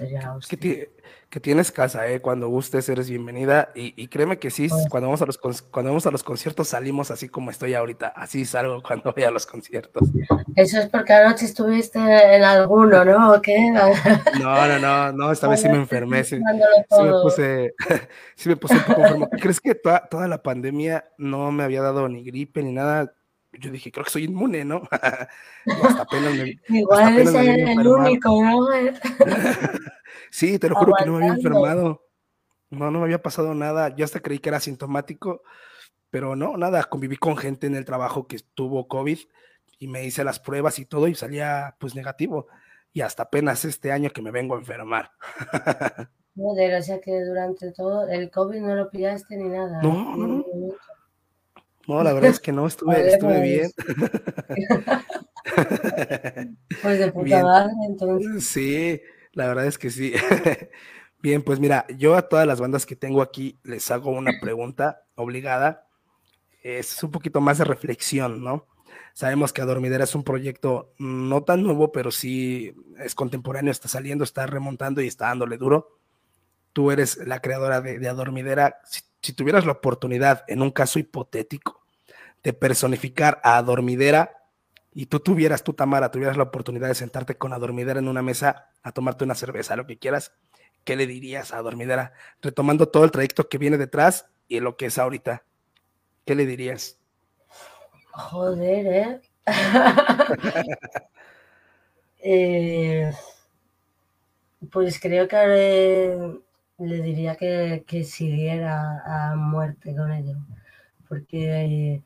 Sería 0.00 0.20
la 0.22 0.38
Que, 0.48 0.56
ti- 0.56 0.82
que 1.28 1.40
tienes 1.40 1.70
casa, 1.70 2.08
¿eh? 2.08 2.20
Cuando 2.20 2.48
gustes 2.48 2.88
eres 2.88 3.10
bienvenida. 3.10 3.70
Y, 3.74 3.92
y 4.02 4.08
créeme 4.08 4.38
que 4.38 4.50
sí, 4.50 4.68
cuando 4.88 5.08
vamos, 5.08 5.20
a 5.20 5.26
los, 5.26 5.36
cuando 5.36 5.90
vamos 5.90 6.06
a 6.06 6.10
los 6.10 6.22
conciertos 6.22 6.68
salimos 6.68 7.10
así 7.10 7.28
como 7.28 7.50
estoy 7.50 7.74
ahorita. 7.74 8.08
Así 8.08 8.46
salgo 8.46 8.82
cuando 8.86 9.12
voy 9.12 9.24
a 9.24 9.30
los 9.30 9.46
conciertos. 9.46 10.08
Eso 10.56 10.78
es 10.78 10.88
porque 10.88 11.12
anoche 11.12 11.44
estuviste 11.44 11.98
en 11.98 12.42
alguno, 12.42 13.04
¿no? 13.04 13.32
¿O 13.34 13.42
qué? 13.42 13.58
No, 13.70 14.68
no, 14.68 14.78
no, 14.78 15.12
no, 15.12 15.32
esta 15.32 15.48
vez 15.48 15.60
sí 15.60 15.68
me 15.68 15.76
enfermé. 15.76 16.24
Sí, 16.24 16.38
sí 16.38 17.02
me 17.02 17.12
puse, 17.22 17.74
sí 18.36 18.48
me 18.48 18.56
puse 18.56 18.76
un 18.78 18.84
poco 18.84 19.02
enfermo. 19.02 19.28
¿Crees 19.30 19.60
que 19.60 19.74
toda, 19.74 20.08
toda 20.08 20.26
la 20.28 20.42
pandemia 20.42 21.04
no 21.18 21.52
me 21.52 21.62
había 21.62 21.82
dado 21.82 22.08
ni 22.08 22.24
gripe 22.24 22.62
ni 22.62 22.72
nada? 22.72 23.12
Yo 23.52 23.70
dije, 23.70 23.90
creo 23.90 24.04
que 24.04 24.10
soy 24.10 24.24
inmune, 24.24 24.64
¿no? 24.64 24.82
Hasta 24.90 26.02
apenas 26.02 26.34
me, 26.34 26.42
hasta 26.42 26.74
Igual 26.74 27.02
apenas 27.02 27.26
es 27.28 27.34
me 27.34 27.56
vine 27.56 27.70
a 27.70 27.72
el 27.72 27.88
único, 27.88 28.42
¿no? 28.42 28.68
Sí, 30.30 30.58
te 30.58 30.68
lo 30.68 30.76
juro 30.76 30.94
que 30.96 31.06
no 31.06 31.12
me 31.12 31.24
había 31.24 31.36
enfermado. 31.36 32.06
No, 32.70 32.90
no 32.90 33.00
me 33.00 33.04
había 33.04 33.22
pasado 33.22 33.52
nada. 33.54 33.94
Yo 33.96 34.04
hasta 34.04 34.20
creí 34.20 34.38
que 34.38 34.48
era 34.48 34.58
asintomático, 34.58 35.42
pero 36.10 36.36
no, 36.36 36.56
nada. 36.56 36.84
Conviví 36.84 37.16
con 37.16 37.36
gente 37.36 37.66
en 37.66 37.74
el 37.74 37.84
trabajo 37.84 38.28
que 38.28 38.38
tuvo 38.54 38.86
COVID 38.86 39.18
y 39.78 39.88
me 39.88 40.04
hice 40.04 40.22
las 40.22 40.38
pruebas 40.38 40.78
y 40.78 40.84
todo 40.84 41.08
y 41.08 41.14
salía 41.14 41.76
pues 41.80 41.94
negativo. 41.96 42.46
Y 42.92 43.00
hasta 43.00 43.24
apenas 43.24 43.64
este 43.64 43.90
año 43.90 44.10
que 44.10 44.22
me 44.22 44.30
vengo 44.30 44.54
a 44.54 44.58
enfermar. 44.58 45.10
Joder, 46.36 46.74
o 46.76 46.82
sea 46.82 47.00
que 47.00 47.24
durante 47.24 47.72
todo 47.72 48.08
el 48.08 48.30
COVID 48.30 48.60
no 48.60 48.74
lo 48.74 48.88
pillaste 48.88 49.36
ni 49.36 49.48
nada. 49.48 49.82
No, 49.82 50.16
no, 50.16 50.16
Ni 50.16 50.22
un 50.22 50.38
no. 50.38 50.44
No, 51.90 52.04
la 52.04 52.12
verdad 52.12 52.30
es 52.30 52.38
que 52.38 52.52
no, 52.52 52.68
estuve, 52.68 53.14
estuve 53.14 53.42
bien. 53.42 53.72
Pues 56.82 56.98
de 56.98 57.10
puta 57.10 57.24
Bien. 57.24 57.42
madre, 57.42 57.72
entonces. 57.88 58.46
Sí, 58.46 59.00
la 59.32 59.48
verdad 59.48 59.66
es 59.66 59.76
que 59.76 59.90
sí. 59.90 60.12
Bien, 61.22 61.42
pues 61.42 61.58
mira, 61.58 61.86
yo 61.98 62.14
a 62.14 62.28
todas 62.28 62.46
las 62.46 62.60
bandas 62.60 62.86
que 62.86 62.94
tengo 62.94 63.22
aquí 63.22 63.58
les 63.64 63.90
hago 63.90 64.12
una 64.12 64.30
pregunta 64.40 65.02
obligada. 65.16 65.88
Es 66.62 67.02
un 67.02 67.10
poquito 67.10 67.40
más 67.40 67.58
de 67.58 67.64
reflexión, 67.64 68.44
¿no? 68.44 68.68
Sabemos 69.12 69.52
que 69.52 69.62
Adormidera 69.62 70.04
es 70.04 70.14
un 70.14 70.22
proyecto 70.22 70.92
no 70.98 71.42
tan 71.42 71.64
nuevo, 71.64 71.90
pero 71.90 72.12
sí 72.12 72.72
es 72.98 73.16
contemporáneo, 73.16 73.72
está 73.72 73.88
saliendo, 73.88 74.22
está 74.22 74.46
remontando 74.46 75.00
y 75.00 75.08
está 75.08 75.26
dándole 75.26 75.56
duro. 75.56 75.98
Tú 76.72 76.92
eres 76.92 77.16
la 77.26 77.40
creadora 77.40 77.80
de, 77.80 77.98
de 77.98 78.08
Adormidera. 78.08 78.76
Si, 78.84 79.00
si 79.20 79.32
tuvieras 79.32 79.66
la 79.66 79.72
oportunidad, 79.72 80.44
en 80.46 80.62
un 80.62 80.70
caso 80.70 81.00
hipotético, 81.00 81.79
de 82.42 82.52
personificar 82.52 83.40
a 83.44 83.56
Adormidera 83.58 84.36
y 84.92 85.06
tú 85.06 85.20
tuvieras, 85.20 85.62
tú 85.62 85.72
Tamara, 85.74 86.10
tuvieras 86.10 86.36
la 86.36 86.44
oportunidad 86.44 86.88
de 86.88 86.94
sentarte 86.94 87.36
con 87.36 87.52
Adormidera 87.52 88.00
en 88.00 88.08
una 88.08 88.22
mesa 88.22 88.70
a 88.82 88.92
tomarte 88.92 89.24
una 89.24 89.34
cerveza, 89.34 89.76
lo 89.76 89.86
que 89.86 89.98
quieras, 89.98 90.32
¿qué 90.84 90.96
le 90.96 91.06
dirías 91.06 91.52
a 91.52 91.58
Adormidera? 91.58 92.12
Retomando 92.42 92.88
todo 92.88 93.04
el 93.04 93.10
trayecto 93.12 93.48
que 93.48 93.58
viene 93.58 93.78
detrás 93.78 94.26
y 94.48 94.60
lo 94.60 94.76
que 94.76 94.86
es 94.86 94.98
ahorita, 94.98 95.44
¿qué 96.26 96.34
le 96.34 96.46
dirías? 96.46 96.98
Joder, 98.12 98.86
¿eh? 98.86 99.20
Eh, 102.22 103.10
Pues 104.72 105.00
creo 105.00 105.26
que 105.28 105.36
eh, 105.38 106.16
le 106.78 107.02
diría 107.02 107.36
que, 107.36 107.84
que 107.86 108.04
siguiera 108.04 109.02
a 109.32 109.34
muerte 109.36 109.94
con 109.96 110.12
ello. 110.12 110.36
Porque, 111.08 111.38
eh, 111.64 112.02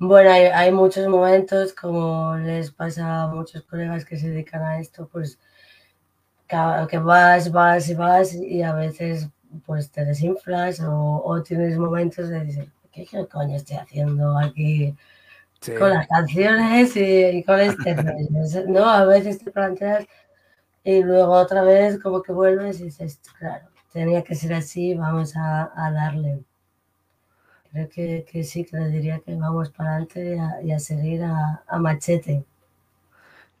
bueno, 0.00 0.30
hay, 0.32 0.44
hay 0.46 0.72
muchos 0.72 1.06
momentos, 1.08 1.72
como 1.74 2.36
les 2.36 2.70
pasa 2.72 3.24
a 3.24 3.28
muchos 3.28 3.62
colegas 3.64 4.04
que 4.04 4.16
se 4.18 4.30
dedican 4.30 4.62
a 4.62 4.80
esto, 4.80 5.08
pues 5.08 5.38
que 6.88 6.98
vas, 6.98 7.50
vas 7.52 7.88
y 7.88 7.94
vas 7.94 8.34
y 8.34 8.62
a 8.62 8.72
veces 8.74 9.28
pues 9.66 9.90
te 9.90 10.04
desinflas 10.04 10.80
o, 10.80 11.22
o 11.24 11.42
tienes 11.42 11.76
momentos 11.78 12.28
de 12.28 12.44
decir, 12.44 12.72
¿qué, 12.92 13.04
qué 13.06 13.26
coño 13.26 13.56
estoy 13.56 13.76
haciendo 13.78 14.38
aquí 14.38 14.96
Sí. 15.60 15.72
con 15.74 15.90
las 15.90 16.06
canciones 16.08 16.96
y, 16.96 17.02
y 17.38 17.44
con 17.44 17.60
este? 17.60 17.96
No, 18.68 18.88
a 18.90 19.04
veces 19.06 19.38
te 19.44 19.50
planteas 19.52 20.06
y 20.84 21.02
luego 21.02 21.32
otra 21.34 21.62
vez 21.62 21.98
como 22.00 22.22
que 22.22 22.32
vuelves 22.32 22.80
y 22.80 22.84
dices, 22.86 23.20
claro, 23.38 23.68
tenía 23.92 24.24
que 24.24 24.34
ser 24.36 24.54
así, 24.54 24.94
vamos 24.94 25.36
a, 25.36 25.72
a 25.76 25.92
darle. 25.92 26.44
Creo 27.72 27.88
que, 27.88 28.26
que 28.30 28.42
sí, 28.44 28.64
que 28.64 28.76
le 28.76 28.88
diría 28.88 29.20
que 29.20 29.34
vamos 29.34 29.70
para 29.70 29.90
adelante 29.90 30.34
y 30.34 30.38
a, 30.38 30.62
y 30.62 30.72
a 30.72 30.78
seguir 30.78 31.22
a, 31.22 31.62
a 31.66 31.78
machete. 31.78 32.44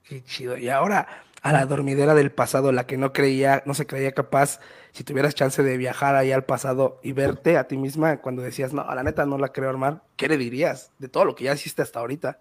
Qué 0.02 0.24
chido. 0.24 0.56
Y 0.56 0.68
ahora 0.68 1.06
a 1.42 1.52
la 1.52 1.64
dormidera 1.66 2.14
del 2.14 2.32
pasado, 2.32 2.72
la 2.72 2.86
que 2.86 2.98
no 2.98 3.12
creía, 3.12 3.62
no 3.64 3.74
se 3.74 3.86
creía 3.86 4.12
capaz, 4.12 4.60
si 4.92 5.04
tuvieras 5.04 5.34
chance 5.34 5.62
de 5.62 5.76
viajar 5.76 6.14
ahí 6.14 6.32
al 6.32 6.44
pasado 6.44 7.00
y 7.02 7.12
verte 7.12 7.56
a 7.56 7.66
ti 7.66 7.76
misma 7.76 8.18
cuando 8.18 8.42
decías, 8.42 8.72
no, 8.72 8.82
a 8.82 8.94
la 8.94 9.02
neta 9.02 9.24
no 9.26 9.38
la 9.38 9.50
creo 9.50 9.70
armar, 9.70 10.02
¿qué 10.16 10.28
le 10.28 10.36
dirías 10.36 10.90
de 10.98 11.08
todo 11.08 11.24
lo 11.24 11.34
que 11.34 11.44
ya 11.44 11.54
hiciste 11.54 11.82
hasta 11.82 12.00
ahorita? 12.00 12.38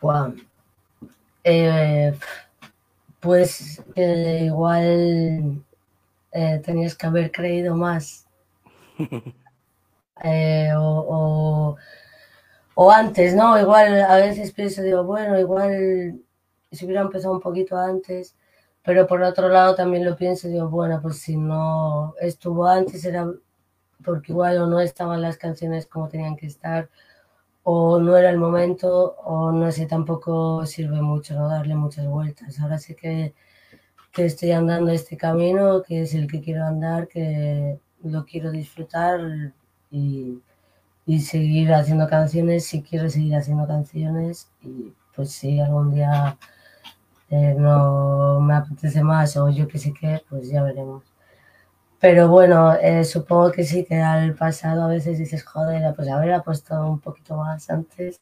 Guau. 0.00 0.34
Eh, 1.44 2.12
pues 3.20 3.82
que 3.94 4.44
igual 4.46 5.62
eh, 6.32 6.62
tenías 6.64 6.94
que 6.94 7.06
haber 7.06 7.30
creído 7.30 7.76
más. 7.76 8.26
Eh, 10.22 10.70
o, 10.76 11.76
antes, 12.90 13.34
¿no? 13.34 13.58
Igual 13.58 14.02
a 14.02 14.16
veces 14.16 14.52
pienso, 14.52 14.82
digo, 14.82 15.02
bueno, 15.04 15.38
igual 15.38 16.20
si 16.70 16.84
hubiera 16.84 17.02
empezado 17.02 17.34
un 17.34 17.40
poquito 17.40 17.76
antes, 17.78 18.36
pero 18.82 19.06
por 19.06 19.22
otro 19.22 19.48
lado 19.48 19.74
también 19.74 20.04
lo 20.04 20.16
pienso, 20.16 20.48
digo, 20.48 20.68
bueno, 20.68 21.00
pues 21.02 21.18
si 21.20 21.36
no 21.36 22.14
estuvo 22.20 22.66
antes 22.66 23.04
era 23.04 23.26
porque 24.04 24.32
igual 24.32 24.58
o 24.58 24.66
no 24.66 24.80
estaban 24.80 25.22
las 25.22 25.36
canciones 25.36 25.86
como 25.86 26.08
tenían 26.08 26.36
que 26.36 26.46
estar, 26.46 26.90
o 27.62 27.98
no 28.00 28.16
era 28.16 28.30
el 28.30 28.38
momento 28.38 29.16
o 29.24 29.52
no 29.52 29.70
sé, 29.72 29.86
tampoco 29.86 30.66
sirve 30.66 31.02
mucho 31.02 31.34
no 31.34 31.48
darle 31.48 31.74
muchas 31.76 32.06
vueltas. 32.06 32.58
Ahora 32.60 32.78
sí 32.78 32.94
que, 32.94 33.34
que 34.12 34.26
estoy 34.26 34.52
andando 34.52 34.92
este 34.92 35.16
camino, 35.16 35.82
que 35.82 36.02
es 36.02 36.14
el 36.14 36.26
que 36.28 36.40
quiero 36.40 36.64
andar, 36.64 37.08
que 37.08 37.78
lo 38.04 38.24
quiero 38.24 38.50
disfrutar 38.50 39.20
y, 39.90 40.40
y 41.06 41.20
seguir 41.20 41.72
haciendo 41.74 42.08
canciones, 42.08 42.66
si 42.66 42.82
quiero 42.82 43.10
seguir 43.10 43.36
haciendo 43.36 43.66
canciones 43.66 44.50
y 44.62 44.92
pues 45.14 45.32
si 45.32 45.60
algún 45.60 45.94
día 45.94 46.38
eh, 47.30 47.54
no 47.58 48.40
me 48.40 48.54
apetece 48.54 49.02
más 49.02 49.36
o 49.36 49.48
yo 49.50 49.68
que 49.68 49.78
sé 49.78 49.92
qué, 49.98 50.22
pues 50.28 50.48
ya 50.50 50.62
veremos. 50.62 51.04
Pero 52.00 52.28
bueno, 52.28 52.74
eh, 52.74 53.04
supongo 53.04 53.52
que 53.52 53.64
sí, 53.64 53.84
que 53.84 53.96
al 54.02 54.34
pasado 54.34 54.84
a 54.84 54.88
veces 54.88 55.18
dices, 55.18 55.44
joder, 55.44 55.94
pues 55.94 56.08
haber 56.08 56.42
puesto 56.42 56.74
un 56.88 56.98
poquito 57.00 57.36
más 57.36 57.70
antes. 57.70 58.20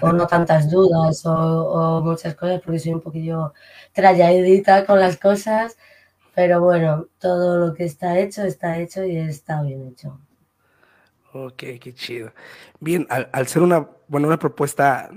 O 0.00 0.08
no 0.12 0.26
tantas 0.26 0.70
dudas 0.70 1.24
o, 1.26 1.32
o 1.32 2.02
muchas 2.02 2.34
cosas, 2.34 2.60
porque 2.62 2.78
soy 2.80 2.94
un 2.94 3.02
poquillo 3.02 3.52
tralladita 3.92 4.86
con 4.86 4.98
las 4.98 5.16
cosas. 5.16 5.76
Pero 6.40 6.60
bueno, 6.62 7.06
todo 7.18 7.58
lo 7.58 7.74
que 7.74 7.84
está 7.84 8.18
hecho, 8.18 8.42
está 8.44 8.78
hecho 8.78 9.04
y 9.04 9.16
está 9.16 9.62
bien 9.62 9.86
hecho. 9.88 10.18
Ok, 11.32 11.56
qué 11.80 11.94
chido. 11.94 12.32
Bien, 12.80 13.06
al, 13.08 13.30
al 13.32 13.46
ser 13.46 13.62
una, 13.62 13.88
bueno, 14.08 14.26
una 14.26 14.38
propuesta 14.38 15.10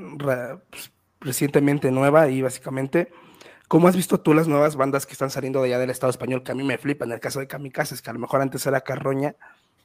pues, 0.70 0.92
recientemente 1.20 1.90
nueva 1.92 2.30
y 2.30 2.42
básicamente, 2.42 3.12
¿cómo 3.68 3.88
has 3.88 3.96
visto 3.96 4.20
tú 4.22 4.34
las 4.34 4.48
nuevas 4.48 4.76
bandas 4.76 5.06
que 5.08 5.14
están 5.14 5.32
saliendo 5.32 5.62
de 5.62 5.70
allá 5.70 5.80
del 5.80 5.90
Estado 5.92 6.12
español? 6.12 6.44
Que 6.44 6.52
a 6.52 6.56
mí 6.56 6.64
me 6.64 6.78
flipan, 6.78 7.10
en 7.10 7.16
el 7.16 7.20
caso 7.22 7.40
de 7.40 7.48
Kamikazes, 7.48 8.02
que 8.02 8.10
a 8.12 8.14
lo 8.14 8.20
mejor 8.20 8.42
antes 8.42 8.66
era 8.68 8.82
Carroña, 8.82 9.36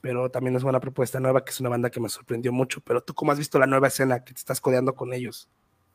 pero 0.02 0.30
también 0.30 0.56
es 0.56 0.64
una 0.64 0.80
propuesta 0.80 1.20
nueva, 1.20 1.44
que 1.44 1.50
es 1.52 1.60
una 1.60 1.70
banda 1.70 1.90
que 1.90 2.00
me 2.00 2.08
sorprendió 2.10 2.52
mucho. 2.52 2.80
Pero 2.82 3.02
tú, 3.02 3.14
¿cómo 3.14 3.32
has 3.32 3.38
visto 3.38 3.58
la 3.58 3.66
nueva 3.66 3.88
escena 3.88 4.24
que 4.24 4.34
te 4.34 4.38
estás 4.40 4.60
codeando 4.60 4.94
con 4.96 5.12
ellos? 5.14 5.48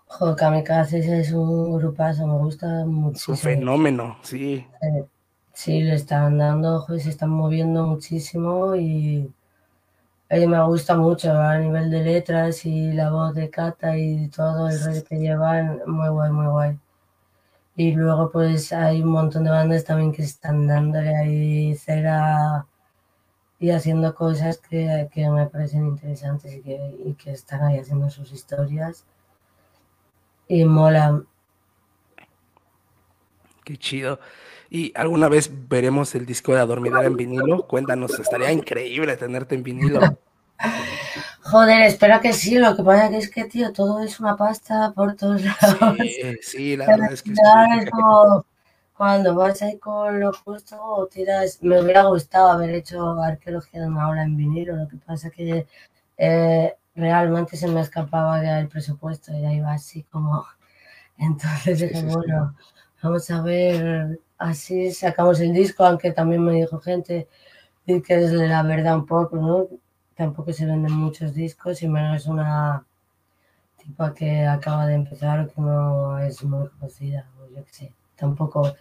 Joder, 0.08 0.36
Kamikazes 0.38 1.06
es 1.08 1.34
un 1.34 1.78
grupazo, 1.78 2.26
me 2.26 2.38
gusta 2.38 2.86
Es 3.14 3.28
un 3.30 3.38
muchísimo. 3.38 3.40
fenómeno, 3.40 4.20
sí. 4.24 4.68
Eh, 4.82 5.08
Sí, 5.54 5.82
le 5.82 5.96
están 5.96 6.38
dando, 6.38 6.82
joder, 6.82 7.02
se 7.02 7.10
están 7.10 7.30
moviendo 7.30 7.86
muchísimo 7.86 8.76
y 8.76 9.32
eh, 10.30 10.48
me 10.48 10.62
gusta 10.66 10.96
mucho 10.98 11.32
a 11.32 11.58
nivel 11.60 11.92
de 11.92 12.04
letras 12.04 12.66
y 12.66 12.92
la 12.94 13.12
voz 13.12 13.36
de 13.36 13.50
Kata 13.50 13.98
y 13.98 14.30
todo 14.30 14.68
el 14.70 14.84
rollo 14.84 15.04
que 15.04 15.18
llevan, 15.20 15.82
muy 15.86 16.10
guay, 16.10 16.32
muy 16.32 16.48
guay. 16.48 16.80
Y 17.76 17.94
luego 17.94 18.32
pues 18.32 18.74
hay 18.74 19.02
un 19.02 19.10
montón 19.12 19.44
de 19.44 19.52
bandas 19.52 19.84
también 19.84 20.12
que 20.12 20.24
están 20.24 20.68
dándole 20.68 21.16
ahí 21.16 21.76
cera 21.76 22.66
y 23.60 23.72
haciendo 23.72 24.16
cosas 24.16 24.58
que, 24.58 25.10
que 25.14 25.30
me 25.30 25.48
parecen 25.48 25.88
interesantes 25.88 26.54
y 26.56 26.62
que, 26.62 26.96
y 27.06 27.14
que 27.14 27.32
están 27.32 27.64
ahí 27.64 27.80
haciendo 27.80 28.10
sus 28.10 28.32
historias. 28.32 29.06
Y 30.48 30.66
mola. 30.66 31.24
Qué 33.64 33.78
chido. 33.78 34.20
¿Y 34.74 34.92
alguna 34.98 35.30
vez 35.30 35.50
veremos 35.70 36.16
el 36.16 36.26
disco 36.26 36.52
de 36.52 36.58
La 36.58 36.66
Dormidera 36.66 37.08
en 37.08 37.16
vinilo? 37.16 37.66
Cuéntanos, 37.66 38.20
estaría 38.20 38.52
increíble 38.52 39.16
tenerte 39.16 39.56
en 39.56 39.64
vinilo. 39.64 40.18
Joder, 41.42 41.82
espero 41.84 42.20
que 42.22 42.34
sí, 42.34 42.58
lo 42.58 42.76
que 42.76 42.84
pasa 42.84 43.10
que 43.10 43.18
es 43.18 43.30
que, 43.30 43.46
tío, 43.46 43.72
todo 43.72 44.02
es 44.02 44.20
una 44.20 44.36
pasta 44.36 44.92
por 44.96 45.16
todos 45.16 45.42
lados. 45.44 45.58
Sí, 45.58 46.38
sí, 46.42 46.76
la 46.78 46.90
verdad 46.90 47.14
es 47.14 47.24
que 47.24 47.34
es 47.34 47.42
como 47.90 48.46
cuando 48.96 49.36
vas 49.36 49.62
ahí 49.62 49.78
con 49.80 50.20
lo 50.20 50.32
justo 50.34 50.78
o 50.82 51.08
tiras, 51.08 51.60
me 51.64 51.82
hubiera 51.82 52.04
gustado 52.06 52.50
haber 52.52 52.72
hecho 52.76 53.22
arqueología 53.22 53.82
de 53.82 53.88
una 53.88 54.10
hora 54.10 54.24
en 54.24 54.38
vinilo, 54.38 54.76
lo 54.76 54.88
que 54.88 54.98
pasa 54.98 55.30
que 55.32 55.68
eh, 56.18 56.76
realmente 56.96 57.58
se 57.58 57.68
me 57.68 57.82
escapaba 57.82 58.42
el 58.60 58.68
presupuesto 58.70 59.34
y 59.34 59.42
ya 59.42 59.54
iba 59.54 59.74
así 59.74 60.04
como, 60.04 60.46
entonces 61.18 61.80
Sí, 61.80 61.90
dije, 61.90 62.02
sí. 62.08 62.08
bueno, 62.08 62.56
vamos 63.04 63.30
a 63.32 63.42
ver, 63.42 64.20
así 64.38 64.92
sacamos 64.92 65.40
el 65.40 65.54
disco, 65.54 65.86
aunque 65.86 66.12
también 66.12 66.44
me 66.44 66.54
dijo 66.54 66.80
gente 66.80 67.28
que 67.86 68.02
es 68.08 68.32
la 68.32 68.64
verdad 68.64 68.96
un 68.96 69.06
poco, 69.06 69.38
¿no? 69.38 69.68
Tampoco 70.16 70.54
se 70.54 70.66
venden 70.66 70.94
muchos 70.94 71.34
discos 71.34 71.82
y 71.84 71.88
menos 71.88 72.28
una 72.28 72.86
tipa 73.78 74.14
que 74.14 74.46
acaba 74.46 74.88
de 74.88 74.96
empezar 74.96 75.42
o 75.42 75.48
que 75.48 75.62
no 75.62 76.20
es 76.20 76.44
muy 76.44 76.68
conocida, 76.70 77.30
o 77.40 77.50
yo 77.56 77.64
qué 77.66 77.74
sé, 77.74 77.94
tampoco. 78.16 78.74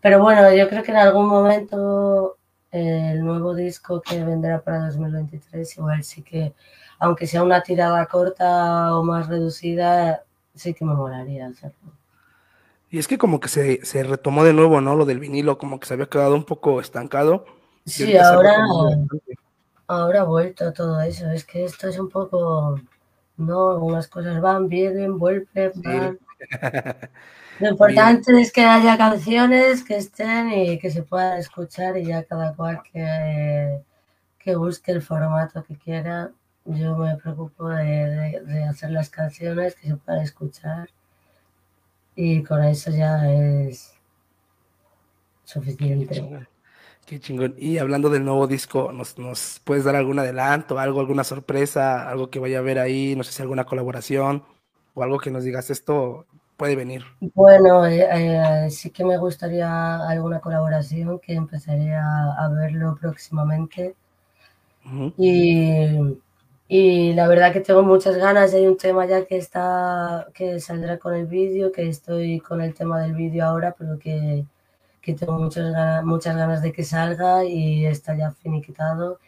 Pero 0.00 0.22
bueno, 0.22 0.54
yo 0.54 0.68
creo 0.68 0.82
que 0.82 0.92
en 0.92 0.98
algún 0.98 1.26
momento 1.28 2.36
el 2.70 3.24
nuevo 3.24 3.54
disco 3.54 4.00
que 4.02 4.22
vendrá 4.24 4.60
para 4.60 4.86
2023, 4.86 5.78
igual 5.78 6.04
sí 6.04 6.22
que, 6.22 6.54
aunque 6.98 7.26
sea 7.26 7.42
una 7.42 7.62
tirada 7.62 8.06
corta 8.06 8.96
o 8.96 9.02
más 9.04 9.28
reducida, 9.28 10.24
sí 10.54 10.74
que 10.74 10.84
me 10.84 10.94
molaría 10.94 11.46
hacerlo. 11.46 11.92
Y 12.94 12.98
es 13.00 13.08
que 13.08 13.18
como 13.18 13.40
que 13.40 13.48
se, 13.48 13.84
se 13.84 14.04
retomó 14.04 14.44
de 14.44 14.52
nuevo, 14.52 14.80
¿no? 14.80 14.94
Lo 14.94 15.04
del 15.04 15.18
vinilo, 15.18 15.58
como 15.58 15.80
que 15.80 15.86
se 15.88 15.94
había 15.94 16.06
quedado 16.06 16.36
un 16.36 16.44
poco 16.44 16.80
estancado. 16.80 17.44
Sí, 17.84 18.16
ahora, 18.16 18.54
ahora 19.88 20.20
ha 20.20 20.24
vuelto 20.24 20.72
todo 20.72 21.00
eso, 21.00 21.28
es 21.30 21.44
que 21.44 21.64
esto 21.64 21.88
es 21.88 21.98
un 21.98 22.08
poco, 22.08 22.80
no, 23.36 23.70
algunas 23.72 24.06
cosas 24.06 24.40
van, 24.40 24.68
vienen, 24.68 25.18
vuelven, 25.18 25.72
van. 25.82 26.18
Lo 27.58 27.68
importante 27.70 28.40
es 28.40 28.52
que 28.52 28.64
haya 28.64 28.96
canciones 28.96 29.82
que 29.82 29.96
estén 29.96 30.50
y 30.52 30.78
que 30.78 30.92
se 30.92 31.02
puedan 31.02 31.38
escuchar 31.38 31.96
y 31.98 32.04
ya 32.04 32.22
cada 32.22 32.54
cual 32.54 32.80
que, 32.92 33.80
que 34.38 34.54
busque 34.54 34.92
el 34.92 35.02
formato 35.02 35.64
que 35.64 35.76
quiera. 35.76 36.30
Yo 36.64 36.96
me 36.96 37.16
preocupo 37.16 37.68
de, 37.70 37.84
de- 37.84 38.40
de 38.40 38.64
hacer 38.64 38.92
las 38.92 39.10
canciones 39.10 39.74
que 39.74 39.88
se 39.88 39.96
puedan 39.96 40.22
escuchar 40.22 40.88
y 42.16 42.42
con 42.42 42.64
eso 42.64 42.90
ya 42.90 43.30
es 43.32 43.94
Qué 45.98 46.06
suficiente. 46.06 46.08
chingón. 46.08 46.48
Qué 47.06 47.20
chingón. 47.20 47.54
Y 47.58 47.78
hablando 47.78 48.10
del 48.10 48.24
nuevo 48.24 48.46
disco, 48.46 48.92
¿nos, 48.92 49.18
nos 49.18 49.60
puedes 49.64 49.84
dar 49.84 49.96
algún 49.96 50.18
adelanto, 50.18 50.78
algo, 50.78 51.00
alguna 51.00 51.24
sorpresa, 51.24 52.08
algo 52.08 52.30
que 52.30 52.38
vaya 52.40 52.58
a 52.58 52.60
haber 52.60 52.78
ahí, 52.78 53.14
no 53.16 53.24
sé 53.24 53.32
si 53.32 53.42
alguna 53.42 53.64
colaboración 53.66 54.44
o 54.94 55.02
algo 55.02 55.18
que 55.18 55.30
nos 55.30 55.44
digas 55.44 55.70
esto 55.70 56.26
puede 56.56 56.76
venir? 56.76 57.04
Bueno, 57.34 57.84
eh, 57.86 58.06
eh, 58.66 58.70
sí 58.70 58.90
que 58.90 59.04
me 59.04 59.18
gustaría 59.18 59.96
alguna 60.08 60.38
colaboración 60.38 61.18
que 61.18 61.34
empezaré 61.34 61.92
a, 61.92 62.34
a 62.38 62.48
verlo 62.50 62.96
próximamente. 63.00 63.96
Ujú. 64.84 65.12
Y, 65.16 66.18
y 66.68 67.12
la 67.14 67.28
verdad 67.28 67.52
que 67.52 67.60
tengo 67.60 67.82
muchas 67.82 68.16
ganas. 68.16 68.54
Hay 68.54 68.66
un 68.66 68.76
tema 68.76 69.06
ya 69.06 69.26
que 69.26 69.36
está, 69.36 70.28
que 70.34 70.60
saldrá 70.60 70.98
con 70.98 71.14
el 71.14 71.26
vídeo, 71.26 71.72
que 71.72 71.88
estoy 71.88 72.40
con 72.40 72.60
el 72.60 72.74
tema 72.74 73.00
del 73.02 73.14
vídeo 73.14 73.44
ahora, 73.46 73.74
pero 73.78 73.98
que, 73.98 74.46
que 75.02 75.14
tengo 75.14 75.34
muchas 75.38 75.72
ganas, 75.72 76.04
muchas 76.04 76.36
ganas 76.36 76.62
de 76.62 76.72
que 76.72 76.84
salga 76.84 77.44
y 77.44 77.86
está 77.86 78.16
ya 78.16 78.32
finiquitado. 78.32 79.20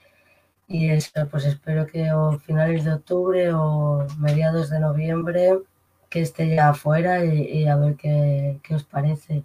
Y 0.68 0.90
eso, 0.90 1.28
pues 1.30 1.46
espero 1.46 1.86
que 1.86 2.12
o 2.12 2.38
finales 2.40 2.84
de 2.84 2.94
octubre 2.94 3.52
o 3.54 4.06
mediados 4.18 4.70
de 4.70 4.80
noviembre 4.80 5.60
que 6.10 6.22
esté 6.22 6.54
ya 6.54 6.70
afuera 6.70 7.24
y, 7.24 7.42
y 7.62 7.68
a 7.68 7.76
ver 7.76 7.96
qué, 7.96 8.60
qué 8.62 8.74
os 8.74 8.84
parece. 8.84 9.44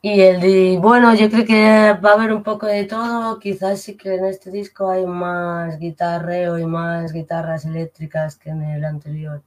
Y 0.00 0.20
el 0.20 0.40
de, 0.40 0.78
bueno, 0.80 1.12
yo 1.14 1.28
creo 1.28 1.44
que 1.44 2.00
va 2.00 2.10
a 2.10 2.14
haber 2.14 2.32
un 2.32 2.42
poco 2.42 2.66
de 2.66 2.84
todo. 2.84 3.38
Quizás 3.40 3.80
sí 3.82 3.96
que 3.96 4.14
en 4.14 4.26
este 4.26 4.50
disco 4.50 4.90
hay 4.90 5.04
más 5.06 5.78
guitarreo 5.78 6.58
y 6.58 6.64
más 6.64 7.12
guitarras 7.12 7.64
eléctricas 7.64 8.36
que 8.36 8.50
en 8.50 8.62
el 8.62 8.84
anterior. 8.84 9.42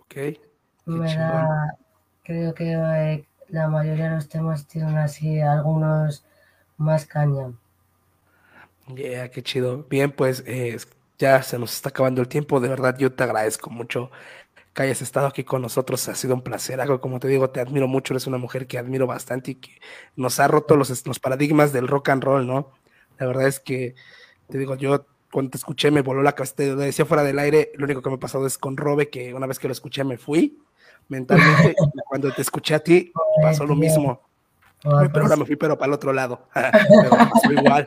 Ok. 0.00 0.38
Me 0.86 1.16
da, 1.16 1.76
creo 2.22 2.54
que 2.54 2.72
eh, 2.72 3.26
la 3.48 3.66
mayoría 3.68 4.10
de 4.10 4.14
los 4.14 4.28
temas 4.28 4.66
tienen 4.68 4.96
así 4.96 5.40
algunos 5.40 6.24
más 6.76 7.06
caña. 7.06 7.52
Yeah, 8.94 9.28
qué 9.30 9.42
chido. 9.42 9.84
Bien, 9.90 10.12
pues 10.12 10.44
eh, 10.46 10.76
ya 11.18 11.42
se 11.42 11.58
nos 11.58 11.74
está 11.74 11.88
acabando 11.88 12.20
el 12.22 12.28
tiempo. 12.28 12.60
De 12.60 12.68
verdad, 12.68 12.96
yo 12.96 13.12
te 13.12 13.24
agradezco 13.24 13.70
mucho 13.70 14.12
que 14.76 14.82
hayas 14.82 15.00
estado 15.00 15.26
aquí 15.26 15.42
con 15.42 15.62
nosotros. 15.62 16.06
Ha 16.08 16.14
sido 16.14 16.34
un 16.34 16.42
placer. 16.42 16.82
Algo 16.82 17.00
como 17.00 17.18
te 17.18 17.28
digo, 17.28 17.48
te 17.48 17.60
admiro 17.60 17.88
mucho. 17.88 18.12
Eres 18.12 18.26
una 18.26 18.36
mujer 18.36 18.66
que 18.66 18.76
admiro 18.76 19.06
bastante 19.06 19.52
y 19.52 19.54
que 19.54 19.80
nos 20.16 20.38
ha 20.38 20.48
roto 20.48 20.76
los, 20.76 21.06
los 21.06 21.18
paradigmas 21.18 21.72
del 21.72 21.88
rock 21.88 22.10
and 22.10 22.22
roll, 22.22 22.46
¿no? 22.46 22.72
La 23.18 23.26
verdad 23.26 23.46
es 23.48 23.58
que, 23.58 23.94
te 24.50 24.58
digo, 24.58 24.76
yo 24.76 25.06
cuando 25.32 25.50
te 25.52 25.56
escuché 25.56 25.90
me 25.90 26.02
voló 26.02 26.22
la 26.22 26.34
cabeza. 26.34 26.56
Te 26.56 26.76
decía 26.76 27.06
fuera 27.06 27.22
del 27.24 27.38
aire, 27.38 27.72
lo 27.76 27.86
único 27.86 28.02
que 28.02 28.10
me 28.10 28.16
ha 28.16 28.20
pasado 28.20 28.46
es 28.46 28.58
con 28.58 28.76
Robe, 28.76 29.08
que 29.08 29.32
una 29.32 29.46
vez 29.46 29.58
que 29.58 29.66
lo 29.66 29.72
escuché 29.72 30.04
me 30.04 30.18
fui 30.18 30.58
mentalmente. 31.08 31.74
y 31.94 32.00
cuando 32.06 32.30
te 32.32 32.42
escuché 32.42 32.74
a 32.74 32.80
ti, 32.80 33.12
pasó 33.40 33.64
lo 33.64 33.76
mismo. 33.76 34.20
Pero 34.82 35.22
ahora 35.22 35.36
me 35.36 35.46
fui, 35.46 35.56
pero 35.56 35.78
para 35.78 35.88
el 35.88 35.94
otro 35.94 36.12
lado. 36.12 36.48
Pero 36.52 37.10
pasó 37.10 37.50
igual. 37.50 37.86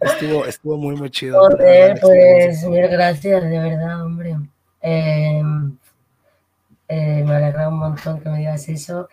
Estuvo, 0.00 0.46
estuvo 0.46 0.76
muy, 0.76 0.94
muy 0.94 1.10
chido. 1.10 1.40
Joder, 1.40 1.98
pues 2.00 2.62
mil 2.62 2.86
gracias, 2.86 3.42
de 3.42 3.58
verdad, 3.58 4.04
hombre. 4.04 4.36
Eh, 4.80 5.42
eh, 6.88 7.24
me 7.24 7.34
alegra 7.36 7.68
un 7.68 7.78
montón 7.78 8.20
que 8.20 8.28
me 8.28 8.38
digas 8.38 8.68
eso, 8.68 9.08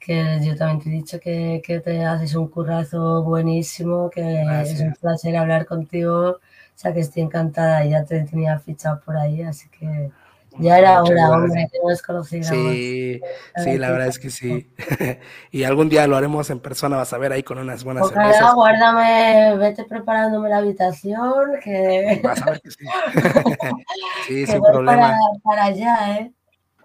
que 0.00 0.40
yo 0.44 0.56
también 0.56 0.80
te 0.82 0.88
he 0.90 0.92
dicho 0.92 1.20
que, 1.20 1.62
que 1.64 1.80
te 1.80 2.04
haces 2.04 2.34
un 2.34 2.48
currazo 2.48 3.22
buenísimo, 3.24 4.10
que 4.10 4.22
es 4.62 4.80
un 4.80 4.94
placer 4.94 5.36
hablar 5.36 5.66
contigo, 5.66 6.30
O 6.38 6.40
sea 6.76 6.92
que 6.94 7.00
estoy 7.00 7.22
encantada 7.24 7.84
y 7.86 7.90
ya 7.90 8.04
te 8.04 8.22
tenía 8.24 8.58
fichado 8.58 9.00
por 9.02 9.16
ahí, 9.16 9.42
así 9.42 9.68
que 9.70 10.10
ya 10.58 10.78
era 10.78 11.02
hora, 11.02 11.30
hombre, 11.30 11.68
que 11.70 11.78
nos 11.82 12.02
conociéramos. 12.02 12.50
Sí, 12.50 13.20
sí, 13.56 13.78
la 13.78 13.90
verdad 13.90 14.08
es 14.08 14.18
que 14.18 14.30
sí. 14.30 14.72
y 15.50 15.64
algún 15.64 15.88
día 15.88 16.06
lo 16.06 16.16
haremos 16.16 16.50
en 16.50 16.60
persona, 16.60 16.96
vas 16.96 17.12
a 17.12 17.18
ver 17.18 17.32
ahí 17.32 17.42
con 17.42 17.58
unas 17.58 17.84
buenas 17.84 18.04
Ojalá, 18.04 18.32
cervezas. 18.32 18.54
guárdame, 18.54 19.56
vete 19.56 19.84
preparándome 19.84 20.48
la 20.48 20.58
habitación, 20.58 21.58
que, 21.62 22.20
Vas 22.22 22.42
a 22.42 22.50
ver 22.50 22.60
que 22.60 22.70
sí. 22.70 22.84
sí, 24.26 24.34
que 24.34 24.46
sin 24.46 24.60
voy 24.60 24.72
problema. 24.72 25.00
para, 25.00 25.18
para 25.42 25.64
allá, 25.64 26.18
¿eh? 26.18 26.32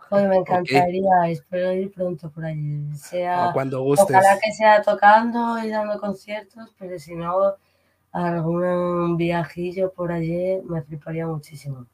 Joder, 0.10 0.28
me 0.28 0.38
encantaría, 0.38 1.30
espero 1.30 1.72
ir 1.74 1.92
pronto 1.92 2.32
por 2.32 2.44
allí. 2.46 2.92
Sea, 2.96 3.50
O 3.50 3.54
cuando 3.54 3.84
gustes. 3.84 4.10
Ojalá 4.10 4.40
que 4.40 4.52
sea 4.52 4.82
tocando 4.82 5.60
y 5.60 5.70
dando 5.70 6.00
conciertos, 6.00 6.74
pero 6.80 6.98
si 6.98 7.14
no, 7.14 7.56
algún 8.12 9.18
viajillo 9.18 9.92
por 9.94 10.12
allí 10.12 10.60
me 10.68 10.82
fliparía 10.82 11.28
muchísimo. 11.28 11.86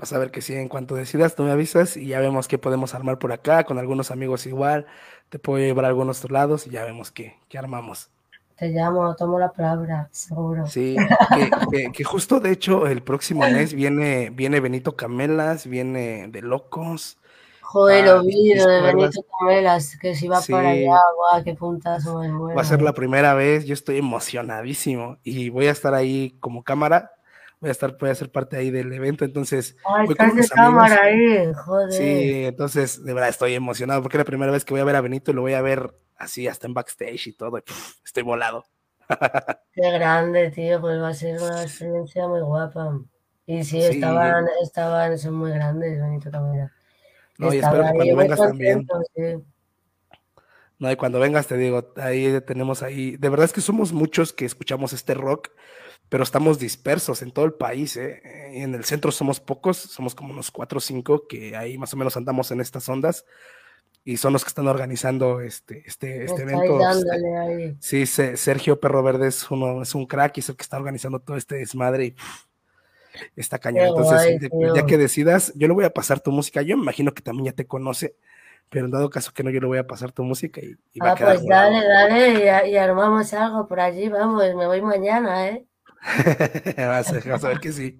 Vas 0.00 0.12
a 0.14 0.18
ver 0.18 0.30
que 0.30 0.40
sí, 0.40 0.54
en 0.54 0.68
cuanto 0.68 0.94
decidas, 0.94 1.34
tú 1.34 1.42
me 1.42 1.50
avisas 1.52 1.96
y 1.98 2.06
ya 2.06 2.20
vemos 2.20 2.48
qué 2.48 2.56
podemos 2.56 2.94
armar 2.94 3.18
por 3.18 3.32
acá, 3.32 3.64
con 3.64 3.78
algunos 3.78 4.10
amigos 4.10 4.46
igual. 4.46 4.86
Te 5.28 5.38
puedo 5.38 5.58
llevar 5.58 5.84
a 5.84 5.88
algunos 5.88 6.18
otros 6.20 6.32
lados 6.32 6.66
y 6.66 6.70
ya 6.70 6.84
vemos 6.84 7.10
qué, 7.10 7.36
qué 7.50 7.58
armamos. 7.58 8.10
Te 8.56 8.68
llamo, 8.68 9.14
tomo 9.14 9.38
la 9.38 9.52
palabra, 9.52 10.08
seguro. 10.10 10.66
Sí, 10.66 10.96
que, 11.34 11.50
que- 11.70 11.92
que 11.92 12.04
justo 12.04 12.40
de 12.40 12.50
hecho 12.50 12.86
el 12.86 13.02
próximo 13.02 13.40
mes 13.52 13.74
viene, 13.74 14.30
viene 14.30 14.60
Benito 14.60 14.96
Camelas, 14.96 15.66
viene 15.66 16.28
de 16.28 16.42
Locos. 16.42 17.18
Joder, 17.62 18.04
ah, 18.08 18.14
lo 18.16 18.22
vi, 18.24 18.54
de. 18.54 18.80
Benito 18.82 19.24
Camelas, 19.38 19.96
que 19.98 20.14
si 20.14 20.28
va 20.28 20.40
Sí. 20.40 20.52
para 20.52 20.70
allá, 20.70 20.98
guau, 21.16 21.44
qué 21.44 21.54
puntazo 21.54 22.18
muero. 22.22 22.56
Va 22.56 22.62
a 22.62 22.64
ser 22.64 22.82
la 22.82 22.94
primera 22.94 23.34
vez, 23.34 23.64
yo 23.66 23.74
estoy 23.74 23.98
emocionadísimo 23.98 25.18
y 25.24 25.50
voy 25.50 25.66
a 25.66 25.70
estar 25.72 25.94
ahí 25.94 26.36
como 26.40 26.62
cámara, 26.64 27.12
voy 27.60 27.68
a 27.68 27.72
estar, 27.72 27.96
voy 27.98 28.10
a 28.10 28.14
ser 28.14 28.32
parte 28.32 28.56
ahí 28.56 28.70
del 28.70 28.92
evento, 28.92 29.24
entonces 29.24 29.76
Ah, 29.84 30.04
voy 30.06 30.16
con 30.16 30.28
estás 30.28 30.48
de 30.48 30.54
cámara 30.54 31.02
ahí, 31.02 31.52
joder. 31.52 31.92
Sí, 31.92 32.44
entonces 32.46 33.04
de 33.04 33.12
verdad 33.12 33.28
estoy 33.28 33.54
emocionado 33.54 34.02
porque 34.02 34.16
es 34.16 34.20
la 34.20 34.24
primera 34.24 34.50
vez 34.50 34.64
que 34.64 34.74
voy 34.74 34.80
a 34.80 34.84
ver 34.84 34.96
a 34.96 35.00
Benito 35.00 35.30
y 35.30 35.34
lo 35.34 35.42
voy 35.42 35.54
a 35.54 35.62
ver 35.62 35.94
así 36.16 36.48
hasta 36.48 36.66
en 36.66 36.74
backstage 36.74 37.28
y 37.28 37.32
todo, 37.32 37.58
y, 37.58 37.62
estoy 38.04 38.22
volado. 38.22 38.64
Qué 39.72 39.90
grande, 39.90 40.50
tío, 40.50 40.80
pues 40.80 41.00
va 41.00 41.08
a 41.08 41.14
ser 41.14 41.40
una 41.40 41.62
experiencia 41.62 42.26
muy 42.28 42.40
guapa. 42.40 42.98
Y 43.46 43.64
sí, 43.64 43.80
Sí. 43.82 43.88
estaban, 43.94 44.46
estaban, 44.62 45.18
son 45.18 45.34
muy 45.34 45.50
grandes, 45.50 46.00
Benito 46.00 46.30
Camera. 46.30 46.72
No, 47.38 47.52
y 47.52 47.58
espero 47.58 47.84
que 47.84 47.92
cuando 47.94 48.16
vengas 48.16 48.38
también. 48.38 48.86
sí. 49.16 49.22
No, 50.78 50.90
y 50.90 50.96
cuando 50.96 51.20
vengas 51.20 51.46
te 51.46 51.58
digo, 51.58 51.92
ahí 51.96 52.40
tenemos 52.46 52.82
ahí, 52.82 53.16
de 53.18 53.28
verdad 53.28 53.44
es 53.44 53.52
que 53.52 53.60
somos 53.60 53.92
muchos 53.92 54.32
que 54.32 54.46
escuchamos 54.46 54.94
este 54.94 55.12
rock, 55.12 55.50
pero 56.10 56.24
estamos 56.24 56.60
dispersos 56.60 57.22
en 57.22 57.32
todo 57.32 57.46
el 57.46 57.54
país, 57.54 57.96
¿eh? 57.98 58.22
Y 58.54 58.62
En 58.62 58.74
el 58.76 58.84
centro 58.84 59.12
somos 59.12 59.40
pocos, 59.40 59.78
somos 59.78 60.14
como 60.16 60.32
unos 60.34 60.52
cuatro 60.52 60.78
o 60.78 60.82
cinco 60.82 61.26
que 61.28 61.56
ahí 61.56 61.78
más 61.78 61.94
o 61.94 61.98
menos 61.98 62.16
andamos 62.18 62.52
en 62.52 62.60
estas 62.62 62.88
ondas 62.90 63.26
y 64.04 64.16
son 64.18 64.32
los 64.34 64.44
que 64.44 64.48
están 64.48 64.68
organizando 64.68 65.40
este, 65.40 65.84
este, 65.86 66.24
este 66.24 66.42
evento. 66.42 66.78
ahí. 67.38 67.76
Sí, 67.80 68.06
Se- 68.06 68.36
Sergio 68.36 68.80
Perro 68.80 69.02
Verde 69.02 69.28
es 69.28 69.50
uno, 69.50 69.82
es 69.82 69.94
un 69.94 70.06
crack 70.06 70.36
y 70.38 70.40
es 70.40 70.48
el 70.50 70.56
que 70.56 70.62
está 70.62 70.76
organizando 70.78 71.20
todo 71.20 71.36
este 71.36 71.56
desmadre 71.56 72.06
y 72.06 72.10
pff, 72.12 72.44
está 73.36 73.58
cañón. 73.58 73.86
Entonces, 73.88 74.26
guay, 74.28 74.40
ya 74.60 74.84
que 74.86 74.98
decidas, 74.98 75.52
yo 75.56 75.68
le 75.68 75.74
voy 75.74 75.84
a 75.84 75.90
pasar 75.92 76.20
tu 76.20 76.32
música. 76.32 76.62
Yo 76.62 76.76
me 76.76 76.82
imagino 76.84 77.12
que 77.14 77.22
también 77.22 77.46
ya 77.46 77.52
te 77.52 77.66
conoce, 77.66 78.16
pero 78.70 78.86
en 78.86 78.92
dado 78.92 79.10
caso 79.10 79.32
que 79.32 79.42
no, 79.44 79.50
yo 79.50 79.60
le 79.60 79.66
voy 79.66 79.78
a 79.78 79.86
pasar 79.86 80.12
tu 80.12 80.24
música 80.24 80.60
y, 80.62 80.76
y 80.94 81.00
va 81.00 81.10
Ah, 81.10 81.10
a 81.10 81.14
quedar 81.14 81.36
pues 81.36 81.44
dale, 81.46 81.84
dale, 81.86 82.66
y, 82.68 82.72
y 82.72 82.76
armamos 82.76 83.32
algo 83.34 83.66
por 83.66 83.80
allí, 83.80 84.08
vamos, 84.08 84.42
me 84.54 84.66
voy 84.66 84.82
mañana, 84.82 85.48
¿eh? 85.48 85.66
vas, 86.76 87.12
a, 87.12 87.48
ver 87.48 87.60
que 87.60 87.72
sí. 87.72 87.96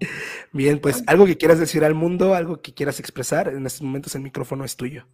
Bien, 0.51 0.79
pues 0.79 1.03
algo 1.07 1.25
que 1.25 1.37
quieras 1.37 1.59
decir 1.59 1.83
al 1.83 1.93
mundo, 1.93 2.33
algo 2.33 2.61
que 2.61 2.73
quieras 2.73 2.99
expresar, 2.99 3.47
en 3.49 3.65
estos 3.65 3.83
momentos 3.83 4.15
el 4.15 4.21
micrófono 4.21 4.65
es 4.65 4.75
tuyo. 4.75 5.07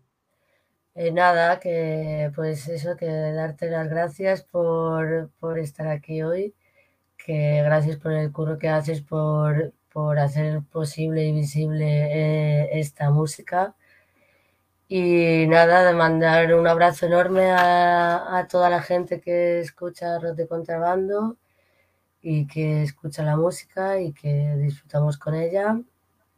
Eh, 0.96 1.12
nada, 1.12 1.60
que 1.60 2.32
pues 2.36 2.68
eso, 2.70 2.96
que 2.98 3.06
darte 3.06 3.70
las 3.70 3.90
gracias 3.90 4.44
por, 4.44 5.30
por 5.40 5.60
estar 5.60 5.88
aquí 5.88 6.24
hoy, 6.24 6.56
que 7.18 7.62
gracias 7.64 7.98
por 7.98 8.14
el 8.14 8.32
curro 8.32 8.58
que 8.58 8.70
haces, 8.70 9.02
por, 9.02 9.74
por 9.92 10.20
hacer 10.20 10.62
posible 10.72 11.26
y 11.26 11.34
visible 11.34 11.86
eh, 11.86 12.80
esta 12.80 13.12
música. 13.12 13.76
Y 14.90 15.46
nada, 15.48 15.86
de 15.86 15.94
mandar 15.94 16.54
un 16.54 16.68
abrazo 16.68 17.06
enorme 17.08 17.52
a, 17.52 18.38
a 18.38 18.48
toda 18.48 18.70
la 18.70 18.82
gente 18.82 19.20
que 19.22 19.60
escucha 19.60 20.18
Rock 20.20 20.36
de 20.36 20.48
Contrabando 20.48 21.38
y 22.30 22.46
que 22.46 22.84
escucha 22.84 23.24
la 23.24 23.38
música 23.38 24.02
y 24.02 24.12
que 24.12 24.58
disfrutamos 24.58 25.18
con 25.18 25.34
ella. 25.34 25.80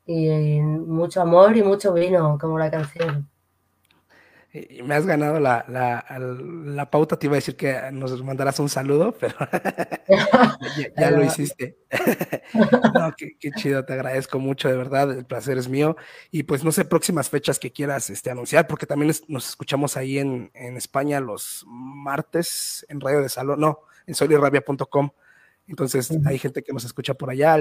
Y, 0.06 0.62
mucho 0.62 1.20
amor 1.20 1.58
y 1.58 1.64
mucho 1.64 1.94
vino, 1.94 2.38
como 2.40 2.60
la 2.60 2.70
canción. 2.70 3.28
Y 4.54 4.84
me 4.84 4.94
has 4.94 5.08
ganado 5.08 5.40
la, 5.40 5.66
la, 5.68 6.06
la 6.20 6.92
pauta, 6.92 7.18
te 7.18 7.26
iba 7.26 7.34
a 7.34 7.42
decir 7.42 7.56
que 7.56 7.92
nos 7.92 8.24
mandarás 8.24 8.60
un 8.60 8.70
saludo, 8.70 9.16
pero 9.20 9.36
ya, 10.08 10.94
ya 10.96 11.12
lo 11.12 11.24
hiciste. 11.24 11.80
no, 12.94 13.12
qué, 13.18 13.36
qué, 13.40 13.52
chido, 13.52 13.84
te 13.84 13.94
agradezco 13.94 14.38
mucho, 14.38 14.70
de 14.70 14.78
verdad, 14.78 15.12
el 15.12 15.26
placer 15.26 15.58
es 15.58 15.68
mío. 15.68 15.98
Y 16.30 16.44
pues 16.44 16.64
no 16.64 16.72
sé, 16.72 16.86
próximas 16.86 17.30
fechas 17.32 17.58
que 17.58 17.72
quieras 17.72 18.12
este, 18.12 18.30
anunciar, 18.30 18.68
porque 18.68 18.86
también 18.86 19.10
es, 19.10 19.28
nos 19.28 19.50
escuchamos 19.50 19.98
ahí 19.98 20.20
en, 20.20 20.52
en, 20.54 20.78
España 20.78 21.20
los 21.20 21.66
martes 21.68 22.86
en 22.90 23.02
Radio 23.02 23.22
de 23.22 23.30
Salón, 23.30 23.60
no, 23.60 23.80
en 24.06 24.14
solirrabia.com. 24.14 25.10
Entonces 25.70 26.10
uh 26.10 26.16
-huh. 26.16 26.28
hay 26.28 26.40
gente 26.40 26.64
que 26.64 26.74
nos 26.74 26.84
escucha 26.84 27.14
por 27.14 27.30
allá, 27.30 27.58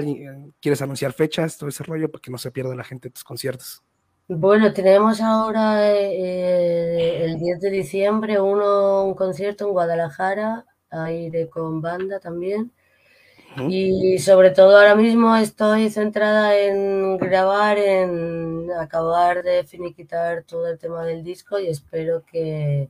quieres 0.59 0.81
anunciar 0.81 1.13
fechas, 1.13 1.57
todo 1.57 1.69
ese 1.69 1.83
rollo, 1.83 2.11
para 2.11 2.21
que 2.21 2.31
no 2.31 2.37
se 2.39 2.51
pierda 2.51 2.75
la 2.75 2.83
gente 2.83 3.07
de 3.07 3.13
tus 3.13 3.23
conciertos. 3.23 3.83
Bueno, 4.27 4.73
tenemos 4.73 5.21
ahora 5.21 5.91
eh, 5.91 7.23
el 7.23 7.39
10 7.39 7.61
de 7.61 7.69
diciembre 7.69 8.39
uno, 8.39 9.05
un 9.05 9.13
concierto 9.13 9.65
en 9.65 9.71
Guadalajara, 9.71 10.65
aire 10.89 11.49
con 11.49 11.81
banda 11.81 12.19
también. 12.19 12.71
Uh 13.57 13.61
-huh. 13.61 13.71
Y 13.71 14.19
sobre 14.19 14.51
todo 14.51 14.77
ahora 14.77 14.95
mismo 14.95 15.35
estoy 15.35 15.89
centrada 15.89 16.57
en 16.57 17.17
grabar, 17.17 17.77
en 17.77 18.69
acabar 18.79 19.43
de 19.43 19.63
finiquitar 19.65 20.43
todo 20.43 20.67
el 20.67 20.77
tema 20.79 21.03
del 21.05 21.23
disco 21.23 21.59
y 21.59 21.67
espero 21.67 22.23
que, 22.25 22.89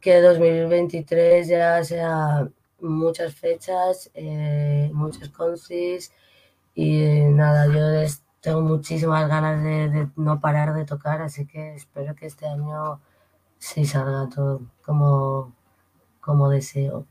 que 0.00 0.20
2023 0.20 1.48
ya 1.48 1.84
sea 1.84 2.48
muchas 2.82 3.34
fechas, 3.34 4.10
eh, 4.14 4.90
muchos 4.92 5.28
concis 5.30 6.12
y 6.74 7.22
nada, 7.30 7.66
yo 7.66 8.12
tengo 8.40 8.60
muchísimas 8.60 9.28
ganas 9.28 9.62
de, 9.62 9.88
de, 9.88 10.08
no 10.16 10.40
parar 10.40 10.74
de 10.74 10.84
tocar, 10.84 11.22
así 11.22 11.46
que 11.46 11.74
espero 11.74 12.14
que 12.14 12.26
este 12.26 12.46
año 12.46 13.00
sí 13.58 13.84
salga 13.84 14.28
todo 14.34 14.62
como, 14.84 15.54
como 16.20 16.50
deseo. 16.50 17.06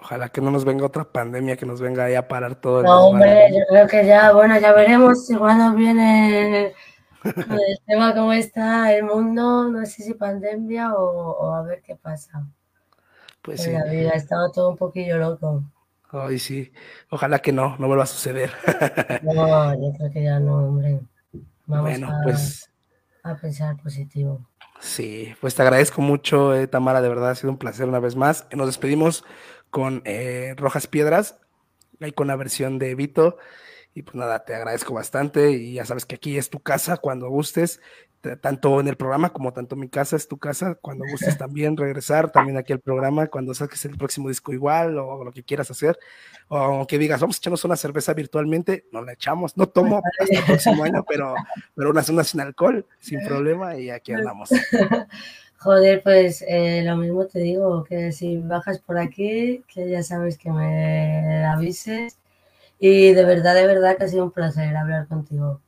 Ojalá 0.00 0.28
que 0.28 0.40
no 0.40 0.50
nos 0.50 0.64
venga 0.64 0.86
otra 0.86 1.04
pandemia, 1.04 1.56
que 1.56 1.66
nos 1.66 1.80
venga 1.80 2.04
ahí 2.04 2.14
a 2.14 2.28
parar 2.28 2.54
todo. 2.54 2.80
El 2.80 2.86
no, 2.86 3.08
hombre, 3.08 3.50
yo 3.52 3.64
creo 3.68 3.86
que 3.88 4.06
ya, 4.06 4.32
bueno, 4.32 4.58
ya 4.60 4.72
veremos 4.72 5.26
si 5.26 5.34
cuando 5.34 5.74
viene 5.74 6.66
el 6.66 6.74
tema 7.86 8.14
como 8.14 8.32
está 8.32 8.92
el 8.92 9.04
mundo, 9.04 9.68
no 9.68 9.84
sé 9.86 10.02
si 10.02 10.14
pandemia 10.14 10.94
o, 10.94 11.30
o 11.30 11.54
a 11.54 11.62
ver 11.62 11.82
qué 11.82 11.96
pasa. 11.96 12.46
Pues 13.48 13.66
en 13.66 13.66
sí. 13.66 13.78
la 13.78 13.90
vida 13.90 14.10
ha 14.12 14.16
estado 14.16 14.52
todo 14.52 14.68
un 14.68 14.76
poquillo 14.76 15.16
loco. 15.16 15.64
Ay, 16.10 16.38
sí. 16.38 16.70
Ojalá 17.08 17.38
que 17.38 17.50
no, 17.50 17.76
no 17.78 17.86
vuelva 17.86 18.04
a 18.04 18.06
suceder. 18.06 18.50
no, 19.22 19.74
yo 19.74 19.96
creo 19.96 20.12
que 20.12 20.22
ya 20.22 20.38
no, 20.38 20.68
hombre. 20.68 21.00
Vamos 21.64 21.90
bueno, 21.90 22.08
a, 22.08 22.22
pues. 22.22 22.70
a 23.22 23.34
pensar 23.36 23.76
positivo. 23.82 24.46
Sí, 24.80 25.34
pues 25.40 25.54
te 25.54 25.62
agradezco 25.62 26.02
mucho, 26.02 26.54
eh, 26.54 26.66
Tamara, 26.66 27.00
de 27.00 27.08
verdad 27.08 27.30
ha 27.30 27.34
sido 27.34 27.50
un 27.50 27.58
placer 27.58 27.88
una 27.88 28.00
vez 28.00 28.16
más. 28.16 28.46
Nos 28.54 28.66
despedimos 28.66 29.24
con 29.70 30.02
eh, 30.04 30.54
Rojas 30.58 30.86
Piedras, 30.86 31.38
ahí 32.00 32.12
con 32.12 32.26
la 32.26 32.36
versión 32.36 32.78
de 32.78 32.94
Vito. 32.94 33.38
Y 33.98 34.02
pues 34.02 34.14
nada, 34.14 34.44
te 34.44 34.54
agradezco 34.54 34.94
bastante 34.94 35.50
y 35.50 35.72
ya 35.72 35.84
sabes 35.84 36.06
que 36.06 36.14
aquí 36.14 36.38
es 36.38 36.50
tu 36.50 36.60
casa 36.60 36.98
cuando 36.98 37.28
gustes, 37.28 37.80
tanto 38.40 38.78
en 38.78 38.86
el 38.86 38.96
programa 38.96 39.32
como 39.32 39.52
tanto 39.52 39.74
mi 39.74 39.88
casa 39.88 40.14
es 40.14 40.28
tu 40.28 40.38
casa, 40.38 40.76
cuando 40.80 41.04
gustes 41.10 41.36
también 41.38 41.76
regresar 41.76 42.30
también 42.30 42.58
aquí 42.58 42.72
al 42.72 42.78
programa, 42.78 43.26
cuando 43.26 43.54
saques 43.54 43.84
el 43.86 43.98
próximo 43.98 44.28
disco 44.28 44.52
igual 44.52 44.96
o 44.98 45.24
lo 45.24 45.32
que 45.32 45.42
quieras 45.42 45.72
hacer, 45.72 45.98
o 46.46 46.86
que 46.86 46.96
digas, 46.96 47.20
vamos 47.20 47.38
a 47.38 47.38
echarnos 47.38 47.64
una 47.64 47.74
cerveza 47.74 48.14
virtualmente, 48.14 48.86
nos 48.92 49.04
la 49.04 49.14
echamos, 49.14 49.56
no 49.56 49.66
tomo 49.66 50.00
hasta 50.20 50.32
el 50.32 50.44
próximo 50.44 50.84
año, 50.84 51.04
pero, 51.08 51.34
pero 51.74 51.90
unas, 51.90 52.08
unas 52.08 52.28
sin 52.28 52.40
alcohol, 52.40 52.86
sin 53.00 53.18
problema 53.26 53.76
y 53.76 53.90
aquí 53.90 54.12
andamos. 54.12 54.50
Joder, 55.58 56.04
pues 56.04 56.44
eh, 56.46 56.84
lo 56.84 56.96
mismo 56.96 57.26
te 57.26 57.40
digo, 57.40 57.82
que 57.82 58.12
si 58.12 58.36
bajas 58.36 58.78
por 58.78 58.96
aquí, 58.96 59.64
que 59.66 59.90
ya 59.90 60.04
sabes 60.04 60.38
que 60.38 60.52
me 60.52 61.44
avises. 61.46 62.16
Y 62.78 63.12
de 63.12 63.24
verdad, 63.24 63.54
de 63.54 63.66
verdad 63.66 63.96
que 63.96 64.04
ha 64.04 64.08
sido 64.08 64.24
un 64.24 64.30
placer 64.30 64.76
hablar 64.76 65.06
contigo. 65.08 65.60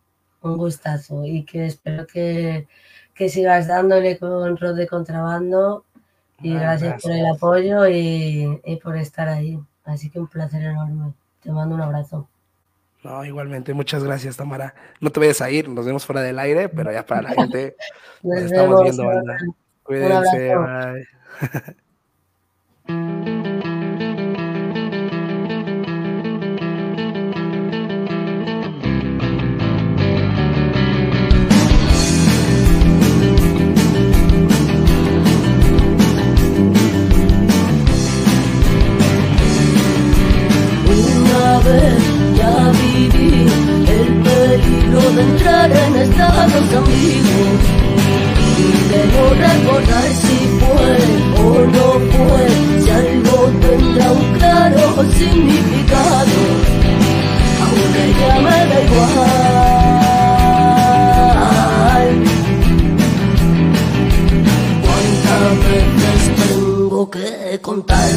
Un 0.43 0.57
gustazo. 0.57 1.25
Y 1.25 1.45
que 1.45 1.67
espero 1.67 2.07
que, 2.07 2.67
que 3.15 3.29
sigas 3.29 3.67
dándole 3.69 4.19
con 4.19 4.57
Rod 4.57 4.77
de 4.77 4.87
Contrabando. 4.87 5.85
Y 6.43 6.57
Ah, 6.57 6.61
gracias, 6.61 6.91
gracias. 6.91 7.03
por 7.03 7.13
el 7.13 7.27
apoyo 7.27 7.89
y, 7.89 8.61
y 8.65 8.77
por 8.77 8.97
estar 8.97 9.29
ahí. 9.29 9.59
Así 9.85 10.09
que 10.11 10.19
un 10.21 10.29
placer 10.29 10.63
enorme. 10.63 11.13
Te 11.43 11.51
mando 11.53 11.75
un 11.75 11.81
abrazo. 11.83 12.29
No, 13.03 13.25
igualmente, 13.25 13.73
muchas 13.73 14.05
gracias, 14.05 14.37
Tamara. 14.37 14.75
No 15.01 15.11
te 15.11 15.21
vayas 15.21 15.41
a 15.41 15.51
ir, 15.51 15.69
nos 15.69 15.87
vemos 15.87 16.05
fuera 16.05 16.21
del 16.21 16.39
aire, 16.39 16.69
pero 16.69 16.93
ya 16.93 17.05
para 17.05 17.23
la 17.23 17.31
gente, 17.31 17.75
nos 18.23 18.43
Nos 18.43 18.53
estamos 18.53 18.83
viendo, 18.83 19.07
banda. 19.07 19.39
Cuídense, 19.83 20.55
bye. 20.57 21.09
entrar 45.41 45.71
en 45.73 45.97
estados 45.97 46.53
ambiguos 46.77 47.61
y 48.59 48.63
de 48.91 49.01
no 49.07 49.25
recordar 49.35 50.09
si 50.13 50.37
fue 50.61 50.93
o 51.43 51.45
no 51.65 51.89
fue, 52.13 52.45
si 52.81 52.91
algo 52.91 53.37
tendrá 53.61 54.07
un 54.13 54.27
claro 54.39 54.85
significado, 55.17 56.41
aunque 57.65 58.03
ya 58.21 58.35
me 58.41 58.59
da 58.69 58.79
igual. 58.85 59.31
¿Cuántas 64.85 65.45
veces 65.71 66.21
tengo 66.49 67.01
que 67.11 67.59
contar? 67.63 68.11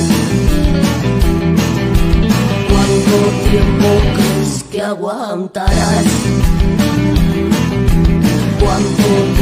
¿Cuánto 2.70 3.16
tiempo 3.50 3.88
crees 4.16 4.54
que 4.70 4.80
aguantarás? 4.82 6.53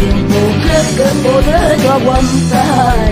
¿Cuánto 0.02 0.16
tiempo 0.16 0.38
crees 0.64 0.88
que 0.98 1.04
podré 1.28 1.88
aguantar? 1.88 3.12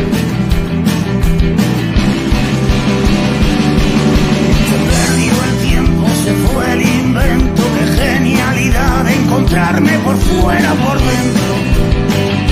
Se 4.70 4.78
perdió 4.90 5.34
el 5.44 5.70
tiempo, 5.70 6.08
se 6.24 6.34
fue 6.34 6.74
el 6.74 6.82
invento, 6.82 7.62
qué 7.76 7.86
genialidad 8.02 9.06
de 9.06 9.14
encontrarme 9.14 10.00
por 10.00 10.18
fuera, 10.18 10.74
por 10.74 10.98
dentro 10.98 11.54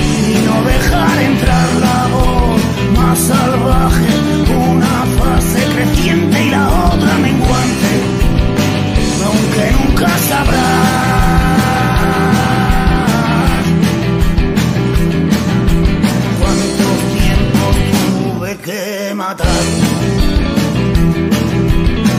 y 0.06 0.46
no 0.46 0.62
dejar 0.68 1.22
entrar 1.22 1.68
la 1.80 2.06
voz 2.14 2.60
más 2.96 3.18
salvaje, 3.18 4.06
una 4.54 5.04
fase 5.18 5.64
creciente 5.74 6.44
y 6.44 6.50
la 6.50 6.68
otra 6.92 7.18
menguante, 7.18 7.92
aunque 9.24 9.72
nunca 9.72 10.08
sabrás 10.28 11.07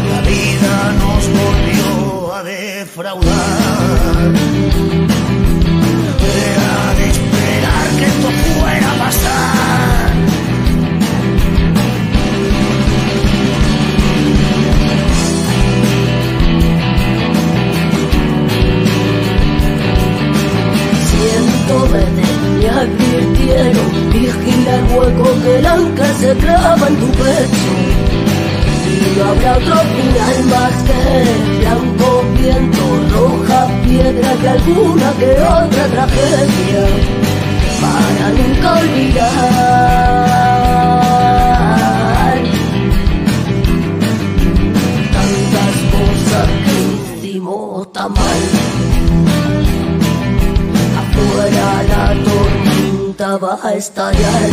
La 0.10 0.22
vida 0.22 0.74
nos 1.00 1.24
volvió 1.28 2.34
a 2.34 2.44
defraudar. 2.44 4.34
Era 6.46 6.94
de 6.96 7.06
esperar 7.10 7.88
que 7.98 8.06
esto 8.06 8.30
fuera 8.60 8.92
a 8.92 8.98
pasar. 8.98 9.50
Advirtieron 23.50 24.10
Vigila 24.12 24.76
el 24.76 24.84
hueco 24.96 25.28
que 25.44 25.60
el 25.60 25.66
ancla 25.66 26.14
se 26.20 26.36
clava 26.36 26.88
en 26.88 26.96
tu 26.98 27.08
pecho. 27.12 27.72
Y 28.86 29.18
no 29.18 29.26
habrá 29.26 29.58
otro 29.58 29.76
final 29.76 30.44
más 30.46 30.74
que 30.84 31.00
Blanco 31.60 32.24
viento, 32.38 32.84
roja 33.14 33.68
piedra 33.84 34.30
Que 34.42 34.48
alguna 34.50 35.12
que 35.20 35.32
otra 35.42 35.88
tragedia. 35.88 36.84
Para 37.82 38.30
nunca 38.32 38.74
olvidar 38.80 39.30
Tantas 45.14 45.76
cosas 45.94 46.48
que 46.66 46.76
hicimos 47.28 47.94
tan 47.94 48.10
mal. 48.12 48.42
Afuera 51.00 51.68
la 51.90 52.29
va 53.38 53.60
a 53.62 53.74
estallar. 53.74 54.50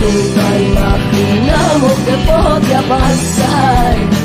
Nunca 0.00 0.58
imaginamos 0.58 1.92
que 2.04 2.14
podía 2.26 2.82
pasar. 2.88 4.17